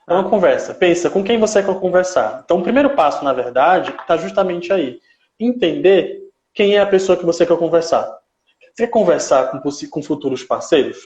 É 0.09 0.13
uma 0.13 0.27
conversa. 0.27 0.73
Pensa 0.73 1.07
com 1.07 1.23
quem 1.23 1.37
você 1.37 1.61
quer 1.61 1.79
conversar. 1.79 2.41
Então, 2.43 2.57
o 2.57 2.63
primeiro 2.63 2.95
passo, 2.95 3.23
na 3.23 3.31
verdade, 3.31 3.91
está 3.91 4.17
justamente 4.17 4.73
aí. 4.73 4.99
Entender 5.39 6.23
quem 6.51 6.75
é 6.75 6.79
a 6.79 6.87
pessoa 6.87 7.15
que 7.15 7.23
você 7.23 7.45
quer 7.45 7.55
conversar. 7.55 8.17
Você 8.73 8.87
quer 8.87 8.91
conversar 8.91 9.51
com, 9.51 9.61
com 9.61 10.01
futuros 10.01 10.43
parceiros? 10.43 10.97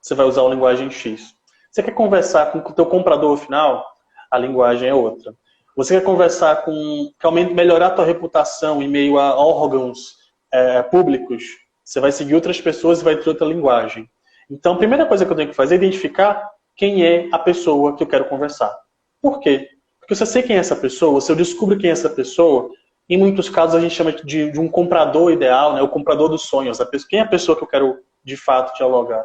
Você 0.00 0.14
vai 0.14 0.26
usar 0.26 0.42
a 0.42 0.48
linguagem 0.48 0.92
X. 0.92 1.34
Você 1.72 1.82
quer 1.82 1.90
conversar 1.90 2.52
com 2.52 2.60
o 2.60 2.72
teu 2.72 2.86
comprador 2.86 3.36
final? 3.36 3.84
A 4.30 4.38
linguagem 4.38 4.88
é 4.88 4.94
outra. 4.94 5.34
Você 5.76 5.98
quer 5.98 6.04
conversar 6.04 6.62
com... 6.62 7.10
Quer 7.18 7.32
melhorar 7.32 7.88
a 7.88 7.90
tua 7.90 8.04
reputação 8.04 8.80
em 8.80 8.86
meio 8.86 9.18
a 9.18 9.34
órgãos 9.34 10.18
é, 10.52 10.82
públicos? 10.82 11.42
Você 11.82 11.98
vai 11.98 12.12
seguir 12.12 12.36
outras 12.36 12.60
pessoas 12.60 13.00
e 13.00 13.04
vai 13.04 13.16
ter 13.16 13.28
outra 13.28 13.44
linguagem. 13.44 14.08
Então, 14.48 14.74
a 14.74 14.78
primeira 14.78 15.04
coisa 15.04 15.26
que 15.26 15.32
eu 15.32 15.36
tenho 15.36 15.48
que 15.48 15.56
fazer 15.56 15.74
é 15.74 15.78
identificar 15.78 16.48
quem 16.76 17.04
é 17.04 17.28
a 17.32 17.38
pessoa 17.38 17.96
que 17.96 18.02
eu 18.02 18.06
quero 18.06 18.28
conversar. 18.28 18.76
Por 19.20 19.40
quê? 19.40 19.68
Porque 20.00 20.14
se 20.14 20.22
eu 20.22 20.26
sei 20.26 20.42
quem 20.42 20.56
é 20.56 20.58
essa 20.58 20.76
pessoa, 20.76 21.20
se 21.20 21.30
eu 21.30 21.36
descubro 21.36 21.78
quem 21.78 21.90
é 21.90 21.92
essa 21.92 22.10
pessoa, 22.10 22.70
em 23.08 23.16
muitos 23.16 23.48
casos 23.48 23.76
a 23.76 23.80
gente 23.80 23.94
chama 23.94 24.12
de, 24.12 24.50
de 24.50 24.60
um 24.60 24.68
comprador 24.68 25.32
ideal, 25.32 25.74
né? 25.74 25.82
o 25.82 25.88
comprador 25.88 26.28
dos 26.28 26.42
sonhos. 26.42 26.80
A 26.80 26.86
pessoa, 26.86 27.08
quem 27.08 27.18
é 27.18 27.22
a 27.22 27.28
pessoa 27.28 27.56
que 27.56 27.62
eu 27.62 27.68
quero 27.68 27.98
de 28.24 28.36
fato 28.36 28.76
dialogar? 28.76 29.24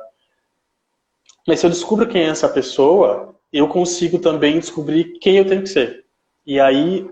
Mas 1.47 1.59
se 1.59 1.65
eu 1.65 1.69
descubro 1.69 2.07
quem 2.07 2.23
é 2.23 2.29
essa 2.29 2.49
pessoa, 2.49 3.35
eu 3.51 3.67
consigo 3.67 4.19
também 4.19 4.59
descobrir 4.59 5.17
quem 5.19 5.37
eu 5.37 5.45
tenho 5.45 5.63
que 5.63 5.69
ser. 5.69 6.05
E 6.45 6.59
aí 6.59 7.09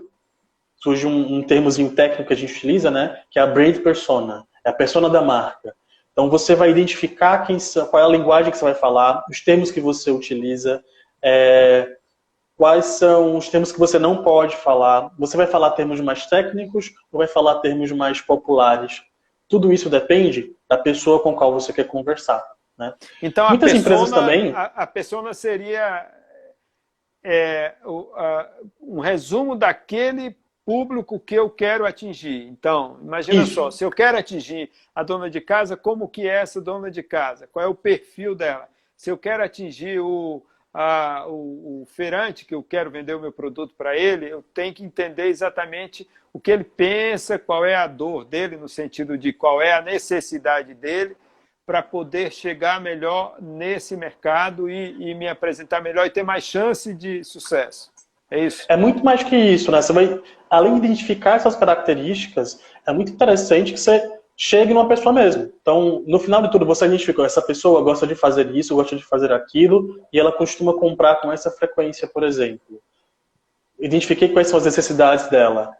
surge 0.76 1.06
um, 1.06 1.38
um 1.38 1.42
termozinho 1.42 1.90
técnico 1.92 2.28
que 2.28 2.34
a 2.34 2.36
gente 2.36 2.52
utiliza, 2.52 2.90
né? 2.90 3.22
que 3.30 3.38
é 3.38 3.42
a 3.42 3.46
brand 3.46 3.78
persona 3.78 4.46
é 4.66 4.70
a 4.70 4.72
persona 4.72 5.08
da 5.08 5.22
marca. 5.22 5.74
Então 6.16 6.30
você 6.30 6.54
vai 6.54 6.70
identificar 6.70 7.46
quem, 7.46 7.58
qual 7.90 8.02
é 8.02 8.06
a 8.06 8.08
linguagem 8.08 8.50
que 8.50 8.56
você 8.56 8.64
vai 8.64 8.74
falar, 8.74 9.22
os 9.28 9.42
termos 9.42 9.70
que 9.70 9.82
você 9.82 10.10
utiliza, 10.10 10.82
é, 11.22 11.94
quais 12.56 12.86
são 12.86 13.36
os 13.36 13.50
termos 13.50 13.70
que 13.70 13.78
você 13.78 13.98
não 13.98 14.24
pode 14.24 14.56
falar. 14.56 15.12
Você 15.18 15.36
vai 15.36 15.46
falar 15.46 15.72
termos 15.72 16.00
mais 16.00 16.24
técnicos 16.24 16.90
ou 17.12 17.18
vai 17.18 17.28
falar 17.28 17.60
termos 17.60 17.92
mais 17.92 18.18
populares? 18.18 19.02
Tudo 19.46 19.70
isso 19.70 19.90
depende 19.90 20.56
da 20.66 20.78
pessoa 20.78 21.20
com 21.20 21.36
qual 21.36 21.52
você 21.52 21.70
quer 21.70 21.84
conversar. 21.84 22.42
Né? 22.78 22.94
Então, 23.22 23.46
Muitas 23.50 23.72
persona, 23.72 23.94
empresas 23.94 24.10
também. 24.10 24.52
A, 24.54 24.64
a 24.64 24.86
persona 24.86 25.34
seria 25.34 26.10
é, 27.22 27.74
o, 27.84 28.10
a, 28.14 28.50
um 28.80 29.00
resumo 29.00 29.54
daquele 29.54 30.34
público 30.66 31.20
que 31.20 31.36
eu 31.36 31.48
quero 31.48 31.86
atingir. 31.86 32.48
Então, 32.48 32.98
imagina 33.00 33.44
Isso. 33.44 33.54
só, 33.54 33.70
se 33.70 33.84
eu 33.84 33.90
quero 33.90 34.18
atingir 34.18 34.68
a 34.92 35.04
dona 35.04 35.30
de 35.30 35.40
casa, 35.40 35.76
como 35.76 36.08
que 36.08 36.28
é 36.28 36.42
essa 36.42 36.60
dona 36.60 36.90
de 36.90 37.04
casa? 37.04 37.46
Qual 37.46 37.64
é 37.64 37.68
o 37.68 37.74
perfil 37.74 38.34
dela? 38.34 38.68
Se 38.96 39.08
eu 39.08 39.16
quero 39.16 39.44
atingir 39.44 40.00
o, 40.00 40.44
a, 40.74 41.24
o, 41.28 41.82
o 41.82 41.86
feirante 41.86 42.44
que 42.44 42.54
eu 42.54 42.64
quero 42.64 42.90
vender 42.90 43.14
o 43.14 43.20
meu 43.20 43.30
produto 43.30 43.74
para 43.78 43.96
ele, 43.96 44.28
eu 44.28 44.42
tenho 44.52 44.74
que 44.74 44.82
entender 44.82 45.26
exatamente 45.26 46.06
o 46.32 46.40
que 46.40 46.50
ele 46.50 46.64
pensa, 46.64 47.38
qual 47.38 47.64
é 47.64 47.76
a 47.76 47.86
dor 47.86 48.24
dele, 48.24 48.56
no 48.56 48.68
sentido 48.68 49.16
de 49.16 49.32
qual 49.32 49.62
é 49.62 49.72
a 49.72 49.80
necessidade 49.80 50.74
dele, 50.74 51.16
para 51.64 51.80
poder 51.80 52.32
chegar 52.32 52.80
melhor 52.80 53.40
nesse 53.40 53.96
mercado 53.96 54.68
e, 54.68 55.10
e 55.10 55.14
me 55.14 55.28
apresentar 55.28 55.80
melhor 55.80 56.06
e 56.06 56.10
ter 56.10 56.24
mais 56.24 56.42
chance 56.42 56.92
de 56.92 57.22
sucesso. 57.22 57.95
É 58.30 58.44
isso. 58.44 58.64
É 58.68 58.76
muito 58.76 59.04
mais 59.04 59.22
que 59.22 59.36
isso, 59.36 59.70
né? 59.70 59.80
Você 59.80 59.92
vai, 59.92 60.20
além 60.50 60.78
de 60.78 60.86
identificar 60.86 61.36
essas 61.36 61.54
características, 61.54 62.60
é 62.86 62.92
muito 62.92 63.12
interessante 63.12 63.72
que 63.72 63.78
você 63.78 64.02
chegue 64.36 64.74
numa 64.74 64.88
pessoa 64.88 65.12
mesmo. 65.12 65.50
Então, 65.62 66.02
no 66.06 66.18
final 66.18 66.42
de 66.42 66.50
tudo, 66.50 66.66
você 66.66 66.84
identificou 66.86 67.24
essa 67.24 67.40
pessoa 67.40 67.82
gosta 67.82 68.06
de 68.06 68.14
fazer 68.14 68.54
isso, 68.54 68.74
gosta 68.74 68.94
de 68.94 69.04
fazer 69.04 69.32
aquilo, 69.32 70.00
e 70.12 70.18
ela 70.18 70.30
costuma 70.30 70.74
comprar 70.74 71.16
com 71.16 71.32
essa 71.32 71.50
frequência, 71.50 72.06
por 72.06 72.22
exemplo. 72.22 72.80
Identifiquei 73.78 74.28
quais 74.28 74.48
são 74.48 74.58
as 74.58 74.64
necessidades 74.64 75.28
dela. 75.28 75.72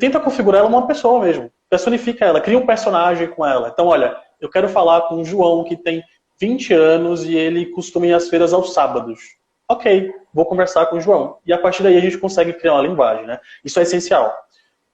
Tenta 0.00 0.18
configurar 0.18 0.60
ela 0.60 0.68
uma 0.68 0.86
pessoa 0.86 1.24
mesmo. 1.24 1.50
Personifica 1.70 2.24
ela, 2.24 2.40
cria 2.40 2.58
um 2.58 2.66
personagem 2.66 3.28
com 3.28 3.46
ela. 3.46 3.68
Então, 3.68 3.86
olha, 3.86 4.16
eu 4.40 4.50
quero 4.50 4.68
falar 4.68 5.02
com 5.02 5.20
o 5.20 5.24
João, 5.24 5.62
que 5.62 5.76
tem 5.76 6.02
20 6.40 6.74
anos 6.74 7.24
e 7.24 7.36
ele 7.36 7.66
costuma 7.66 8.06
ir 8.06 8.14
às 8.14 8.28
feiras 8.28 8.52
aos 8.52 8.72
sábados. 8.72 9.35
Ok, 9.68 10.14
vou 10.32 10.46
conversar 10.46 10.86
com 10.86 10.96
o 10.96 11.00
João. 11.00 11.38
E 11.44 11.52
a 11.52 11.58
partir 11.58 11.82
daí 11.82 11.96
a 11.96 12.00
gente 12.00 12.18
consegue 12.18 12.52
criar 12.52 12.74
uma 12.74 12.82
linguagem, 12.82 13.26
né? 13.26 13.40
Isso 13.64 13.78
é 13.80 13.82
essencial. 13.82 14.32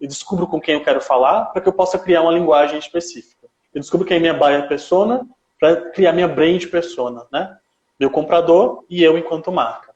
Eu 0.00 0.08
descubro 0.08 0.46
com 0.46 0.58
quem 0.58 0.74
eu 0.76 0.82
quero 0.82 1.00
falar 1.00 1.46
para 1.46 1.60
que 1.60 1.68
eu 1.68 1.72
possa 1.74 1.98
criar 1.98 2.22
uma 2.22 2.32
linguagem 2.32 2.78
específica. 2.78 3.46
Eu 3.74 3.80
descubro 3.80 4.06
quem 4.06 4.16
é 4.16 4.20
minha 4.20 4.34
buyer 4.34 4.66
persona 4.68 5.26
para 5.60 5.90
criar 5.90 6.12
minha 6.12 6.26
brand 6.26 6.64
persona, 6.66 7.26
né? 7.30 7.54
Meu 8.00 8.10
comprador 8.10 8.84
e 8.88 9.02
eu 9.02 9.18
enquanto 9.18 9.52
marca. 9.52 9.92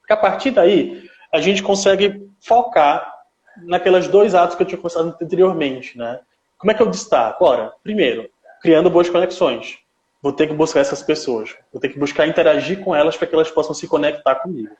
Porque 0.00 0.12
a 0.12 0.16
partir 0.16 0.52
daí, 0.52 1.08
a 1.32 1.40
gente 1.40 1.62
consegue 1.62 2.28
focar 2.40 3.12
naquelas 3.56 4.06
dois 4.06 4.34
atos 4.34 4.56
que 4.56 4.62
eu 4.62 4.66
tinha 4.66 4.78
conversado 4.78 5.16
anteriormente, 5.20 5.98
né? 5.98 6.20
Como 6.56 6.70
é 6.70 6.74
que 6.74 6.82
eu 6.82 6.88
destaco? 6.88 7.44
Ora, 7.44 7.72
primeiro, 7.82 8.30
criando 8.62 8.88
boas 8.88 9.10
conexões 9.10 9.83
vou 10.24 10.32
ter 10.32 10.46
que 10.46 10.54
buscar 10.54 10.80
essas 10.80 11.02
pessoas. 11.02 11.54
Vou 11.70 11.78
ter 11.78 11.90
que 11.90 11.98
buscar 11.98 12.26
interagir 12.26 12.80
com 12.80 12.96
elas 12.96 13.14
para 13.14 13.26
que 13.26 13.34
elas 13.34 13.50
possam 13.50 13.74
se 13.74 13.86
conectar 13.86 14.36
comigo. 14.36 14.74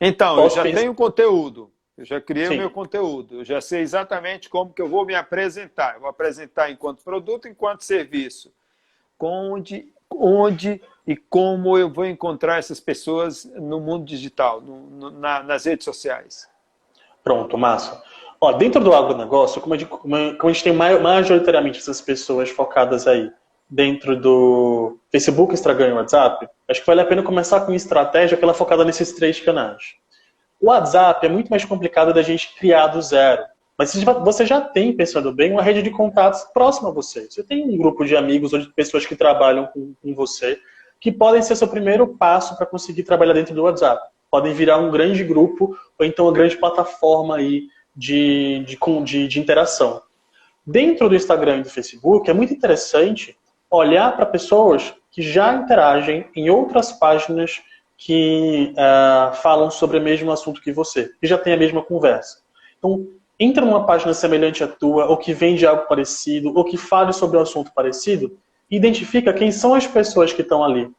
Então, 0.00 0.36
Posso 0.36 0.54
eu 0.54 0.56
já 0.56 0.62
pensar... 0.62 0.80
tenho 0.80 0.94
conteúdo. 0.94 1.70
Eu 1.98 2.06
já 2.06 2.18
criei 2.22 2.46
Sim. 2.46 2.54
o 2.54 2.58
meu 2.58 2.70
conteúdo. 2.70 3.40
Eu 3.40 3.44
já 3.44 3.60
sei 3.60 3.82
exatamente 3.82 4.48
como 4.48 4.72
que 4.72 4.80
eu 4.80 4.88
vou 4.88 5.04
me 5.04 5.14
apresentar. 5.14 5.96
Eu 5.96 6.00
vou 6.00 6.08
apresentar 6.08 6.70
enquanto 6.70 7.04
produto, 7.04 7.46
enquanto 7.46 7.82
serviço. 7.82 8.50
Onde, 9.20 9.92
onde 10.10 10.80
e 11.06 11.14
como 11.14 11.76
eu 11.76 11.90
vou 11.90 12.06
encontrar 12.06 12.56
essas 12.56 12.80
pessoas 12.80 13.44
no 13.44 13.80
mundo 13.80 14.06
digital, 14.06 14.62
no, 14.62 14.80
no, 14.88 15.10
na, 15.10 15.42
nas 15.42 15.66
redes 15.66 15.84
sociais. 15.84 16.48
Pronto, 17.22 17.58
massa. 17.58 18.02
Ó, 18.40 18.52
dentro 18.52 18.82
do 18.82 18.94
agronegócio, 18.94 19.60
como, 19.60 19.74
como 19.86 20.16
a 20.16 20.52
gente 20.52 20.64
tem 20.64 20.72
majoritariamente 20.72 21.78
essas 21.78 22.00
pessoas 22.00 22.48
focadas 22.48 23.06
aí 23.06 23.30
dentro 23.68 24.16
do 24.16 24.98
Facebook, 25.10 25.52
Instagram 25.52 25.88
e 25.88 25.92
WhatsApp, 25.92 26.48
acho 26.68 26.80
que 26.80 26.86
vale 26.86 27.00
a 27.00 27.06
pena 27.06 27.22
começar 27.22 27.60
com 27.60 27.72
estratégia 27.74 28.36
que 28.36 28.42
ela 28.42 28.52
é 28.52 28.56
focada 28.56 28.84
nesses 28.84 29.12
três 29.12 29.40
canais. 29.40 29.94
O 30.60 30.68
WhatsApp 30.68 31.24
é 31.26 31.28
muito 31.28 31.48
mais 31.48 31.64
complicado 31.64 32.12
da 32.12 32.22
gente 32.22 32.54
criar 32.56 32.88
do 32.88 33.00
zero. 33.02 33.42
Mas 33.76 33.94
você 34.24 34.44
já 34.44 34.60
tem, 34.60 34.92
pensando 34.92 35.32
bem, 35.32 35.52
uma 35.52 35.62
rede 35.62 35.82
de 35.82 35.90
contatos 35.90 36.42
próxima 36.52 36.88
a 36.88 36.92
você. 36.92 37.30
Você 37.30 37.44
tem 37.44 37.64
um 37.64 37.76
grupo 37.76 38.04
de 38.04 38.16
amigos 38.16 38.52
ou 38.52 38.58
de 38.58 38.68
pessoas 38.72 39.06
que 39.06 39.14
trabalham 39.14 39.66
com, 39.66 39.94
com 40.02 40.14
você 40.14 40.58
que 41.00 41.12
podem 41.12 41.42
ser 41.42 41.54
seu 41.54 41.68
primeiro 41.68 42.08
passo 42.08 42.56
para 42.56 42.66
conseguir 42.66 43.04
trabalhar 43.04 43.34
dentro 43.34 43.54
do 43.54 43.62
WhatsApp. 43.62 44.02
Podem 44.28 44.52
virar 44.52 44.78
um 44.78 44.90
grande 44.90 45.22
grupo 45.22 45.76
ou 45.96 46.04
então 46.04 46.26
uma 46.26 46.32
grande 46.32 46.56
plataforma 46.56 47.36
aí 47.36 47.68
de, 47.94 48.64
de, 48.66 48.76
de, 49.04 49.28
de 49.28 49.40
interação. 49.40 50.02
Dentro 50.66 51.08
do 51.08 51.14
Instagram 51.14 51.58
e 51.58 51.62
do 51.62 51.70
Facebook, 51.70 52.28
é 52.28 52.34
muito 52.34 52.52
interessante 52.52 53.36
olhar 53.70 54.16
para 54.16 54.26
pessoas 54.26 54.94
que 55.10 55.22
já 55.22 55.54
interagem 55.54 56.28
em 56.34 56.50
outras 56.50 56.92
páginas 56.92 57.62
que 57.96 58.72
uh, 58.74 59.34
falam 59.36 59.70
sobre 59.70 59.98
o 59.98 60.02
mesmo 60.02 60.30
assunto 60.30 60.60
que 60.62 60.72
você, 60.72 61.10
que 61.20 61.26
já 61.26 61.36
tem 61.36 61.52
a 61.52 61.56
mesma 61.56 61.82
conversa. 61.82 62.42
Então, 62.78 63.08
entra 63.38 63.64
numa 63.64 63.84
página 63.84 64.14
semelhante 64.14 64.62
à 64.62 64.68
tua, 64.68 65.06
ou 65.06 65.16
que 65.16 65.32
vende 65.32 65.66
algo 65.66 65.86
parecido, 65.86 66.56
ou 66.56 66.64
que 66.64 66.76
fale 66.76 67.12
sobre 67.12 67.36
um 67.36 67.42
assunto 67.42 67.72
parecido, 67.74 68.38
e 68.70 68.76
identifica 68.76 69.32
quem 69.32 69.50
são 69.50 69.74
as 69.74 69.86
pessoas 69.86 70.32
que 70.32 70.42
estão 70.42 70.62
ali. 70.62 70.90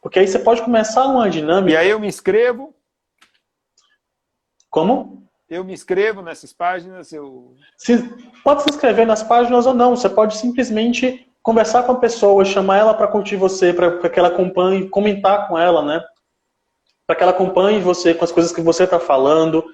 Porque 0.00 0.20
aí 0.20 0.28
você 0.28 0.38
pode 0.38 0.62
começar 0.62 1.04
uma 1.06 1.28
dinâmica. 1.28 1.72
E 1.72 1.76
aí 1.76 1.90
eu 1.90 1.98
me 1.98 2.06
inscrevo. 2.06 2.72
Como? 4.70 5.26
Eu 5.48 5.64
me 5.64 5.72
inscrevo 5.72 6.22
nessas 6.22 6.52
páginas. 6.52 7.12
Eu... 7.12 7.56
Se, 7.76 7.98
pode 8.44 8.62
se 8.62 8.70
inscrever 8.70 9.04
nas 9.04 9.24
páginas 9.24 9.66
ou 9.66 9.74
não. 9.74 9.96
Você 9.96 10.08
pode 10.08 10.36
simplesmente 10.36 11.28
conversar 11.46 11.84
com 11.84 11.92
a 11.92 12.00
pessoa, 12.00 12.44
chamar 12.44 12.78
ela 12.78 12.92
para 12.92 13.06
curtir 13.06 13.36
você, 13.36 13.72
para 13.72 14.10
que 14.10 14.18
ela 14.18 14.26
acompanhe, 14.26 14.88
comentar 14.88 15.46
com 15.46 15.56
ela, 15.56 15.80
né? 15.80 16.04
Para 17.06 17.14
que 17.14 17.22
ela 17.22 17.30
acompanhe 17.30 17.78
você 17.78 18.12
com 18.12 18.24
as 18.24 18.32
coisas 18.32 18.50
que 18.50 18.60
você 18.60 18.82
está 18.82 18.98
falando. 18.98 19.64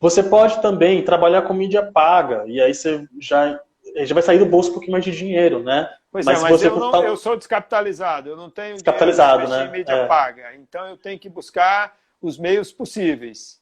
Você 0.00 0.22
pode 0.22 0.62
também 0.62 1.04
trabalhar 1.04 1.42
com 1.42 1.52
mídia 1.52 1.82
paga, 1.92 2.44
e 2.46 2.58
aí 2.58 2.72
você 2.72 3.06
já, 3.20 3.60
já 3.96 4.14
vai 4.14 4.22
sair 4.22 4.38
do 4.38 4.46
bolso 4.46 4.70
um 4.70 4.72
pouquinho 4.72 4.92
mais 4.92 5.04
de 5.04 5.10
dinheiro, 5.10 5.62
né? 5.62 5.90
Pois 6.10 6.24
mas 6.24 6.38
é, 6.38 6.42
mas 6.42 6.62
eu, 6.62 6.74
não, 6.74 7.04
eu, 7.04 7.18
sou 7.18 7.36
descapitalizado, 7.36 8.30
eu 8.30 8.36
não 8.36 8.48
tenho 8.48 8.72
descapitalizado, 8.72 9.46
né? 9.46 9.70
mídia 9.70 9.92
é. 9.92 10.06
paga. 10.06 10.54
Então 10.54 10.88
eu 10.88 10.96
tenho 10.96 11.18
que 11.18 11.28
buscar 11.28 11.96
os 12.22 12.38
meios 12.38 12.72
possíveis. 12.72 13.60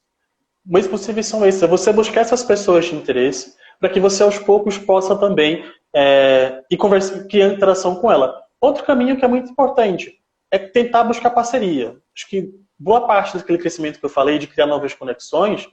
Meios 0.65 0.87
possíveis 0.87 1.27
são 1.27 1.45
esses, 1.45 1.61
é 1.61 1.67
você 1.67 1.93
buscar 1.93 2.21
essas 2.21 2.45
pessoas 2.45 2.85
de 2.85 2.95
interesse, 2.95 3.57
para 3.81 3.89
que 3.89 3.99
você 3.99 4.23
aos 4.23 4.39
poucos 4.39 4.79
possa 4.79 5.17
também 5.17 5.65
é, 5.95 6.63
e 6.71 6.77
conversa, 6.77 7.27
criar 7.29 7.49
interação 7.49 7.97
com 7.97 8.11
ela. 8.11 8.43
Outro 8.61 8.85
caminho 8.85 9.17
que 9.17 9.25
é 9.25 9.29
muito 9.29 9.51
importante 9.51 10.19
é 10.51 10.59
tentar 10.59 11.05
buscar 11.05 11.31
parceria. 11.31 11.97
Acho 12.15 12.29
que 12.29 12.51
boa 12.79 13.07
parte 13.07 13.37
daquele 13.37 13.59
crescimento 13.59 13.99
que 13.99 14.05
eu 14.05 14.11
falei 14.11 14.39
de 14.39 14.47
criar 14.47 14.67
novas 14.67 14.95
conexões 14.95 15.69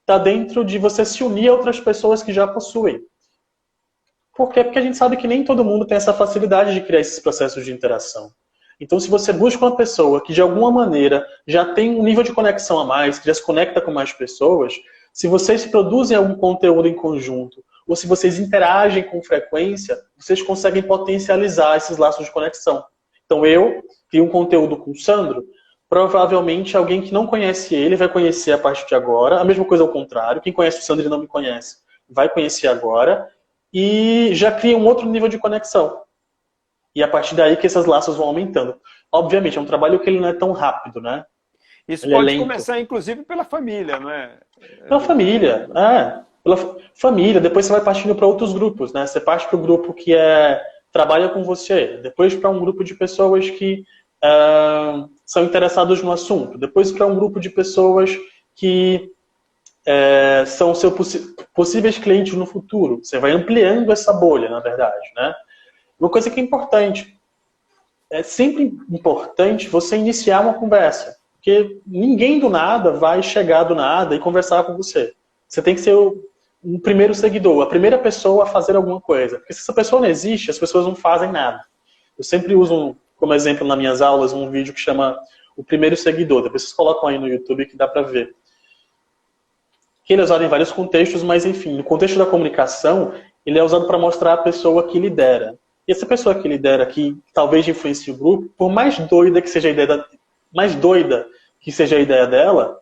está 0.00 0.18
dentro 0.18 0.64
de 0.64 0.78
você 0.78 1.04
se 1.04 1.22
unir 1.22 1.48
a 1.48 1.52
outras 1.52 1.78
pessoas 1.78 2.22
que 2.22 2.32
já 2.32 2.46
possuem. 2.46 3.00
Por 4.34 4.52
quê? 4.52 4.62
Porque 4.62 4.78
a 4.78 4.82
gente 4.82 4.96
sabe 4.96 5.16
que 5.16 5.26
nem 5.26 5.44
todo 5.44 5.64
mundo 5.64 5.86
tem 5.86 5.96
essa 5.96 6.14
facilidade 6.14 6.72
de 6.72 6.80
criar 6.80 7.00
esses 7.00 7.18
processos 7.18 7.64
de 7.64 7.72
interação. 7.72 8.32
Então, 8.80 9.00
se 9.00 9.10
você 9.10 9.32
busca 9.32 9.64
uma 9.64 9.76
pessoa 9.76 10.22
que 10.22 10.32
de 10.32 10.40
alguma 10.40 10.70
maneira 10.70 11.26
já 11.46 11.74
tem 11.74 11.98
um 11.98 12.04
nível 12.04 12.22
de 12.22 12.32
conexão 12.32 12.78
a 12.78 12.84
mais, 12.84 13.18
que 13.18 13.26
já 13.26 13.34
se 13.34 13.44
conecta 13.44 13.80
com 13.80 13.90
mais 13.90 14.12
pessoas, 14.12 14.74
se 15.12 15.26
vocês 15.26 15.66
produzem 15.66 16.16
algum 16.16 16.36
conteúdo 16.36 16.86
em 16.86 16.94
conjunto, 16.94 17.64
ou 17.88 17.96
se 17.96 18.06
vocês 18.06 18.38
interagem 18.38 19.02
com 19.02 19.22
frequência, 19.22 19.98
vocês 20.16 20.42
conseguem 20.42 20.82
potencializar 20.82 21.76
esses 21.76 21.96
laços 21.96 22.26
de 22.26 22.30
conexão. 22.30 22.84
Então 23.24 23.44
eu 23.46 23.82
crio 24.10 24.24
um 24.24 24.28
conteúdo 24.28 24.76
com 24.76 24.90
o 24.90 24.96
Sandro, 24.96 25.44
provavelmente 25.88 26.76
alguém 26.76 27.00
que 27.00 27.12
não 27.12 27.26
conhece 27.26 27.74
ele 27.74 27.96
vai 27.96 28.08
conhecer 28.08 28.52
a 28.52 28.58
partir 28.58 28.86
de 28.86 28.94
agora, 28.94 29.40
a 29.40 29.44
mesma 29.44 29.64
coisa 29.64 29.82
ao 29.82 29.88
contrário, 29.88 30.42
quem 30.42 30.52
conhece 30.52 30.80
o 30.80 30.82
Sandro 30.82 31.06
e 31.06 31.08
não 31.08 31.18
me 31.18 31.26
conhece 31.26 31.78
vai 32.08 32.28
conhecer 32.28 32.68
agora, 32.68 33.28
e 33.72 34.30
já 34.32 34.50
cria 34.50 34.76
um 34.78 34.86
outro 34.86 35.06
nível 35.06 35.28
de 35.28 35.38
conexão. 35.38 36.02
E 36.94 37.02
a 37.02 37.08
partir 37.08 37.34
daí 37.34 37.56
que 37.56 37.66
esses 37.66 37.84
laços 37.84 38.16
vão 38.16 38.28
aumentando. 38.28 38.80
Obviamente, 39.12 39.58
é 39.58 39.60
um 39.60 39.66
trabalho 39.66 40.00
que 40.00 40.08
ele 40.08 40.20
não 40.20 40.28
é 40.28 40.32
tão 40.32 40.52
rápido, 40.52 41.02
né? 41.02 41.24
Isso 41.86 42.06
ele 42.06 42.14
é 42.14 42.16
pode 42.16 42.34
é 42.34 42.38
começar, 42.38 42.80
inclusive, 42.80 43.24
pela 43.24 43.44
família, 43.44 44.00
não 44.00 44.10
é? 44.10 44.38
Pela 44.88 45.00
família, 45.00 45.68
é 45.74 46.27
pela 46.42 46.56
família, 46.94 47.40
depois 47.40 47.66
você 47.66 47.72
vai 47.72 47.80
partindo 47.80 48.14
para 48.14 48.26
outros 48.26 48.52
grupos, 48.52 48.92
né? 48.92 49.06
Você 49.06 49.20
parte 49.20 49.46
para 49.46 49.56
o 49.56 49.62
grupo 49.62 49.92
que 49.92 50.14
é 50.14 50.60
trabalha 50.92 51.28
com 51.28 51.44
você, 51.44 51.98
depois 52.02 52.34
para 52.34 52.50
um 52.50 52.58
grupo 52.58 52.82
de 52.82 52.94
pessoas 52.94 53.50
que 53.50 53.84
uh, 54.24 55.08
são 55.24 55.44
interessados 55.44 56.02
no 56.02 56.10
assunto, 56.10 56.58
depois 56.58 56.90
para 56.90 57.06
um 57.06 57.14
grupo 57.14 57.38
de 57.38 57.50
pessoas 57.50 58.16
que 58.54 59.12
uh, 59.86 60.46
são 60.46 60.74
seus 60.74 60.94
possíveis 61.54 61.98
clientes 61.98 62.34
no 62.34 62.46
futuro. 62.46 63.00
Você 63.02 63.18
vai 63.18 63.32
ampliando 63.32 63.92
essa 63.92 64.12
bolha, 64.12 64.48
na 64.48 64.60
verdade, 64.60 65.12
né? 65.14 65.34
Uma 66.00 66.08
coisa 66.08 66.30
que 66.30 66.40
é 66.40 66.42
importante, 66.42 67.18
é 68.10 68.22
sempre 68.22 68.78
importante 68.90 69.68
você 69.68 69.96
iniciar 69.96 70.40
uma 70.40 70.54
conversa, 70.54 71.18
porque 71.34 71.80
ninguém 71.86 72.38
do 72.38 72.48
nada 72.48 72.92
vai 72.92 73.22
chegar 73.22 73.64
do 73.64 73.74
nada 73.74 74.14
e 74.14 74.20
conversar 74.20 74.64
com 74.64 74.76
você. 74.76 75.14
Você 75.48 75.62
tem 75.62 75.74
que 75.74 75.80
ser 75.80 75.94
o, 75.94 76.22
um 76.62 76.78
primeiro 76.78 77.14
seguidor, 77.14 77.62
a 77.62 77.66
primeira 77.66 77.98
pessoa 77.98 78.44
a 78.44 78.46
fazer 78.46 78.76
alguma 78.76 79.00
coisa. 79.00 79.38
Porque 79.38 79.54
se 79.54 79.60
essa 79.60 79.72
pessoa 79.72 80.02
não 80.02 80.08
existe, 80.08 80.50
as 80.50 80.58
pessoas 80.58 80.84
não 80.84 80.94
fazem 80.94 81.32
nada. 81.32 81.64
Eu 82.16 82.24
sempre 82.24 82.54
uso 82.54 82.94
como 83.16 83.34
exemplo 83.34 83.66
nas 83.66 83.78
minhas 83.78 84.02
aulas 84.02 84.32
um 84.32 84.50
vídeo 84.50 84.74
que 84.74 84.80
chama 84.80 85.18
O 85.56 85.64
Primeiro 85.64 85.96
Seguidor. 85.96 86.42
Depois 86.42 86.62
vocês 86.62 86.74
colocam 86.74 87.08
aí 87.08 87.18
no 87.18 87.26
YouTube 87.26 87.66
que 87.66 87.76
dá 87.76 87.88
para 87.88 88.02
ver. 88.02 88.34
Que 90.04 90.12
ele 90.12 90.22
é 90.22 90.24
usado 90.24 90.44
em 90.44 90.48
vários 90.48 90.70
contextos, 90.70 91.22
mas 91.22 91.44
enfim, 91.44 91.76
no 91.76 91.84
contexto 91.84 92.18
da 92.18 92.26
comunicação, 92.26 93.14
ele 93.44 93.58
é 93.58 93.62
usado 93.62 93.86
para 93.86 93.98
mostrar 93.98 94.34
a 94.34 94.38
pessoa 94.38 94.86
que 94.86 94.98
lidera. 94.98 95.58
E 95.86 95.92
essa 95.92 96.04
pessoa 96.04 96.34
que 96.34 96.46
lidera, 96.46 96.84
que 96.84 97.16
talvez 97.32 97.66
influencie 97.66 98.12
o 98.12 98.16
grupo, 98.16 98.50
por 98.56 98.70
mais 98.70 98.98
doida 98.98 99.40
que 99.40 99.48
seja 99.48 99.68
a 99.68 99.70
ideia 99.70 99.86
da, 99.86 100.06
mais 100.52 100.74
doida 100.74 101.26
que 101.60 101.72
seja 101.72 101.96
a 101.96 102.00
ideia 102.00 102.26
dela, 102.26 102.78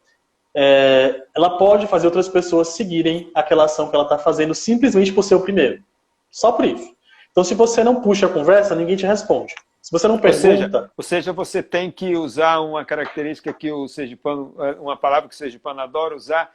é, 0.58 1.22
ela 1.36 1.58
pode 1.58 1.86
fazer 1.86 2.06
outras 2.06 2.30
pessoas 2.30 2.68
seguirem 2.68 3.30
aquela 3.34 3.64
ação 3.64 3.90
que 3.90 3.94
ela 3.94 4.04
está 4.04 4.16
fazendo 4.16 4.54
simplesmente 4.54 5.12
por 5.12 5.22
ser 5.22 5.34
o 5.34 5.42
primeiro. 5.42 5.82
Só 6.30 6.50
por 6.50 6.64
isso. 6.64 6.96
Então, 7.30 7.44
se 7.44 7.54
você 7.54 7.84
não 7.84 8.00
puxa 8.00 8.24
a 8.24 8.30
conversa, 8.30 8.74
ninguém 8.74 8.96
te 8.96 9.04
responde. 9.04 9.54
Se 9.82 9.92
você 9.92 10.08
não 10.08 10.18
pergunta... 10.18 10.40
Ou 10.46 10.54
seja, 10.56 10.90
ou 10.96 11.04
seja 11.04 11.32
você 11.34 11.62
tem 11.62 11.90
que 11.90 12.16
usar 12.16 12.60
uma 12.60 12.86
característica 12.86 13.52
que 13.52 13.70
o 13.70 13.86
Sergipano, 13.86 14.54
uma 14.80 14.96
palavra 14.96 15.28
que 15.28 15.34
o 15.34 15.38
Sergipano 15.38 15.78
adora 15.80 16.16
usar, 16.16 16.50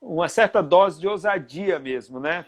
uma 0.00 0.28
certa 0.28 0.62
dose 0.62 1.00
de 1.00 1.08
ousadia 1.08 1.80
mesmo, 1.80 2.20
né? 2.20 2.46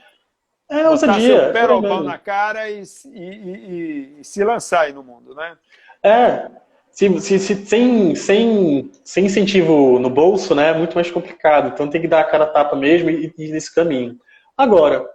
É, 0.71 0.89
ousadia. 0.89 1.43
Seu 1.43 1.53
perobão 1.53 2.05
na 2.05 2.17
cara 2.17 2.71
e, 2.71 2.85
e, 3.07 3.19
e, 3.19 4.17
e, 4.21 4.25
se 4.25 4.45
lançar 4.45 4.83
aí 4.83 4.93
no 4.93 5.03
mundo, 5.03 5.35
né? 5.35 5.59
É, 6.01 6.49
se, 6.93 7.21
se, 7.21 7.39
se, 7.39 7.67
sem, 7.67 8.15
sem, 8.15 8.91
sem 9.03 9.25
incentivo 9.25 9.99
no 9.99 10.11
bolso, 10.11 10.55
né, 10.55 10.71
é 10.71 10.79
muito 10.79 10.95
mais 10.95 11.11
complicado. 11.11 11.69
Então 11.69 11.89
tem 11.89 12.01
que 12.01 12.07
dar 12.09 12.21
a 12.21 12.31
cara 12.31 12.47
tapa 12.47 12.77
mesmo 12.77 13.11
e 13.11 13.33
ir 13.39 13.51
nesse 13.51 13.75
caminho. 13.75 14.19
Agora, 14.57 15.09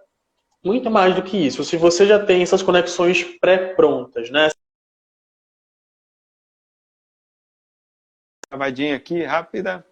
muito 0.64 0.90
mais 0.90 1.16
do 1.16 1.24
que 1.24 1.38
isso, 1.38 1.64
se 1.64 1.78
você 1.78 2.06
já 2.06 2.24
tem 2.24 2.42
essas 2.42 2.64
conexões 2.64 3.24
pré-prontas, 3.40 4.32
né? 4.32 4.50
Travadinha 8.50 8.96
aqui, 8.96 9.24
rápida. 9.24 9.86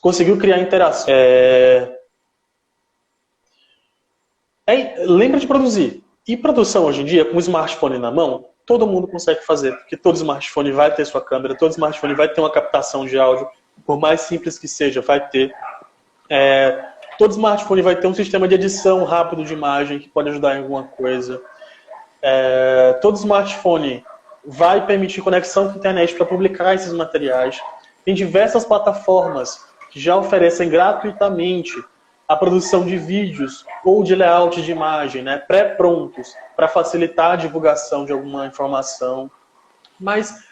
Conseguiu 0.00 0.38
criar 0.38 0.58
interação. 0.58 1.06
É... 1.08 2.00
É, 4.66 5.04
lembra 5.04 5.38
de 5.38 5.46
produzir. 5.46 6.02
E 6.26 6.36
produção 6.36 6.86
hoje 6.86 7.02
em 7.02 7.04
dia, 7.04 7.24
com 7.24 7.36
o 7.36 7.40
smartphone 7.40 7.98
na 7.98 8.10
mão, 8.10 8.51
todo 8.66 8.86
mundo 8.86 9.08
consegue 9.08 9.44
fazer, 9.44 9.76
porque 9.76 9.96
todo 9.96 10.16
smartphone 10.16 10.72
vai 10.72 10.94
ter 10.94 11.04
sua 11.04 11.20
câmera, 11.20 11.54
todo 11.54 11.72
smartphone 11.72 12.14
vai 12.14 12.28
ter 12.28 12.40
uma 12.40 12.50
captação 12.50 13.04
de 13.04 13.18
áudio, 13.18 13.48
por 13.84 13.98
mais 13.98 14.22
simples 14.22 14.58
que 14.58 14.68
seja, 14.68 15.00
vai 15.00 15.28
ter. 15.28 15.52
É, 16.28 16.84
todo 17.18 17.32
smartphone 17.32 17.82
vai 17.82 17.96
ter 17.96 18.06
um 18.06 18.14
sistema 18.14 18.46
de 18.46 18.54
edição 18.54 19.04
rápido 19.04 19.44
de 19.44 19.52
imagem 19.52 19.98
que 19.98 20.08
pode 20.08 20.30
ajudar 20.30 20.56
em 20.56 20.62
alguma 20.62 20.84
coisa. 20.84 21.42
É, 22.20 22.98
todo 23.02 23.16
smartphone 23.16 24.04
vai 24.44 24.86
permitir 24.86 25.22
conexão 25.22 25.68
com 25.68 25.74
a 25.74 25.76
internet 25.76 26.14
para 26.14 26.26
publicar 26.26 26.74
esses 26.74 26.92
materiais. 26.92 27.60
Tem 28.04 28.14
diversas 28.14 28.64
plataformas 28.64 29.64
que 29.90 30.00
já 30.00 30.16
oferecem 30.16 30.68
gratuitamente 30.68 31.72
a 32.32 32.36
produção 32.36 32.86
de 32.86 32.96
vídeos 32.96 33.62
ou 33.84 34.02
de 34.02 34.14
layout 34.14 34.62
de 34.62 34.72
imagem, 34.72 35.22
né, 35.22 35.36
pré-prontos, 35.36 36.34
para 36.56 36.66
facilitar 36.66 37.32
a 37.32 37.36
divulgação 37.36 38.06
de 38.06 38.12
alguma 38.12 38.46
informação. 38.46 39.30
Mas 40.00 40.42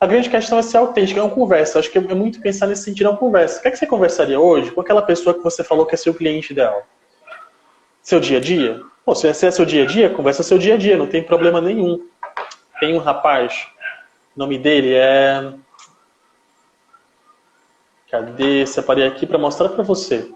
a 0.00 0.06
grande 0.06 0.30
questão 0.30 0.58
é 0.58 0.62
ser 0.62 0.76
autêntica, 0.76 1.18
é 1.18 1.22
uma 1.24 1.34
conversa. 1.34 1.80
Acho 1.80 1.90
que 1.90 1.98
é 1.98 2.14
muito 2.14 2.40
pensar 2.40 2.68
nesse 2.68 2.84
sentido, 2.84 3.08
é 3.08 3.10
uma 3.10 3.18
conversa. 3.18 3.58
O 3.58 3.62
que, 3.62 3.68
é 3.68 3.70
que 3.72 3.76
você 3.76 3.86
conversaria 3.86 4.38
hoje 4.38 4.70
com 4.70 4.80
aquela 4.80 5.02
pessoa 5.02 5.34
que 5.34 5.42
você 5.42 5.64
falou 5.64 5.84
que 5.84 5.96
é 5.96 5.98
seu 5.98 6.14
cliente 6.14 6.52
ideal? 6.52 6.86
Seu 8.00 8.20
dia 8.20 8.38
a 8.38 8.40
dia? 8.40 8.80
Pô, 9.04 9.12
se 9.12 9.26
é 9.26 9.32
seu 9.32 9.64
dia 9.64 9.82
a 9.82 9.86
dia, 9.86 10.10
conversa 10.10 10.44
seu 10.44 10.56
dia 10.56 10.74
a 10.74 10.76
dia, 10.76 10.96
não 10.96 11.08
tem 11.08 11.20
problema 11.20 11.60
nenhum. 11.60 12.06
Tem 12.78 12.94
um 12.94 12.98
rapaz, 12.98 13.66
o 14.36 14.38
nome 14.38 14.56
dele 14.56 14.94
é. 14.94 15.52
Cadê? 18.08 18.64
Separei 18.66 19.04
aqui 19.04 19.26
para 19.26 19.36
mostrar 19.36 19.70
para 19.70 19.82
você. 19.82 20.32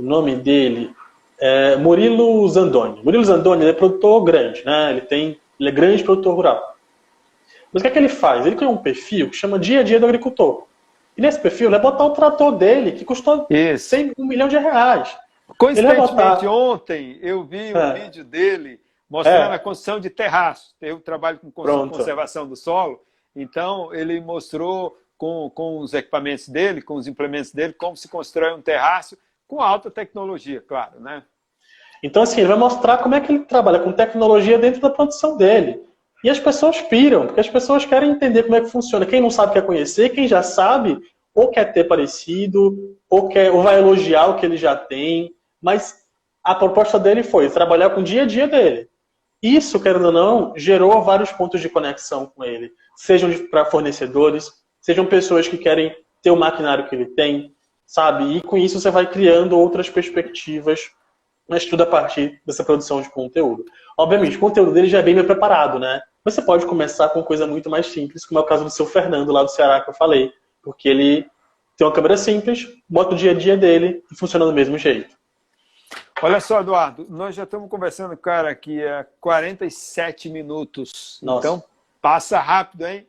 O 0.00 0.02
nome 0.02 0.34
dele 0.34 0.96
é 1.38 1.76
Murilo 1.76 2.48
Zandoni. 2.48 3.02
Murilo 3.04 3.22
Zandoni 3.22 3.66
é 3.66 3.72
produtor 3.74 4.24
grande, 4.24 4.64
né? 4.64 4.92
Ele 4.92 5.02
tem, 5.02 5.38
ele 5.60 5.68
é 5.68 5.72
grande 5.72 6.02
produtor 6.02 6.34
rural. 6.34 6.74
Mas 7.70 7.80
o 7.80 7.84
que 7.84 7.88
é 7.88 7.90
que 7.90 7.98
ele 7.98 8.08
faz? 8.08 8.46
Ele 8.46 8.56
criou 8.56 8.72
um 8.72 8.78
perfil 8.78 9.28
que 9.28 9.36
chama 9.36 9.58
Dia 9.58 9.80
a 9.80 9.82
Dia 9.82 10.00
do 10.00 10.06
Agricultor. 10.06 10.66
E 11.18 11.20
nesse 11.20 11.38
perfil 11.38 11.68
ele 11.68 11.76
é 11.76 11.78
botar 11.78 12.04
o 12.04 12.10
trator 12.10 12.52
dele, 12.52 12.92
que 12.92 13.04
custou 13.04 13.46
100, 13.78 14.12
um 14.16 14.24
milhão 14.24 14.48
de 14.48 14.56
reais. 14.56 15.14
Coincidentemente, 15.58 16.12
botar... 16.12 16.48
ontem 16.48 17.18
eu 17.20 17.44
vi 17.44 17.74
um 17.74 17.76
é. 17.76 18.00
vídeo 18.00 18.24
dele 18.24 18.80
mostrando 19.08 19.52
é. 19.52 19.54
a 19.56 19.58
construção 19.58 20.00
de 20.00 20.08
terraço. 20.08 20.74
Eu 20.80 20.98
trabalho 20.98 21.38
com 21.38 21.50
conservação 21.50 22.48
do 22.48 22.56
solo, 22.56 23.02
então 23.36 23.94
ele 23.94 24.18
mostrou 24.18 24.96
com, 25.18 25.50
com 25.54 25.80
os 25.80 25.92
equipamentos 25.92 26.48
dele, 26.48 26.80
com 26.80 26.94
os 26.94 27.06
implementos 27.06 27.52
dele, 27.52 27.74
como 27.74 27.94
se 27.98 28.08
constrói 28.08 28.54
um 28.54 28.62
terraço 28.62 29.18
com 29.50 29.60
alta 29.60 29.90
tecnologia, 29.90 30.60
claro, 30.60 31.00
né? 31.00 31.24
Então, 32.04 32.22
assim, 32.22 32.40
ele 32.40 32.48
vai 32.48 32.56
mostrar 32.56 32.98
como 32.98 33.16
é 33.16 33.20
que 33.20 33.32
ele 33.32 33.44
trabalha 33.44 33.80
com 33.80 33.90
tecnologia 33.90 34.56
dentro 34.56 34.80
da 34.80 34.88
produção 34.88 35.36
dele. 35.36 35.82
E 36.22 36.30
as 36.30 36.38
pessoas 36.38 36.80
piram, 36.80 37.26
porque 37.26 37.40
as 37.40 37.50
pessoas 37.50 37.84
querem 37.84 38.12
entender 38.12 38.44
como 38.44 38.54
é 38.54 38.60
que 38.60 38.70
funciona. 38.70 39.04
Quem 39.04 39.20
não 39.20 39.28
sabe 39.28 39.54
quer 39.54 39.66
conhecer, 39.66 40.10
quem 40.10 40.28
já 40.28 40.40
sabe, 40.40 40.96
ou 41.34 41.48
quer 41.48 41.72
ter 41.72 41.84
parecido, 41.84 42.96
ou, 43.08 43.28
quer, 43.28 43.50
ou 43.50 43.62
vai 43.62 43.78
elogiar 43.78 44.26
o 44.28 44.36
que 44.36 44.46
ele 44.46 44.56
já 44.56 44.76
tem. 44.76 45.34
Mas 45.60 46.06
a 46.44 46.54
proposta 46.54 46.98
dele 46.98 47.24
foi 47.24 47.50
trabalhar 47.50 47.90
com 47.90 48.02
o 48.02 48.04
dia 48.04 48.22
a 48.22 48.26
dia 48.26 48.46
dele. 48.46 48.88
Isso, 49.42 49.80
querendo 49.80 50.06
ou 50.06 50.12
não, 50.12 50.52
gerou 50.56 51.02
vários 51.02 51.32
pontos 51.32 51.60
de 51.60 51.68
conexão 51.68 52.26
com 52.26 52.44
ele. 52.44 52.70
Sejam 52.96 53.30
para 53.48 53.64
fornecedores, 53.64 54.52
sejam 54.80 55.06
pessoas 55.06 55.48
que 55.48 55.58
querem 55.58 55.92
ter 56.22 56.30
o 56.30 56.36
maquinário 56.36 56.88
que 56.88 56.94
ele 56.94 57.06
tem, 57.06 57.52
sabe? 57.90 58.36
E 58.36 58.40
com 58.40 58.56
isso 58.56 58.78
você 58.78 58.88
vai 58.88 59.10
criando 59.10 59.58
outras 59.58 59.90
perspectivas, 59.90 60.92
mas 61.48 61.64
tudo 61.64 61.82
a 61.82 61.86
partir 61.86 62.40
dessa 62.46 62.62
produção 62.62 63.02
de 63.02 63.10
conteúdo. 63.10 63.64
Obviamente, 63.98 64.36
o 64.36 64.40
conteúdo 64.40 64.72
dele 64.72 64.86
já 64.86 65.00
é 65.00 65.02
bem 65.02 65.16
mais 65.16 65.26
preparado, 65.26 65.80
né? 65.80 66.00
Você 66.24 66.40
pode 66.40 66.66
começar 66.66 67.08
com 67.08 67.20
coisa 67.24 67.48
muito 67.48 67.68
mais 67.68 67.86
simples, 67.86 68.24
como 68.24 68.38
é 68.38 68.42
o 68.44 68.46
caso 68.46 68.62
do 68.62 68.70
seu 68.70 68.86
Fernando 68.86 69.32
lá 69.32 69.42
do 69.42 69.50
Ceará 69.50 69.80
que 69.80 69.90
eu 69.90 69.94
falei, 69.94 70.32
porque 70.62 70.88
ele 70.88 71.28
tem 71.76 71.84
uma 71.84 71.92
câmera 71.92 72.16
simples, 72.16 72.68
bota 72.88 73.16
o 73.16 73.18
dia 73.18 73.32
a 73.32 73.34
dia 73.34 73.56
dele 73.56 74.04
e 74.12 74.14
funciona 74.14 74.46
do 74.46 74.52
mesmo 74.52 74.78
jeito. 74.78 75.16
Olha 76.22 76.38
só, 76.38 76.60
Eduardo, 76.60 77.06
nós 77.10 77.34
já 77.34 77.42
estamos 77.42 77.68
conversando, 77.68 78.16
cara, 78.16 78.50
aqui 78.50 78.84
há 78.84 79.04
47 79.20 80.28
minutos. 80.28 81.18
Nossa. 81.20 81.40
Então, 81.40 81.64
passa 82.00 82.38
rápido, 82.38 82.86
hein? 82.86 83.04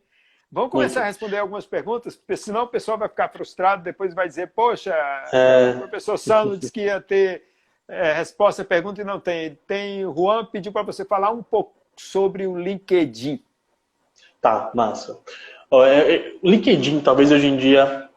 Vamos 0.51 0.69
começar 0.69 1.03
a 1.03 1.05
responder 1.05 1.37
algumas 1.37 1.65
perguntas, 1.65 2.15
porque 2.15 2.35
senão 2.35 2.63
o 2.63 2.67
pessoal 2.67 2.97
vai 2.97 3.07
ficar 3.07 3.29
frustrado, 3.29 3.83
depois 3.83 4.13
vai 4.13 4.27
dizer, 4.27 4.51
poxa, 4.53 4.93
é... 5.31 5.75
o 5.75 5.79
professor 5.79 6.17
Sandro 6.17 6.57
disse 6.57 6.73
que 6.73 6.81
ia 6.81 6.99
ter 6.99 7.43
é, 7.87 8.11
resposta 8.13 8.61
à 8.61 8.65
pergunta 8.65 9.01
e 9.01 9.05
não 9.05 9.19
tem. 9.19 9.57
Tem, 9.65 10.05
o 10.05 10.13
Juan 10.13 10.45
pediu 10.45 10.71
para 10.73 10.83
você 10.83 11.05
falar 11.05 11.31
um 11.31 11.41
pouco 11.41 11.73
sobre 11.95 12.45
o 12.45 12.57
LinkedIn. 12.57 13.41
Tá, 14.41 14.71
massa. 14.73 15.17
O 15.69 15.83
é, 15.83 16.15
é, 16.15 16.35
LinkedIn, 16.43 16.99
talvez 16.99 17.31
hoje 17.31 17.47
em 17.47 17.55
dia, 17.55 18.09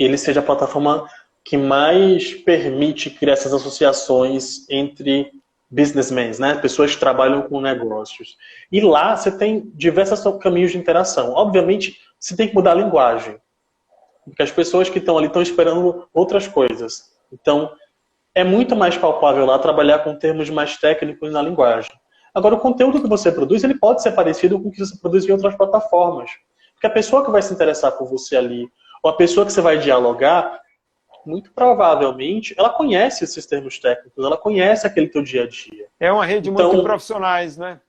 ele 0.00 0.18
seja 0.18 0.40
a 0.40 0.42
plataforma 0.42 1.08
que 1.44 1.56
mais 1.56 2.34
permite 2.34 3.08
criar 3.08 3.34
essas 3.34 3.52
associações 3.52 4.68
entre 4.68 5.32
businessmen, 5.70 6.32
né? 6.38 6.54
Pessoas 6.54 6.94
que 6.94 7.00
trabalham 7.00 7.42
com 7.42 7.60
negócios. 7.60 8.36
E 8.72 8.80
lá 8.80 9.16
você 9.16 9.30
tem 9.30 9.70
diversos 9.74 10.20
caminhos 10.38 10.72
de 10.72 10.78
interação. 10.78 11.32
Obviamente, 11.34 11.98
você 12.18 12.36
tem 12.36 12.48
que 12.48 12.54
mudar 12.54 12.72
a 12.72 12.76
linguagem. 12.76 13.36
Porque 14.24 14.42
as 14.42 14.50
pessoas 14.50 14.88
que 14.88 14.98
estão 14.98 15.16
ali 15.16 15.26
estão 15.26 15.42
esperando 15.42 16.08
outras 16.12 16.48
coisas. 16.48 17.12
Então, 17.32 17.70
é 18.34 18.44
muito 18.44 18.76
mais 18.76 18.96
palpável 18.96 19.44
lá 19.44 19.58
trabalhar 19.58 20.00
com 20.00 20.14
termos 20.14 20.48
mais 20.48 20.76
técnicos 20.76 21.32
na 21.32 21.42
linguagem. 21.42 21.90
Agora, 22.34 22.54
o 22.54 22.60
conteúdo 22.60 23.00
que 23.02 23.08
você 23.08 23.32
produz, 23.32 23.64
ele 23.64 23.74
pode 23.74 24.02
ser 24.02 24.12
parecido 24.12 24.60
com 24.60 24.68
o 24.68 24.72
que 24.72 24.78
você 24.78 24.96
produz 24.98 25.26
em 25.26 25.32
outras 25.32 25.56
plataformas. 25.56 26.30
Porque 26.74 26.86
a 26.86 26.90
pessoa 26.90 27.24
que 27.24 27.30
vai 27.30 27.42
se 27.42 27.52
interessar 27.52 27.92
por 27.92 28.08
você 28.08 28.36
ali, 28.36 28.68
ou 29.02 29.10
a 29.10 29.16
pessoa 29.16 29.44
que 29.44 29.52
você 29.52 29.60
vai 29.60 29.78
dialogar, 29.78 30.60
muito 31.28 31.52
provavelmente 31.52 32.54
ela 32.56 32.70
conhece 32.70 33.22
esses 33.22 33.44
termos 33.44 33.78
técnicos, 33.78 34.24
ela 34.24 34.36
conhece 34.36 34.86
aquele 34.86 35.08
teu 35.08 35.22
dia 35.22 35.44
a 35.44 35.46
dia. 35.46 35.86
É 36.00 36.10
uma 36.10 36.24
rede 36.24 36.48
então, 36.48 36.72
muito 36.72 36.82
profissionais, 36.82 37.56
né? 37.56 37.80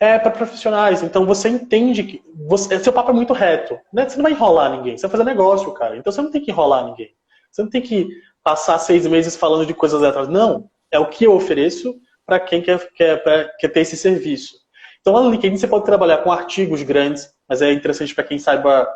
É, 0.00 0.18
para 0.18 0.30
profissionais. 0.30 1.02
Então 1.02 1.26
você 1.26 1.48
entende 1.48 2.02
que. 2.02 2.22
Você, 2.46 2.78
seu 2.80 2.92
papo 2.92 3.10
é 3.10 3.14
muito 3.14 3.32
reto. 3.32 3.78
Né? 3.92 4.08
Você 4.08 4.16
não 4.16 4.22
vai 4.22 4.32
enrolar 4.32 4.70
ninguém. 4.70 4.96
Você 4.96 5.02
vai 5.02 5.10
fazer 5.10 5.24
negócio, 5.24 5.70
cara. 5.72 5.96
Então 5.96 6.10
você 6.10 6.22
não 6.22 6.30
tem 6.30 6.40
que 6.40 6.50
enrolar 6.50 6.86
ninguém. 6.86 7.14
Você 7.50 7.62
não 7.62 7.68
tem 7.68 7.82
que 7.82 8.08
passar 8.42 8.78
seis 8.78 9.06
meses 9.06 9.36
falando 9.36 9.66
de 9.66 9.74
coisas 9.74 10.02
atrás. 10.02 10.26
Não. 10.28 10.70
É 10.90 10.98
o 10.98 11.08
que 11.10 11.24
eu 11.24 11.34
ofereço 11.34 11.94
para 12.24 12.40
quem 12.40 12.62
quer, 12.62 12.78
quer, 12.92 13.56
quer 13.58 13.68
ter 13.68 13.80
esse 13.80 13.96
serviço. 13.96 14.54
Então 15.00 15.12
lá 15.12 15.22
no 15.22 15.30
LinkedIn 15.30 15.58
você 15.58 15.68
pode 15.68 15.84
trabalhar 15.84 16.18
com 16.18 16.32
artigos 16.32 16.82
grandes, 16.82 17.30
mas 17.46 17.60
é 17.60 17.70
interessante 17.70 18.14
para 18.14 18.24
quem 18.24 18.38
saiba 18.38 18.88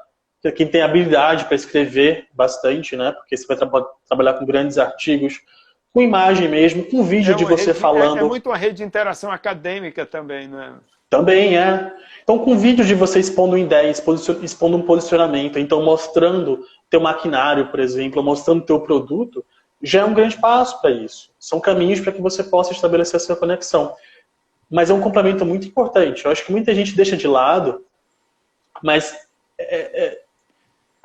quem 0.54 0.66
tem 0.66 0.82
habilidade 0.82 1.44
para 1.44 1.54
escrever 1.54 2.26
bastante, 2.32 2.96
né? 2.96 3.12
Porque 3.12 3.36
você 3.36 3.46
vai 3.46 3.56
tra 3.56 3.68
trabalhar 4.06 4.34
com 4.34 4.46
grandes 4.46 4.78
artigos, 4.78 5.40
com 5.92 6.00
imagem 6.00 6.48
mesmo, 6.48 6.84
com 6.84 7.02
vídeo 7.02 7.32
é 7.32 7.36
de 7.36 7.44
você 7.44 7.66
rede, 7.66 7.78
falando. 7.78 8.18
É, 8.18 8.20
é, 8.20 8.24
muito 8.24 8.48
uma 8.48 8.56
rede 8.56 8.76
de 8.76 8.84
interação 8.84 9.30
acadêmica 9.30 10.06
também, 10.06 10.46
né? 10.46 10.74
Também 11.10 11.56
é. 11.56 11.92
Então, 12.22 12.38
com 12.38 12.56
vídeo 12.56 12.84
de 12.84 12.94
você 12.94 13.18
expondo 13.18 13.56
ideias, 13.56 14.02
expondo 14.42 14.76
um 14.76 14.82
posicionamento, 14.82 15.58
então 15.58 15.82
mostrando 15.82 16.64
teu 16.90 17.00
maquinário, 17.00 17.68
por 17.68 17.80
exemplo, 17.80 18.22
mostrando 18.22 18.64
teu 18.64 18.80
produto, 18.80 19.44
já 19.82 20.00
é 20.00 20.04
um 20.04 20.14
grande 20.14 20.36
passo 20.36 20.80
para 20.80 20.90
isso. 20.90 21.30
São 21.38 21.60
caminhos 21.60 22.00
para 22.00 22.12
que 22.12 22.20
você 22.20 22.44
possa 22.44 22.72
estabelecer 22.72 23.16
a 23.16 23.20
sua 23.20 23.36
conexão. 23.36 23.94
Mas 24.70 24.90
é 24.90 24.94
um 24.94 25.00
complemento 25.00 25.44
muito 25.46 25.66
importante. 25.66 26.24
Eu 26.24 26.30
acho 26.30 26.44
que 26.44 26.52
muita 26.52 26.74
gente 26.74 26.94
deixa 26.94 27.16
de 27.16 27.26
lado, 27.26 27.84
mas 28.82 29.16
é, 29.58 30.04
é, 30.04 30.20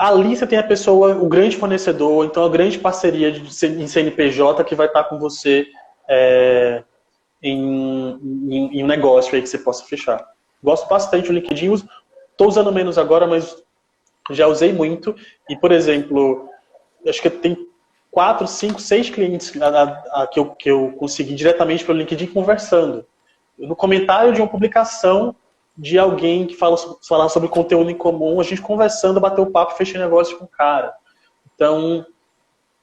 ali 0.03 0.35
você 0.35 0.45
tem 0.45 0.59
a 0.59 0.63
pessoa, 0.63 1.15
o 1.15 1.29
grande 1.29 1.55
fornecedor, 1.55 2.25
então 2.25 2.43
a 2.43 2.49
grande 2.49 2.77
parceria 2.77 3.31
de, 3.31 3.41
em 3.65 3.87
CNPJ 3.87 4.63
que 4.65 4.75
vai 4.75 4.87
estar 4.87 5.05
com 5.05 5.17
você 5.17 5.65
é, 6.09 6.83
em, 7.41 8.19
em, 8.49 8.79
em, 8.79 8.83
um 8.83 8.87
negócio 8.87 9.33
aí 9.33 9.41
que 9.41 9.47
você 9.47 9.57
possa 9.57 9.85
fechar. 9.85 10.21
Gosto 10.61 10.89
bastante 10.89 11.27
do 11.27 11.33
LinkedIn, 11.33 11.73
estou 11.73 12.47
usando 12.47 12.71
menos 12.71 12.97
agora, 12.97 13.25
mas 13.25 13.55
já 14.31 14.45
usei 14.45 14.73
muito. 14.73 15.15
E, 15.49 15.55
por 15.55 15.71
exemplo, 15.71 16.49
acho 17.07 17.21
que 17.21 17.29
tem 17.29 17.57
quatro, 18.11 18.45
cinco, 18.45 18.81
seis 18.81 19.09
clientes 19.09 19.53
a, 19.61 20.23
a, 20.23 20.27
que, 20.27 20.39
eu, 20.39 20.49
que 20.51 20.69
eu 20.69 20.91
consegui 20.97 21.33
diretamente 21.33 21.85
pelo 21.85 21.99
LinkedIn 21.99 22.27
conversando. 22.27 23.05
No 23.57 23.75
comentário 23.75 24.33
de 24.33 24.41
uma 24.41 24.49
publicação 24.49 25.33
de 25.77 25.97
alguém 25.97 26.45
que 26.45 26.55
fala, 26.55 26.77
fala 27.07 27.29
sobre 27.29 27.49
conteúdo 27.49 27.89
em 27.89 27.97
comum, 27.97 28.39
a 28.39 28.43
gente 28.43 28.61
conversando, 28.61 29.19
bateu 29.19 29.43
o 29.43 29.51
papo, 29.51 29.75
fechei 29.75 29.99
negócio 29.99 30.37
com 30.37 30.45
o 30.45 30.47
cara. 30.47 30.93
Então, 31.55 32.05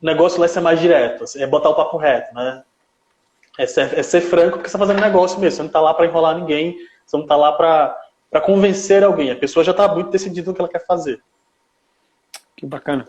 o 0.02 0.06
negócio 0.06 0.40
lá 0.40 0.46
é 0.46 0.48
ser 0.48 0.60
mais 0.60 0.80
direto, 0.80 1.24
é 1.36 1.46
botar 1.46 1.68
o 1.68 1.74
papo 1.74 1.96
reto, 1.96 2.34
né? 2.34 2.64
É 3.58 3.66
ser, 3.66 3.98
é 3.98 4.02
ser 4.02 4.20
franco 4.22 4.52
porque 4.52 4.68
você 4.68 4.76
está 4.76 4.78
fazendo 4.78 5.00
negócio 5.00 5.38
mesmo. 5.38 5.56
Você 5.56 5.62
não 5.62 5.66
está 5.66 5.80
lá 5.80 5.92
para 5.92 6.06
enrolar 6.06 6.36
ninguém, 6.36 6.76
você 7.04 7.16
não 7.16 7.24
está 7.24 7.36
lá 7.36 7.52
para 7.52 8.40
convencer 8.40 9.04
alguém. 9.04 9.30
A 9.30 9.36
pessoa 9.36 9.62
já 9.62 9.72
está 9.72 9.86
muito 9.92 10.10
decidida 10.10 10.48
no 10.48 10.54
que 10.54 10.62
ela 10.62 10.70
quer 10.70 10.84
fazer. 10.86 11.22
Que 12.56 12.64
bacana. 12.64 13.06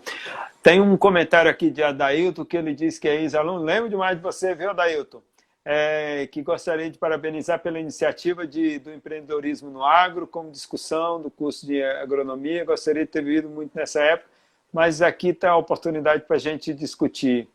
Tem 0.62 0.82
um 0.82 0.98
comentário 0.98 1.50
aqui 1.50 1.70
de 1.70 1.82
Adailton 1.82 2.46
que 2.46 2.58
ele 2.58 2.76
diz 2.76 3.00
que 3.00 3.08
é 3.08 3.22
ex-aluno. 3.22 3.64
Lembro 3.64 3.90
demais 3.90 4.18
de 4.18 4.24
você, 4.24 4.54
viu, 4.54 4.70
Adailton? 4.70 5.22
É, 5.64 6.26
que 6.28 6.42
gostaria 6.42 6.90
de 6.90 6.98
parabenizar 6.98 7.60
pela 7.60 7.80
iniciativa 7.80 8.48
de, 8.48 8.80
do 8.80 8.92
empreendedorismo 8.92 9.70
no 9.70 9.84
agro, 9.84 10.26
como 10.26 10.50
discussão 10.50 11.22
do 11.22 11.30
curso 11.30 11.68
de 11.68 11.84
agronomia. 11.84 12.66
Gostaria 12.66 13.06
de 13.06 13.12
ter 13.12 13.24
vivido 13.24 13.48
muito 13.48 13.76
nessa 13.76 14.02
época, 14.02 14.30
mas 14.74 15.02
aqui 15.02 15.30
está 15.30 15.52
a 15.52 15.58
oportunidade 15.58 16.24
para 16.24 16.38
a 16.38 16.40
gente 16.40 16.74
discutir. 16.74 17.48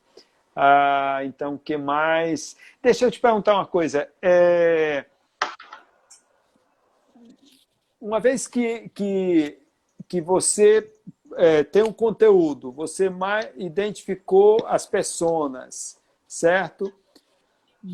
Ah, 0.55 1.21
então, 1.25 1.55
o 1.55 1.59
que 1.59 1.77
mais? 1.77 2.57
Deixa 2.81 3.05
eu 3.05 3.11
te 3.11 3.21
perguntar 3.21 3.55
uma 3.55 3.67
coisa. 3.67 4.09
É... 4.23 5.05
Uma 8.01 8.21
vez 8.21 8.47
que, 8.47 8.89
que, 8.91 9.59
que 10.07 10.21
você 10.21 10.91
é, 11.35 11.63
tem 11.63 11.83
um 11.83 11.93
conteúdo, 11.93 12.73
você 12.73 13.11
mais 13.11 13.49
identificou 13.57 14.59
as 14.67 14.87
pessoas, 14.87 15.99
certo? 16.27 16.93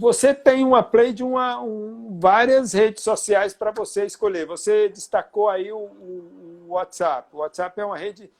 Você 0.00 0.32
tem 0.32 0.64
uma 0.64 0.82
play 0.82 1.12
de 1.12 1.22
uma, 1.22 1.60
um, 1.60 2.18
várias 2.18 2.72
redes 2.72 3.02
sociais 3.02 3.52
para 3.52 3.70
você 3.70 4.06
escolher. 4.06 4.46
Você 4.46 4.88
destacou 4.88 5.48
aí 5.48 5.70
o, 5.70 5.78
o, 5.78 6.64
o 6.66 6.72
WhatsApp. 6.72 7.28
O 7.32 7.38
WhatsApp 7.38 7.80
é 7.80 7.84
uma 7.84 7.98
rede 7.98 8.30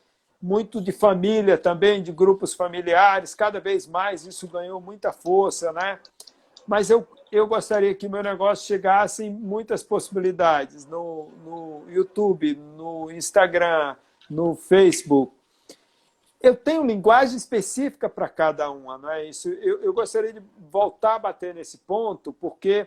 muito 0.41 0.81
de 0.81 0.91
família 0.91 1.57
também, 1.57 2.03
de 2.03 2.11
grupos 2.11 2.53
familiares, 2.53 3.35
cada 3.35 3.61
vez 3.61 3.87
mais 3.87 4.27
isso 4.27 4.49
ganhou 4.49 4.81
muita 4.81 5.13
força, 5.13 5.73
né? 5.73 6.01
Mas 6.67 6.91
eu, 6.91 7.07
eu 7.31 7.47
gostaria 7.47 7.95
que 7.95 8.09
meu 8.09 8.23
negócio 8.23 8.67
chegasse 8.67 9.25
em 9.25 9.31
muitas 9.31 9.83
possibilidades, 9.85 10.85
no, 10.87 11.29
no 11.45 11.85
YouTube, 11.89 12.57
no 12.77 13.11
Instagram, 13.11 13.95
no 14.29 14.57
Facebook. 14.57 15.33
Eu 16.43 16.57
tenho 16.57 16.85
linguagem 16.85 17.37
específica 17.37 18.09
para 18.09 18.29
cada 18.29 18.71
uma, 18.71 18.99
não 18.99 19.11
é 19.11 19.25
isso? 19.27 19.49
Eu, 19.49 19.83
eu 19.83 19.93
gostaria 19.93 20.33
de 20.33 20.43
voltar 20.71 21.15
a 21.15 21.19
bater 21.19 21.55
nesse 21.55 21.79
ponto, 21.79 22.33
porque 22.33 22.87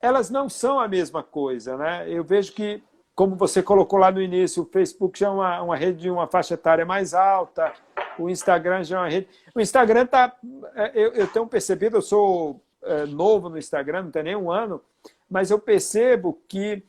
elas 0.00 0.30
não 0.30 0.48
são 0.48 0.80
a 0.80 0.88
mesma 0.88 1.22
coisa, 1.22 1.76
né? 1.76 2.04
Eu 2.08 2.24
vejo 2.24 2.52
que 2.52 2.82
como 3.14 3.36
você 3.36 3.62
colocou 3.62 3.98
lá 3.98 4.10
no 4.10 4.22
início, 4.22 4.62
o 4.62 4.66
Facebook 4.66 5.18
já 5.18 5.26
é 5.26 5.30
uma, 5.30 5.62
uma 5.62 5.76
rede 5.76 6.00
de 6.00 6.10
uma 6.10 6.26
faixa 6.26 6.54
etária 6.54 6.86
mais 6.86 7.12
alta, 7.12 7.70
o 8.18 8.30
Instagram 8.30 8.82
já 8.82 8.96
é 8.96 9.00
uma 9.00 9.08
rede. 9.08 9.28
O 9.54 9.60
Instagram 9.60 10.04
está. 10.04 10.34
É, 10.74 10.92
eu, 10.94 11.12
eu 11.12 11.26
tenho 11.26 11.46
percebido, 11.46 11.98
eu 11.98 12.02
sou 12.02 12.62
é, 12.82 13.04
novo 13.04 13.50
no 13.50 13.58
Instagram, 13.58 14.04
não 14.04 14.10
tem 14.10 14.22
nem 14.22 14.36
um 14.36 14.50
ano, 14.50 14.80
mas 15.28 15.50
eu 15.50 15.58
percebo 15.58 16.40
que 16.48 16.82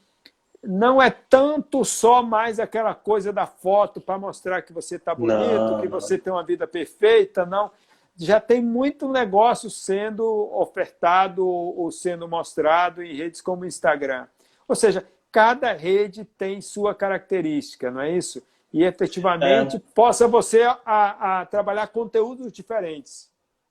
não 0.64 1.02
é 1.02 1.10
tanto 1.10 1.84
só 1.84 2.22
mais 2.22 2.60
aquela 2.60 2.94
coisa 2.94 3.34
da 3.34 3.48
foto 3.48 4.00
para 4.00 4.20
mostrar 4.20 4.62
que 4.62 4.72
você 4.72 4.96
está 4.96 5.16
bonito, 5.16 5.38
não. 5.38 5.82
que 5.82 5.88
você 5.88 6.18
tem 6.18 6.32
uma 6.32 6.44
vida 6.44 6.68
perfeita, 6.68 7.46
não. 7.46 7.72
Já 8.16 8.40
tem 8.40 8.62
muito 8.62 9.10
negócio 9.10 9.70
sendo 9.70 10.26
ofertado 10.54 11.48
ou 11.48 11.90
sendo 11.92 12.28
mostrado 12.28 13.02
em 13.02 13.16
redes 13.16 13.42
como 13.42 13.64
o 13.64 13.66
Instagram. 13.66 14.28
Ou 14.68 14.76
seja, 14.76 15.04
cada 15.32 15.74
rede 15.74 16.26
tem 16.26 16.62
sua 16.62 16.94
característica, 16.94 17.90
não 17.90 18.02
é 18.02 18.12
isso? 18.12 18.44
E 18.72 18.84
efetivamente 18.84 19.78
é. 19.78 19.82
possa 19.96 20.28
você 20.28 20.62
a, 20.62 21.42
a, 21.42 21.46
trabalhar 21.46 21.88
conteúdos 21.88 22.52
diferentes. 22.52 23.30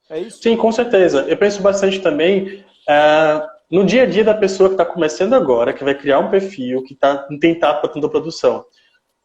É 0.08 0.18
isso? 0.18 0.42
Sim, 0.42 0.56
com 0.56 0.72
certeza. 0.72 1.22
Eu 1.28 1.36
penso 1.36 1.62
bastante 1.62 2.00
também 2.00 2.64
é, 2.88 3.46
no 3.70 3.84
dia 3.84 4.02
a 4.02 4.06
dia 4.06 4.24
da 4.24 4.34
pessoa 4.34 4.68
que 4.68 4.74
está 4.74 4.84
começando 4.84 5.34
agora, 5.34 5.72
que 5.72 5.84
vai 5.84 5.94
criar 5.94 6.18
um 6.18 6.30
perfil, 6.30 6.82
que 6.82 6.94
está 6.94 7.18
tentando 7.40 7.80
para 7.80 7.88
tanta 7.88 8.08
produção. 8.08 8.64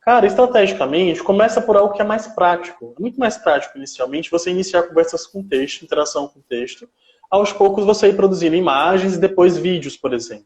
Cara, 0.02 0.28
estrategicamente, 0.28 1.24
começa 1.24 1.60
por 1.60 1.76
algo 1.76 1.94
que 1.94 2.02
é 2.02 2.06
mais 2.06 2.28
prático. 2.28 2.94
É 2.96 3.02
muito 3.02 3.20
mais 3.20 3.38
prático, 3.38 3.76
inicialmente, 3.76 4.30
você 4.30 4.52
iniciar 4.52 4.84
conversas 4.84 5.26
com 5.26 5.42
texto, 5.42 5.84
interação 5.84 6.28
com 6.28 6.42
texto. 6.42 6.88
Aos 7.28 7.52
poucos, 7.52 7.84
você 7.84 8.10
ir 8.10 8.16
produzindo 8.16 8.56
imagens 8.56 9.16
e 9.16 9.20
depois 9.20 9.58
vídeos, 9.58 9.98
por 9.98 10.14
exemplo. 10.14 10.46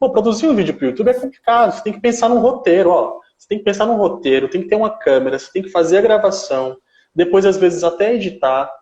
Pô, 0.00 0.08
produzir 0.10 0.48
um 0.48 0.54
vídeo 0.54 0.72
para 0.74 0.86
o 0.86 0.88
YouTube 0.88 1.10
é 1.10 1.14
complicado. 1.14 1.72
Você 1.72 1.82
tem 1.82 1.92
que 1.92 2.00
pensar 2.00 2.30
num 2.30 2.38
roteiro, 2.38 2.88
ó. 2.88 3.18
Você 3.36 3.46
tem 3.46 3.58
que 3.58 3.64
pensar 3.64 3.84
num 3.84 3.96
roteiro, 3.96 4.48
tem 4.48 4.62
que 4.62 4.68
ter 4.68 4.76
uma 4.76 4.90
câmera, 4.90 5.38
você 5.38 5.52
tem 5.52 5.62
que 5.62 5.68
fazer 5.68 5.98
a 5.98 6.00
gravação, 6.00 6.78
depois, 7.14 7.44
às 7.44 7.58
vezes, 7.58 7.84
até 7.84 8.14
editar. 8.14 8.72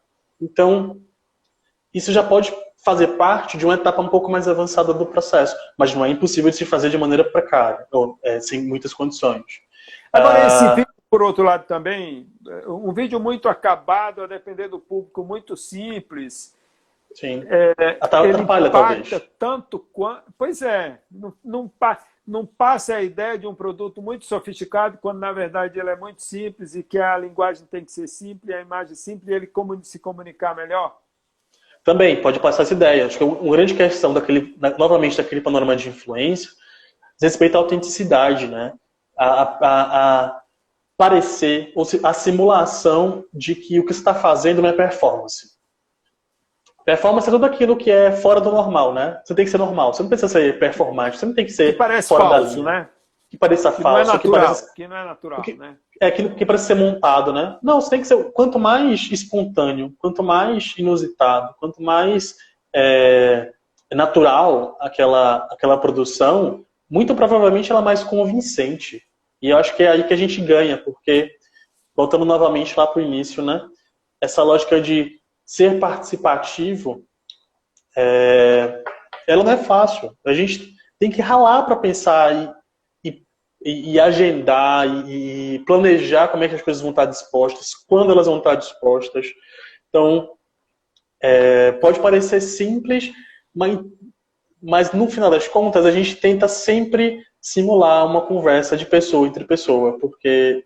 Então, 0.40 1.00
isso 1.92 2.12
já 2.12 2.22
pode 2.22 2.54
fazer 2.86 3.08
parte 3.16 3.58
de 3.58 3.64
uma 3.64 3.74
etapa 3.74 4.00
um 4.00 4.06
pouco 4.06 4.30
mais 4.30 4.46
avançada 4.46 4.94
do 4.94 5.04
processo, 5.04 5.56
mas 5.76 5.92
não 5.92 6.04
é 6.04 6.08
impossível 6.08 6.52
de 6.52 6.56
se 6.56 6.64
fazer 6.64 6.88
de 6.88 6.96
maneira 6.96 7.24
precária, 7.24 7.84
ou 7.90 8.16
é, 8.22 8.38
sem 8.38 8.62
muitas 8.62 8.94
condições. 8.94 9.60
Agora, 10.12 10.44
ah... 10.44 10.46
esse 10.46 10.68
vídeo, 10.76 10.94
por 11.10 11.20
outro 11.20 11.42
lado, 11.42 11.66
também, 11.66 12.28
um 12.68 12.94
vídeo 12.94 13.18
muito 13.18 13.48
acabado, 13.48 14.22
a 14.22 14.28
depender 14.28 14.68
do 14.68 14.78
público, 14.78 15.24
muito 15.24 15.56
simples, 15.56 16.54
Sim. 17.12 17.44
É, 17.48 17.96
Atrapalha, 18.00 18.70
talvez. 18.70 19.08
tanto 19.38 19.78
quanto. 19.78 20.24
Pois 20.36 20.60
é, 20.60 21.00
não, 21.10 21.32
não, 21.42 21.72
não 22.26 22.44
passa 22.44 22.96
a 22.96 23.02
ideia 23.02 23.38
de 23.38 23.46
um 23.46 23.54
produto 23.54 24.02
muito 24.02 24.26
sofisticado, 24.26 24.98
quando 24.98 25.18
na 25.18 25.32
verdade 25.32 25.80
ele 25.80 25.88
é 25.88 25.96
muito 25.96 26.22
simples 26.22 26.74
e 26.74 26.82
que 26.82 26.98
a 26.98 27.16
linguagem 27.16 27.66
tem 27.66 27.84
que 27.84 27.90
ser 27.90 28.06
simples, 28.06 28.54
a 28.54 28.60
imagem 28.60 28.94
simples 28.94 29.28
e 29.28 29.32
ele 29.32 29.46
como 29.46 29.82
se 29.82 29.98
comunicar 29.98 30.54
melhor? 30.54 31.00
Também, 31.86 32.20
pode 32.20 32.40
passar 32.40 32.64
essa 32.64 32.74
ideia. 32.74 33.06
Acho 33.06 33.16
que 33.16 33.22
uma 33.22 33.52
grande 33.52 33.72
questão, 33.72 34.12
daquele, 34.12 34.56
novamente, 34.76 35.16
daquele 35.16 35.40
panorama 35.40 35.76
de 35.76 35.88
influência, 35.88 36.50
diz 37.12 37.22
respeito 37.22 37.54
à 37.54 37.58
autenticidade, 37.58 38.48
né? 38.48 38.72
A, 39.16 39.42
a, 39.42 40.24
a 40.24 40.42
parecer, 40.96 41.72
ou 41.76 41.86
a 42.02 42.12
simulação 42.12 43.24
de 43.32 43.54
que 43.54 43.78
o 43.78 43.86
que 43.86 43.92
você 43.92 44.00
está 44.00 44.16
fazendo 44.16 44.60
não 44.60 44.68
é 44.68 44.72
performance. 44.72 45.54
Performance 46.84 47.28
é 47.28 47.30
tudo 47.30 47.46
aquilo 47.46 47.76
que 47.76 47.88
é 47.88 48.10
fora 48.10 48.40
do 48.40 48.50
normal, 48.50 48.92
né? 48.92 49.20
Você 49.24 49.36
tem 49.36 49.44
que 49.44 49.50
ser 49.52 49.58
normal. 49.58 49.94
Você 49.94 50.02
não 50.02 50.08
precisa 50.08 50.28
ser 50.28 50.58
performante. 50.58 51.16
Você 51.16 51.26
não 51.26 51.34
tem 51.34 51.44
que 51.44 51.52
ser 51.52 51.70
que 51.70 51.78
parece 51.78 52.08
fora 52.08 52.24
falso, 52.24 52.64
da 52.64 52.72
né? 52.72 52.88
Que 53.30 53.38
pareça 53.38 53.70
que 53.70 53.82
falso. 53.82 54.04
Não 54.04 54.10
é 54.10 54.12
natural, 54.12 54.54
que, 54.56 54.74
que 54.74 54.88
não 54.88 54.96
é 54.96 55.04
natural, 55.04 55.42
que, 55.42 55.54
né? 55.54 55.76
É 56.00 56.06
aquilo 56.06 56.34
que 56.34 56.44
parece 56.44 56.66
ser 56.66 56.74
montado, 56.74 57.32
né? 57.32 57.58
Não, 57.62 57.80
você 57.80 57.90
tem 57.90 58.00
que 58.00 58.06
ser... 58.06 58.32
Quanto 58.32 58.58
mais 58.58 59.10
espontâneo, 59.10 59.94
quanto 59.98 60.22
mais 60.22 60.74
inusitado, 60.76 61.54
quanto 61.58 61.82
mais 61.82 62.36
é, 62.74 63.52
natural 63.92 64.76
aquela, 64.80 65.46
aquela 65.50 65.78
produção, 65.78 66.64
muito 66.88 67.14
provavelmente 67.14 67.70
ela 67.70 67.80
é 67.80 67.84
mais 67.84 68.04
convincente. 68.04 69.02
E 69.40 69.50
eu 69.50 69.58
acho 69.58 69.74
que 69.76 69.82
é 69.82 69.88
aí 69.88 70.04
que 70.04 70.14
a 70.14 70.16
gente 70.16 70.40
ganha, 70.40 70.76
porque, 70.76 71.32
voltando 71.94 72.24
novamente 72.24 72.76
lá 72.76 72.86
para 72.86 73.00
o 73.00 73.04
início, 73.04 73.42
né? 73.42 73.66
Essa 74.20 74.42
lógica 74.42 74.80
de 74.80 75.20
ser 75.44 75.78
participativo, 75.78 77.04
é, 77.96 78.82
ela 79.26 79.44
não 79.44 79.52
é 79.52 79.56
fácil. 79.56 80.16
A 80.26 80.32
gente 80.32 80.74
tem 80.98 81.10
que 81.10 81.20
ralar 81.20 81.62
para 81.62 81.76
pensar 81.76 82.55
e, 83.64 83.92
e, 83.92 84.00
agendar 84.00 84.86
e, 85.08 85.54
e, 85.54 85.58
planejar 85.60 86.28
como 86.28 86.44
é 86.44 86.48
que 86.48 86.54
as 86.54 86.62
coisas 86.62 86.82
vão 86.82 86.90
estar 86.90 87.06
dispostas, 87.06 87.74
quando 87.74 88.12
elas 88.12 88.26
vão 88.26 88.38
estar 88.38 88.54
dispostas. 88.54 89.26
Então, 89.88 90.30
é, 91.20 91.72
pode 91.72 92.00
parecer 92.00 92.40
simples, 92.40 93.12
mas, 93.54 93.78
mas 94.62 94.92
no 94.92 95.08
final 95.08 95.30
das 95.30 95.48
contas 95.48 95.86
a 95.86 95.90
gente 95.90 96.16
tenta 96.16 96.46
sempre 96.48 97.24
simular 97.40 98.04
uma 98.06 98.22
conversa 98.22 98.76
de 98.76 98.84
pessoa 98.84 99.26
entre 99.26 99.44
pessoa, 99.44 99.98
porque 99.98 100.64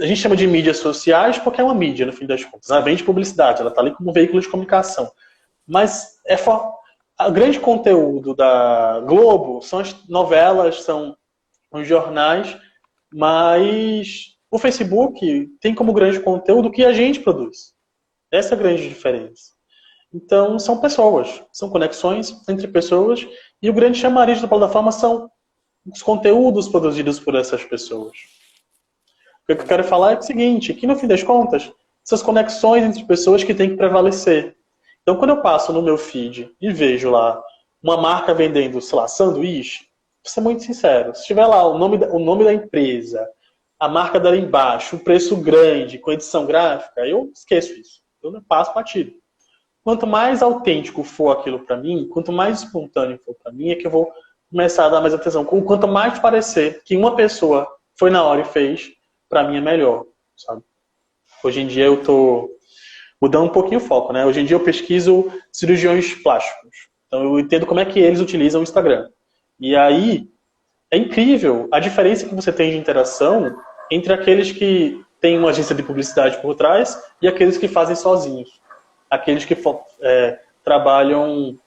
a 0.00 0.06
gente 0.06 0.20
chama 0.20 0.36
de 0.36 0.46
mídias 0.46 0.78
sociais 0.78 1.38
porque 1.38 1.60
é 1.60 1.64
uma 1.64 1.74
mídia, 1.74 2.06
no 2.06 2.12
fim 2.12 2.26
das 2.26 2.44
contas. 2.44 2.70
Ela 2.70 2.80
vende 2.80 3.04
publicidade, 3.04 3.60
ela 3.60 3.70
está 3.70 3.82
ali 3.82 3.92
como 3.92 4.12
veículo 4.12 4.40
de 4.40 4.48
comunicação. 4.48 5.10
Mas 5.66 6.18
é 6.24 6.36
for... 6.36 6.72
o 7.20 7.30
grande 7.30 7.60
conteúdo 7.60 8.34
da 8.34 9.00
Globo 9.00 9.60
são 9.60 9.80
as 9.80 10.08
novelas, 10.08 10.82
são 10.82 11.16
os 11.70 11.86
jornais, 11.86 12.56
mas 13.12 14.36
o 14.50 14.58
Facebook 14.58 15.48
tem 15.60 15.74
como 15.74 15.92
grande 15.92 16.20
conteúdo 16.20 16.68
o 16.68 16.72
que 16.72 16.84
a 16.84 16.92
gente 16.92 17.20
produz. 17.20 17.74
Essa 18.30 18.54
é 18.54 18.56
a 18.56 18.60
grande 18.60 18.88
diferença. 18.88 19.52
Então, 20.12 20.58
são 20.58 20.80
pessoas, 20.80 21.42
são 21.52 21.68
conexões 21.68 22.48
entre 22.48 22.66
pessoas, 22.68 23.26
e 23.60 23.68
o 23.68 23.74
grande 23.74 23.98
chamariz 23.98 24.40
da 24.40 24.48
plataforma 24.48 24.90
são 24.90 25.30
os 25.86 26.02
conteúdos 26.02 26.68
produzidos 26.68 27.20
por 27.20 27.34
essas 27.34 27.64
pessoas. 27.64 28.12
O 29.42 29.54
que 29.54 29.62
eu 29.62 29.66
quero 29.66 29.84
falar 29.84 30.12
é 30.12 30.18
o 30.18 30.22
seguinte, 30.22 30.74
que 30.74 30.86
no 30.86 30.96
fim 30.96 31.06
das 31.06 31.22
contas, 31.22 31.70
essas 32.04 32.22
conexões 32.22 32.84
entre 32.84 33.04
pessoas 33.04 33.44
que 33.44 33.54
têm 33.54 33.70
que 33.70 33.76
prevalecer. 33.76 34.56
Então, 35.02 35.16
quando 35.16 35.30
eu 35.30 35.42
passo 35.42 35.72
no 35.72 35.82
meu 35.82 35.98
feed 35.98 36.54
e 36.60 36.72
vejo 36.72 37.10
lá 37.10 37.42
uma 37.82 37.96
marca 37.96 38.34
vendendo, 38.34 38.80
sei 38.80 38.98
lá, 38.98 39.08
sanduíche, 39.08 39.87
vou 40.28 40.34
ser 40.34 40.40
muito 40.42 40.62
sincero, 40.62 41.14
se 41.14 41.24
tiver 41.24 41.46
lá 41.46 41.66
o 41.66 41.78
nome, 41.78 41.96
o 42.10 42.18
nome 42.18 42.44
da 42.44 42.52
empresa, 42.52 43.26
a 43.80 43.88
marca 43.88 44.20
dela 44.20 44.36
embaixo, 44.36 44.96
o 44.96 45.00
preço 45.00 45.36
grande, 45.36 45.98
com 45.98 46.12
edição 46.12 46.44
gráfica, 46.44 47.06
eu 47.06 47.30
esqueço 47.34 47.72
isso. 47.72 48.02
Eu 48.22 48.30
não 48.30 48.42
passo 48.42 48.74
batido. 48.74 49.12
Quanto 49.82 50.06
mais 50.06 50.42
autêntico 50.42 51.02
for 51.02 51.30
aquilo 51.30 51.60
para 51.60 51.76
mim, 51.76 52.08
quanto 52.12 52.30
mais 52.30 52.62
espontâneo 52.62 53.18
for 53.24 53.34
para 53.42 53.52
mim, 53.52 53.70
é 53.70 53.76
que 53.76 53.86
eu 53.86 53.90
vou 53.90 54.12
começar 54.50 54.86
a 54.86 54.88
dar 54.90 55.00
mais 55.00 55.14
atenção. 55.14 55.44
Quanto 55.44 55.88
mais 55.88 56.18
parecer 56.18 56.82
que 56.84 56.96
uma 56.96 57.16
pessoa 57.16 57.66
foi 57.96 58.10
na 58.10 58.22
hora 58.22 58.42
e 58.42 58.44
fez, 58.44 58.90
para 59.28 59.48
mim 59.48 59.56
é 59.56 59.60
melhor, 59.60 60.04
sabe? 60.36 60.62
Hoje 61.42 61.60
em 61.60 61.66
dia 61.66 61.84
eu 61.84 62.02
tô 62.02 62.50
mudando 63.20 63.44
um 63.44 63.52
pouquinho 63.52 63.78
o 63.78 63.82
foco, 63.82 64.12
né? 64.12 64.26
Hoje 64.26 64.40
em 64.40 64.44
dia 64.44 64.56
eu 64.56 64.64
pesquiso 64.64 65.30
cirurgiões 65.52 66.14
plásticos. 66.14 66.88
Então 67.06 67.22
eu 67.22 67.38
entendo 67.38 67.64
como 67.64 67.80
é 67.80 67.84
que 67.84 68.00
eles 68.00 68.20
utilizam 68.20 68.60
o 68.60 68.64
Instagram. 68.64 69.08
E 69.58 69.74
aí 69.76 70.28
é 70.90 70.96
incrível 70.96 71.68
a 71.72 71.80
diferença 71.80 72.26
que 72.26 72.34
você 72.34 72.52
tem 72.52 72.70
de 72.70 72.76
interação 72.76 73.58
entre 73.90 74.12
aqueles 74.12 74.52
que 74.52 75.04
têm 75.20 75.38
uma 75.38 75.50
agência 75.50 75.74
de 75.74 75.82
publicidade 75.82 76.40
por 76.40 76.54
trás 76.54 77.02
e 77.20 77.28
aqueles 77.28 77.58
que 77.58 77.68
fazem 77.68 77.96
sozinhos. 77.96 78.60
Aqueles 79.10 79.44
que 79.44 79.56
é, 80.00 80.40
trabalham 80.62 81.58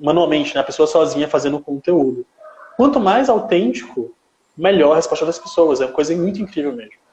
manualmente, 0.00 0.54
né? 0.54 0.60
a 0.60 0.64
pessoa 0.64 0.86
sozinha 0.86 1.28
fazendo 1.28 1.58
conteúdo. 1.60 2.26
Quanto 2.76 3.00
mais 3.00 3.28
autêntico, 3.28 4.14
melhor 4.56 4.92
a 4.92 4.96
resposta 4.96 5.26
das 5.26 5.38
pessoas. 5.38 5.80
É 5.80 5.86
uma 5.86 5.92
coisa 5.92 6.14
muito 6.16 6.40
incrível 6.40 6.72
mesmo. 6.72 7.04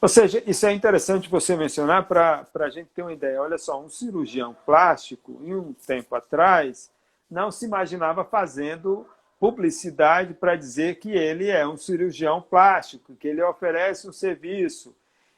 Ou 0.00 0.08
seja, 0.08 0.42
isso 0.46 0.66
é 0.66 0.72
interessante 0.72 1.30
você 1.30 1.56
mencionar 1.56 2.06
para 2.06 2.46
a 2.60 2.68
gente 2.68 2.88
ter 2.94 3.02
uma 3.02 3.12
ideia. 3.12 3.40
Olha 3.40 3.56
só, 3.56 3.80
um 3.80 3.88
cirurgião 3.88 4.54
plástico, 4.66 5.40
em 5.42 5.54
um 5.54 5.72
tempo 5.72 6.14
atrás, 6.14 6.90
não 7.30 7.50
se 7.50 7.64
imaginava 7.64 8.24
fazendo 8.24 9.06
publicidade 9.38 10.34
para 10.34 10.56
dizer 10.56 10.96
que 10.96 11.10
ele 11.10 11.48
é 11.48 11.66
um 11.66 11.76
cirurgião 11.76 12.40
plástico, 12.40 13.14
que 13.16 13.28
ele 13.28 13.42
oferece 13.42 14.08
um 14.08 14.12
serviço. 14.12 14.94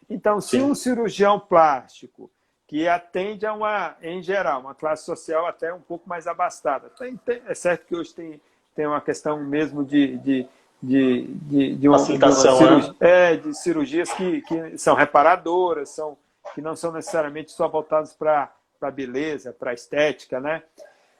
Então, 0.09 0.41
se 0.41 0.59
Sim. 0.59 0.63
um 0.63 0.75
cirurgião 0.75 1.41
plástico 1.41 2.31
que 2.67 2.89
atende 2.89 3.47
a 3.47 3.53
uma, 3.53 3.97
em 4.03 4.23
geral, 4.23 4.61
uma 4.61 4.75
classe 4.75 5.05
social 5.05 5.47
até 5.47 5.73
um 5.73 5.81
pouco 5.81 6.09
mais 6.09 6.27
abastada. 6.27 6.91
Tem, 6.99 7.17
tem, 7.17 7.41
é 7.47 7.55
certo 7.55 7.87
que 7.87 7.95
hoje 7.95 8.13
tem, 8.13 8.41
tem 8.75 8.87
uma 8.87 9.01
questão 9.01 9.43
mesmo 9.43 9.85
de, 9.85 10.19
de, 10.19 10.49
de, 10.83 11.23
de, 11.23 11.77
de 11.77 11.89
uma, 11.89 11.99
de, 11.99 12.13
uma 12.13 12.33
cirurgia, 12.33 12.91
né? 12.91 12.97
é, 13.01 13.37
de 13.37 13.55
cirurgias 13.55 14.13
que, 14.13 14.43
que 14.43 14.79
são 14.79 14.97
reparadoras, 14.97 15.91
são, 15.91 16.19
que 16.55 16.61
não 16.61 16.75
são 16.75 16.91
necessariamente 16.93 17.53
só 17.53 17.69
voltadas 17.69 18.13
para 18.13 18.53
a 18.81 18.91
beleza, 18.91 19.53
para 19.53 19.71
a 19.71 19.75
estética, 19.75 20.41
né? 20.41 20.63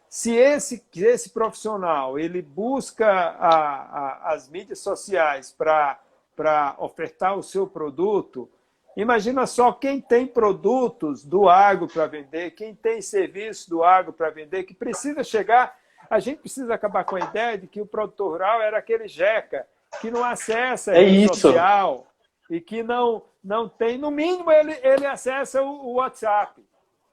Se 0.09 0.35
esse, 0.35 0.85
esse 0.95 1.31
profissional 1.31 2.19
ele 2.19 2.41
busca 2.41 3.07
a, 3.07 3.55
a, 3.55 4.33
as 4.33 4.49
mídias 4.49 4.79
sociais 4.79 5.51
para 5.53 6.75
ofertar 6.79 7.37
o 7.37 7.43
seu 7.43 7.67
produto, 7.67 8.49
Imagina 8.97 9.47
só 9.47 9.73
quem 9.73 10.01
tem 10.01 10.27
produtos 10.27 11.23
do 11.23 11.51
agro 11.51 11.87
para 11.87 12.07
vender, 12.07 12.53
quem 12.53 12.75
tem 12.75 13.03
serviço 13.03 13.69
do 13.69 13.85
agro 13.85 14.11
para 14.11 14.31
vender, 14.31 14.65
que 14.65 14.73
precisa 14.73 15.23
chegar. 15.23 15.77
A 16.09 16.19
gente 16.19 16.39
precisa 16.39 16.73
acabar 16.73 17.05
com 17.05 17.17
a 17.17 17.21
ideia 17.21 17.59
de 17.59 17.67
que 17.67 17.79
o 17.79 17.87
produtor 17.87 18.33
rural 18.33 18.63
era 18.63 18.79
aquele 18.79 19.07
jeca 19.07 19.67
que 20.01 20.11
não 20.11 20.25
acessa 20.25 20.93
a 20.93 20.97
é 20.97 21.01
rede 21.01 21.25
isso. 21.25 21.35
social 21.35 22.07
e 22.49 22.59
que 22.59 22.83
não, 22.83 23.23
não 23.45 23.69
tem, 23.69 23.99
no 23.99 24.11
mínimo, 24.11 24.51
ele, 24.51 24.73
ele 24.83 25.05
acessa 25.05 25.63
o, 25.63 25.89
o 25.89 25.93
WhatsApp. 25.95 26.65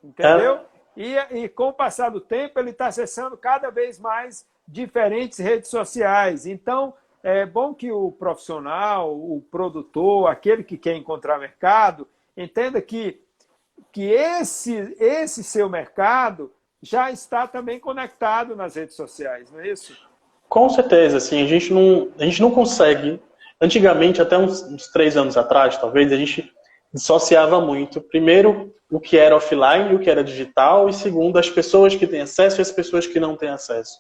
Entendeu? 0.02 0.56
É. 0.56 0.66
E, 0.96 1.16
e 1.32 1.50
com 1.50 1.70
o 1.70 1.74
passar 1.74 2.10
do 2.10 2.22
tempo, 2.22 2.60
ele 2.60 2.70
está 2.70 2.88
acessando 2.88 3.36
cada 3.36 3.70
vez 3.70 4.00
mais 4.00 4.46
diferentes 4.68 5.40
redes 5.40 5.70
sociais. 5.70 6.46
Então, 6.46 6.94
é 7.24 7.46
bom 7.46 7.74
que 7.74 7.92
o 7.92 8.12
profissional, 8.12 9.14
o 9.14 9.42
produtor, 9.50 10.30
aquele 10.30 10.64
que 10.64 10.78
quer 10.78 10.96
encontrar 10.96 11.40
mercado, 11.40 12.08
entenda 12.36 12.82
que, 12.82 13.22
que 13.92 14.12
esse, 14.12 14.96
esse 15.00 15.44
seu 15.44 15.70
mercado 15.70 16.52
já 16.82 17.10
está 17.10 17.48
também 17.48 17.80
conectado 17.80 18.56
nas 18.56 18.76
redes 18.76 18.96
sociais, 18.96 19.50
não 19.50 19.62
é 19.62 19.70
isso? 19.70 19.96
Com 20.50 20.70
certeza, 20.70 21.18
assim, 21.18 21.42
a 21.42 21.48
gente 21.48 21.74
não, 21.74 22.12
a 22.20 22.26
gente 22.26 22.42
não 22.42 22.52
consegue. 22.52 23.20
Antigamente, 23.60 24.22
até 24.22 24.38
uns, 24.38 24.62
uns 24.64 24.88
três 24.90 25.16
anos 25.16 25.38
atrás, 25.38 25.78
talvez, 25.78 26.12
a 26.12 26.18
gente 26.18 26.53
dissociava 26.94 27.60
muito. 27.60 28.00
Primeiro, 28.02 28.74
o 28.90 29.00
que 29.00 29.18
era 29.18 29.36
offline 29.36 29.92
e 29.92 29.96
o 29.96 30.00
que 30.00 30.10
era 30.10 30.24
digital, 30.24 30.88
e 30.88 30.94
segundo, 30.94 31.40
as 31.40 31.50
pessoas 31.50 31.96
que 31.96 32.06
têm 32.06 32.22
acesso 32.22 32.60
e 32.60 32.62
as 32.62 32.72
pessoas 32.72 33.08
que 33.08 33.20
não 33.20 33.36
têm 33.36 33.50
acesso. 33.50 34.00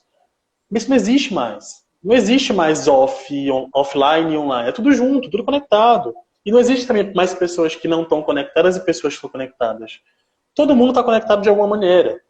Isso 0.71 0.89
não 0.89 0.95
existe 0.95 1.33
mais. 1.33 1.83
Não 2.03 2.15
existe 2.15 2.51
mais 2.53 2.87
off, 2.87 3.51
on, 3.51 3.69
offline 3.73 4.33
e 4.33 4.37
online. 4.37 4.69
É 4.69 4.71
tudo 4.71 4.91
junto, 4.93 5.29
tudo 5.29 5.43
conectado. 5.43 6.13
E 6.45 6.51
não 6.51 6.59
existe 6.59 6.85
também 6.85 7.13
mais 7.13 7.33
pessoas 7.33 7.75
que 7.75 7.87
não 7.87 8.03
estão 8.03 8.21
conectadas 8.21 8.75
e 8.75 8.83
pessoas 8.83 9.13
que 9.13 9.17
estão 9.17 9.29
conectadas. 9.29 10.01
Todo 10.53 10.75
mundo 10.75 10.89
está 10.89 11.01
conectado 11.01 11.41
de 11.41 11.49
alguma 11.49 11.67
maneira. 11.67 12.21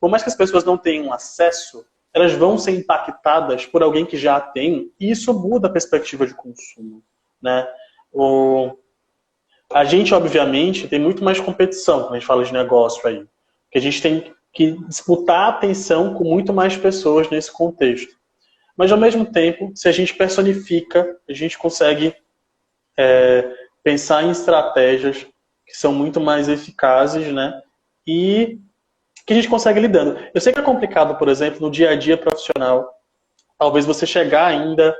Por 0.00 0.08
mais 0.08 0.22
que 0.22 0.28
as 0.28 0.34
pessoas 0.34 0.64
não 0.64 0.78
tenham 0.78 1.12
acesso, 1.12 1.84
elas 2.12 2.32
vão 2.32 2.56
ser 2.56 2.72
impactadas 2.72 3.66
por 3.66 3.82
alguém 3.82 4.06
que 4.06 4.16
já 4.16 4.40
tem, 4.40 4.90
e 4.98 5.10
isso 5.10 5.32
muda 5.34 5.68
a 5.68 5.72
perspectiva 5.72 6.26
de 6.26 6.34
consumo. 6.34 7.02
Né? 7.40 7.66
O... 8.12 8.76
A 9.72 9.84
gente, 9.84 10.14
obviamente, 10.14 10.88
tem 10.88 10.98
muito 10.98 11.22
mais 11.22 11.38
competição 11.38 12.02
quando 12.02 12.12
a 12.12 12.18
gente 12.18 12.26
fala 12.26 12.44
de 12.44 12.52
negócio 12.52 13.06
aí. 13.06 13.26
Porque 13.64 13.78
a 13.78 13.80
gente 13.80 14.00
tem 14.00 14.34
que 14.52 14.72
disputar 14.88 15.48
atenção 15.48 16.14
com 16.14 16.24
muito 16.24 16.52
mais 16.52 16.76
pessoas 16.76 17.28
nesse 17.28 17.52
contexto. 17.52 18.16
Mas, 18.76 18.90
ao 18.90 18.98
mesmo 18.98 19.26
tempo, 19.26 19.72
se 19.74 19.88
a 19.88 19.92
gente 19.92 20.14
personifica, 20.14 21.16
a 21.28 21.32
gente 21.32 21.58
consegue 21.58 22.14
é, 22.96 23.52
pensar 23.82 24.24
em 24.24 24.30
estratégias 24.30 25.26
que 25.66 25.76
são 25.76 25.92
muito 25.92 26.20
mais 26.20 26.48
eficazes, 26.48 27.32
né? 27.32 27.60
E 28.06 28.58
que 29.26 29.34
a 29.34 29.36
gente 29.36 29.48
consegue 29.48 29.80
lidando. 29.80 30.18
Eu 30.32 30.40
sei 30.40 30.54
que 30.54 30.58
é 30.58 30.62
complicado, 30.62 31.16
por 31.16 31.28
exemplo, 31.28 31.60
no 31.60 31.70
dia 31.70 31.90
a 31.90 31.94
dia 31.94 32.16
profissional, 32.16 32.90
talvez 33.58 33.84
você 33.84 34.06
chegar 34.06 34.46
ainda, 34.46 34.96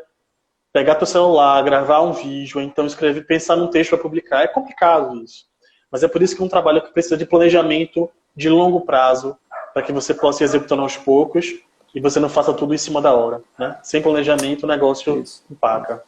pegar 0.73 0.95
teu 0.97 1.07
celular, 1.07 1.63
gravar 1.63 2.01
um 2.03 2.13
vídeo, 2.13 2.61
então 2.61 2.87
escrever, 2.87 3.27
pensar 3.27 3.57
num 3.57 3.69
texto 3.69 3.91
para 3.91 3.99
publicar, 3.99 4.43
é 4.43 4.49
complicado 4.49 5.17
isso. 5.23 5.47
Mas 5.91 6.03
é 6.03 6.09
por 6.09 6.23
isso 6.23 6.37
que 6.37 6.43
é 6.43 6.45
um 6.45 6.49
trabalho 6.49 6.83
que 6.83 6.93
precisa 6.93 7.17
de 7.17 7.25
planejamento 7.25 8.11
de 8.37 8.49
longo 8.49 8.83
prazo, 8.83 9.37
para 9.73 9.83
que 9.83 9.93
você 9.93 10.15
possa 10.15 10.43
ir 10.43 10.45
executando 10.45 10.83
aos 10.83 10.97
poucos 10.97 11.55
e 11.95 12.01
você 12.01 12.21
não 12.21 12.29
faça 12.29 12.53
tudo 12.53 12.75
em 12.75 12.79
cima 12.79 13.01
da 13.01 13.13
hora. 13.13 13.43
Né? 13.59 13.79
Sem 13.83 14.03
planejamento, 14.03 14.65
o 14.65 14.67
negócio 14.67 15.21
Isso. 15.21 15.45
empaca. 15.51 16.05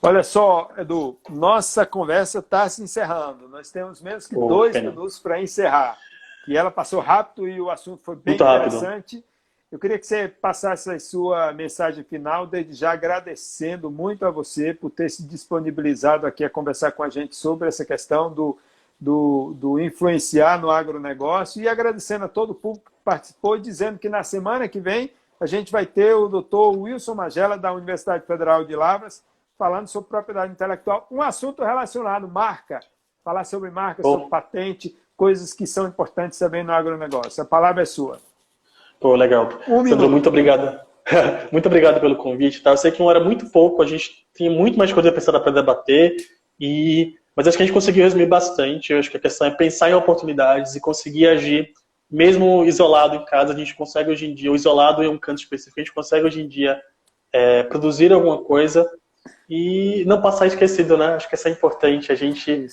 Olha 0.00 0.22
só, 0.22 0.70
Edu, 0.76 1.16
nossa 1.28 1.86
conversa 1.86 2.40
está 2.40 2.68
se 2.68 2.82
encerrando. 2.82 3.48
Nós 3.48 3.70
temos 3.70 4.00
menos 4.00 4.26
que 4.26 4.34
dois 4.34 4.72
pena. 4.72 4.90
minutos 4.90 5.18
para 5.18 5.40
encerrar. 5.40 5.96
E 6.48 6.56
ela 6.56 6.72
passou 6.72 7.00
rápido 7.00 7.46
e 7.46 7.60
o 7.60 7.70
assunto 7.70 8.02
foi 8.02 8.16
bem 8.16 8.36
Muito 8.36 8.42
interessante. 8.42 9.16
Rápido. 9.16 9.31
Eu 9.72 9.78
queria 9.78 9.98
que 9.98 10.06
você 10.06 10.28
passasse 10.28 10.90
a 10.90 11.00
sua 11.00 11.50
mensagem 11.54 12.04
final, 12.04 12.46
desde 12.46 12.74
já 12.74 12.92
agradecendo 12.92 13.90
muito 13.90 14.26
a 14.26 14.30
você 14.30 14.74
por 14.74 14.90
ter 14.90 15.08
se 15.08 15.26
disponibilizado 15.26 16.26
aqui 16.26 16.44
a 16.44 16.50
conversar 16.50 16.92
com 16.92 17.02
a 17.02 17.08
gente 17.08 17.34
sobre 17.34 17.68
essa 17.68 17.82
questão 17.82 18.30
do, 18.30 18.58
do, 19.00 19.54
do 19.56 19.80
influenciar 19.80 20.60
no 20.60 20.70
agronegócio 20.70 21.62
e 21.62 21.66
agradecendo 21.66 22.26
a 22.26 22.28
todo 22.28 22.50
o 22.50 22.54
público 22.54 22.92
participou 23.02 23.56
dizendo 23.56 23.98
que 23.98 24.10
na 24.10 24.22
semana 24.22 24.68
que 24.68 24.78
vem 24.78 25.10
a 25.40 25.46
gente 25.46 25.72
vai 25.72 25.86
ter 25.86 26.14
o 26.14 26.28
doutor 26.28 26.76
Wilson 26.76 27.14
Magela, 27.14 27.56
da 27.56 27.72
Universidade 27.72 28.26
Federal 28.26 28.66
de 28.66 28.76
Lavras, 28.76 29.24
falando 29.56 29.88
sobre 29.88 30.10
propriedade 30.10 30.52
intelectual, 30.52 31.06
um 31.10 31.22
assunto 31.22 31.64
relacionado, 31.64 32.28
marca, 32.28 32.78
falar 33.24 33.44
sobre 33.44 33.70
marca, 33.70 34.02
Bom. 34.02 34.12
sobre 34.12 34.28
patente, 34.28 34.94
coisas 35.16 35.54
que 35.54 35.66
são 35.66 35.88
importantes 35.88 36.38
também 36.38 36.62
no 36.62 36.72
agronegócio. 36.72 37.42
A 37.42 37.46
palavra 37.46 37.80
é 37.82 37.86
sua. 37.86 38.20
Pô, 39.02 39.14
legal. 39.16 39.48
Um 39.68 39.86
Sandro, 39.86 40.08
muito 40.08 40.28
obrigado. 40.28 40.80
muito 41.52 41.66
obrigado 41.66 42.00
pelo 42.00 42.16
convite. 42.16 42.62
Tá? 42.62 42.70
Eu 42.70 42.76
sei 42.76 42.92
que 42.92 43.00
não 43.00 43.10
era 43.10 43.20
muito 43.20 43.50
pouco, 43.50 43.82
a 43.82 43.86
gente 43.86 44.26
tinha 44.34 44.50
muito 44.50 44.78
mais 44.78 44.92
coisa 44.92 45.12
pensada 45.12 45.40
para 45.40 45.52
debater, 45.52 46.16
e... 46.58 47.16
mas 47.36 47.46
acho 47.46 47.56
que 47.56 47.62
a 47.64 47.66
gente 47.66 47.74
conseguiu 47.74 48.04
resumir 48.04 48.26
bastante. 48.26 48.92
Eu 48.92 48.98
acho 48.98 49.10
que 49.10 49.16
a 49.16 49.20
questão 49.20 49.46
é 49.46 49.50
pensar 49.50 49.90
em 49.90 49.94
oportunidades 49.94 50.74
e 50.76 50.80
conseguir 50.80 51.26
agir 51.26 51.70
mesmo 52.08 52.64
isolado 52.64 53.16
em 53.16 53.24
casa, 53.24 53.54
a 53.54 53.56
gente 53.56 53.74
consegue 53.74 54.10
hoje 54.10 54.26
em 54.26 54.34
dia, 54.34 54.50
ou 54.50 54.56
isolado 54.56 55.02
em 55.02 55.08
um 55.08 55.18
canto 55.18 55.40
específico, 55.40 55.80
a 55.80 55.82
gente 55.82 55.94
consegue 55.94 56.26
hoje 56.26 56.42
em 56.42 56.46
dia 56.46 56.78
é, 57.32 57.62
produzir 57.62 58.12
alguma 58.12 58.44
coisa 58.44 58.86
e 59.48 60.04
não 60.06 60.20
passar 60.20 60.46
esquecido, 60.46 60.98
né? 60.98 61.14
Acho 61.14 61.28
que 61.28 61.34
isso 61.34 61.48
é 61.48 61.50
importante. 61.50 62.12
A 62.12 62.14
gente. 62.14 62.66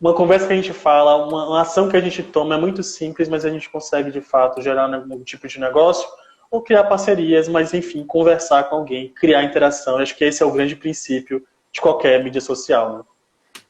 Uma 0.00 0.14
conversa 0.14 0.46
que 0.46 0.52
a 0.52 0.56
gente 0.56 0.72
fala, 0.72 1.26
uma, 1.26 1.48
uma 1.48 1.60
ação 1.62 1.88
que 1.88 1.96
a 1.96 2.00
gente 2.00 2.22
toma 2.22 2.54
é 2.54 2.58
muito 2.58 2.82
simples, 2.82 3.28
mas 3.28 3.44
a 3.44 3.50
gente 3.50 3.68
consegue 3.68 4.12
de 4.12 4.20
fato 4.20 4.62
gerar 4.62 4.92
algum 4.94 5.24
tipo 5.24 5.48
de 5.48 5.58
negócio 5.58 6.08
ou 6.50 6.62
criar 6.62 6.84
parcerias, 6.84 7.48
mas 7.48 7.74
enfim, 7.74 8.04
conversar 8.04 8.64
com 8.64 8.76
alguém, 8.76 9.08
criar 9.08 9.42
interação. 9.42 9.98
Acho 9.98 10.16
que 10.16 10.24
esse 10.24 10.42
é 10.42 10.46
o 10.46 10.52
grande 10.52 10.76
princípio 10.76 11.44
de 11.72 11.80
qualquer 11.80 12.22
mídia 12.22 12.40
social. 12.40 12.98
Né? 12.98 13.04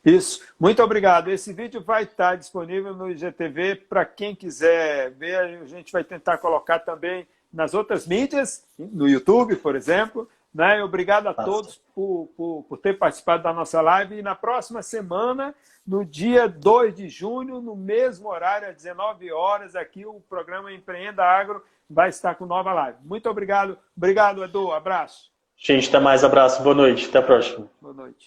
Isso. 0.04 0.42
Muito 0.60 0.82
obrigado. 0.82 1.30
Esse 1.30 1.52
vídeo 1.52 1.82
vai 1.82 2.04
estar 2.04 2.36
disponível 2.36 2.94
no 2.94 3.10
IGTV 3.10 3.76
para 3.88 4.04
quem 4.04 4.34
quiser 4.34 5.10
ver. 5.12 5.36
A 5.36 5.64
gente 5.66 5.90
vai 5.90 6.04
tentar 6.04 6.38
colocar 6.38 6.78
também 6.78 7.26
nas 7.52 7.74
outras 7.74 8.06
mídias, 8.06 8.64
no 8.78 9.08
YouTube, 9.08 9.56
por 9.56 9.74
exemplo. 9.74 10.28
Né? 10.55 10.82
Obrigado 10.82 11.28
a 11.28 11.32
Nossa. 11.32 11.44
todos 11.44 11.76
por, 11.94 12.28
por, 12.36 12.66
por 12.68 12.78
ter 12.78 12.99
participado 12.99 13.42
da 13.42 13.53
nossa 13.53 13.80
live. 13.80 14.18
E 14.18 14.22
na 14.22 14.34
próxima 14.34 14.82
semana, 14.82 15.55
no 15.86 16.05
dia 16.05 16.49
2 16.49 16.94
de 16.94 17.09
junho, 17.09 17.61
no 17.61 17.76
mesmo 17.76 18.28
horário, 18.28 18.68
às 18.68 18.76
19 18.76 19.30
horas, 19.32 19.76
aqui 19.76 20.07
o 20.07 20.20
programa 20.28 20.72
Empreenda 20.72 21.24
Agro 21.24 21.62
vai 21.88 22.09
estar 22.09 22.34
com 22.34 22.46
nova 22.46 22.72
live. 22.72 22.99
Muito 23.05 23.28
obrigado. 23.28 23.78
Obrigado, 23.96 24.44
Edu. 24.44 24.72
Abraço. 24.72 25.30
Gente, 25.57 25.88
até 25.88 25.99
mais. 25.99 26.22
Abraço. 26.22 26.62
Boa 26.62 26.74
noite. 26.74 27.09
Até 27.09 27.18
a 27.18 27.22
próxima. 27.22 27.68
Boa 27.80 27.94
noite. 27.94 28.26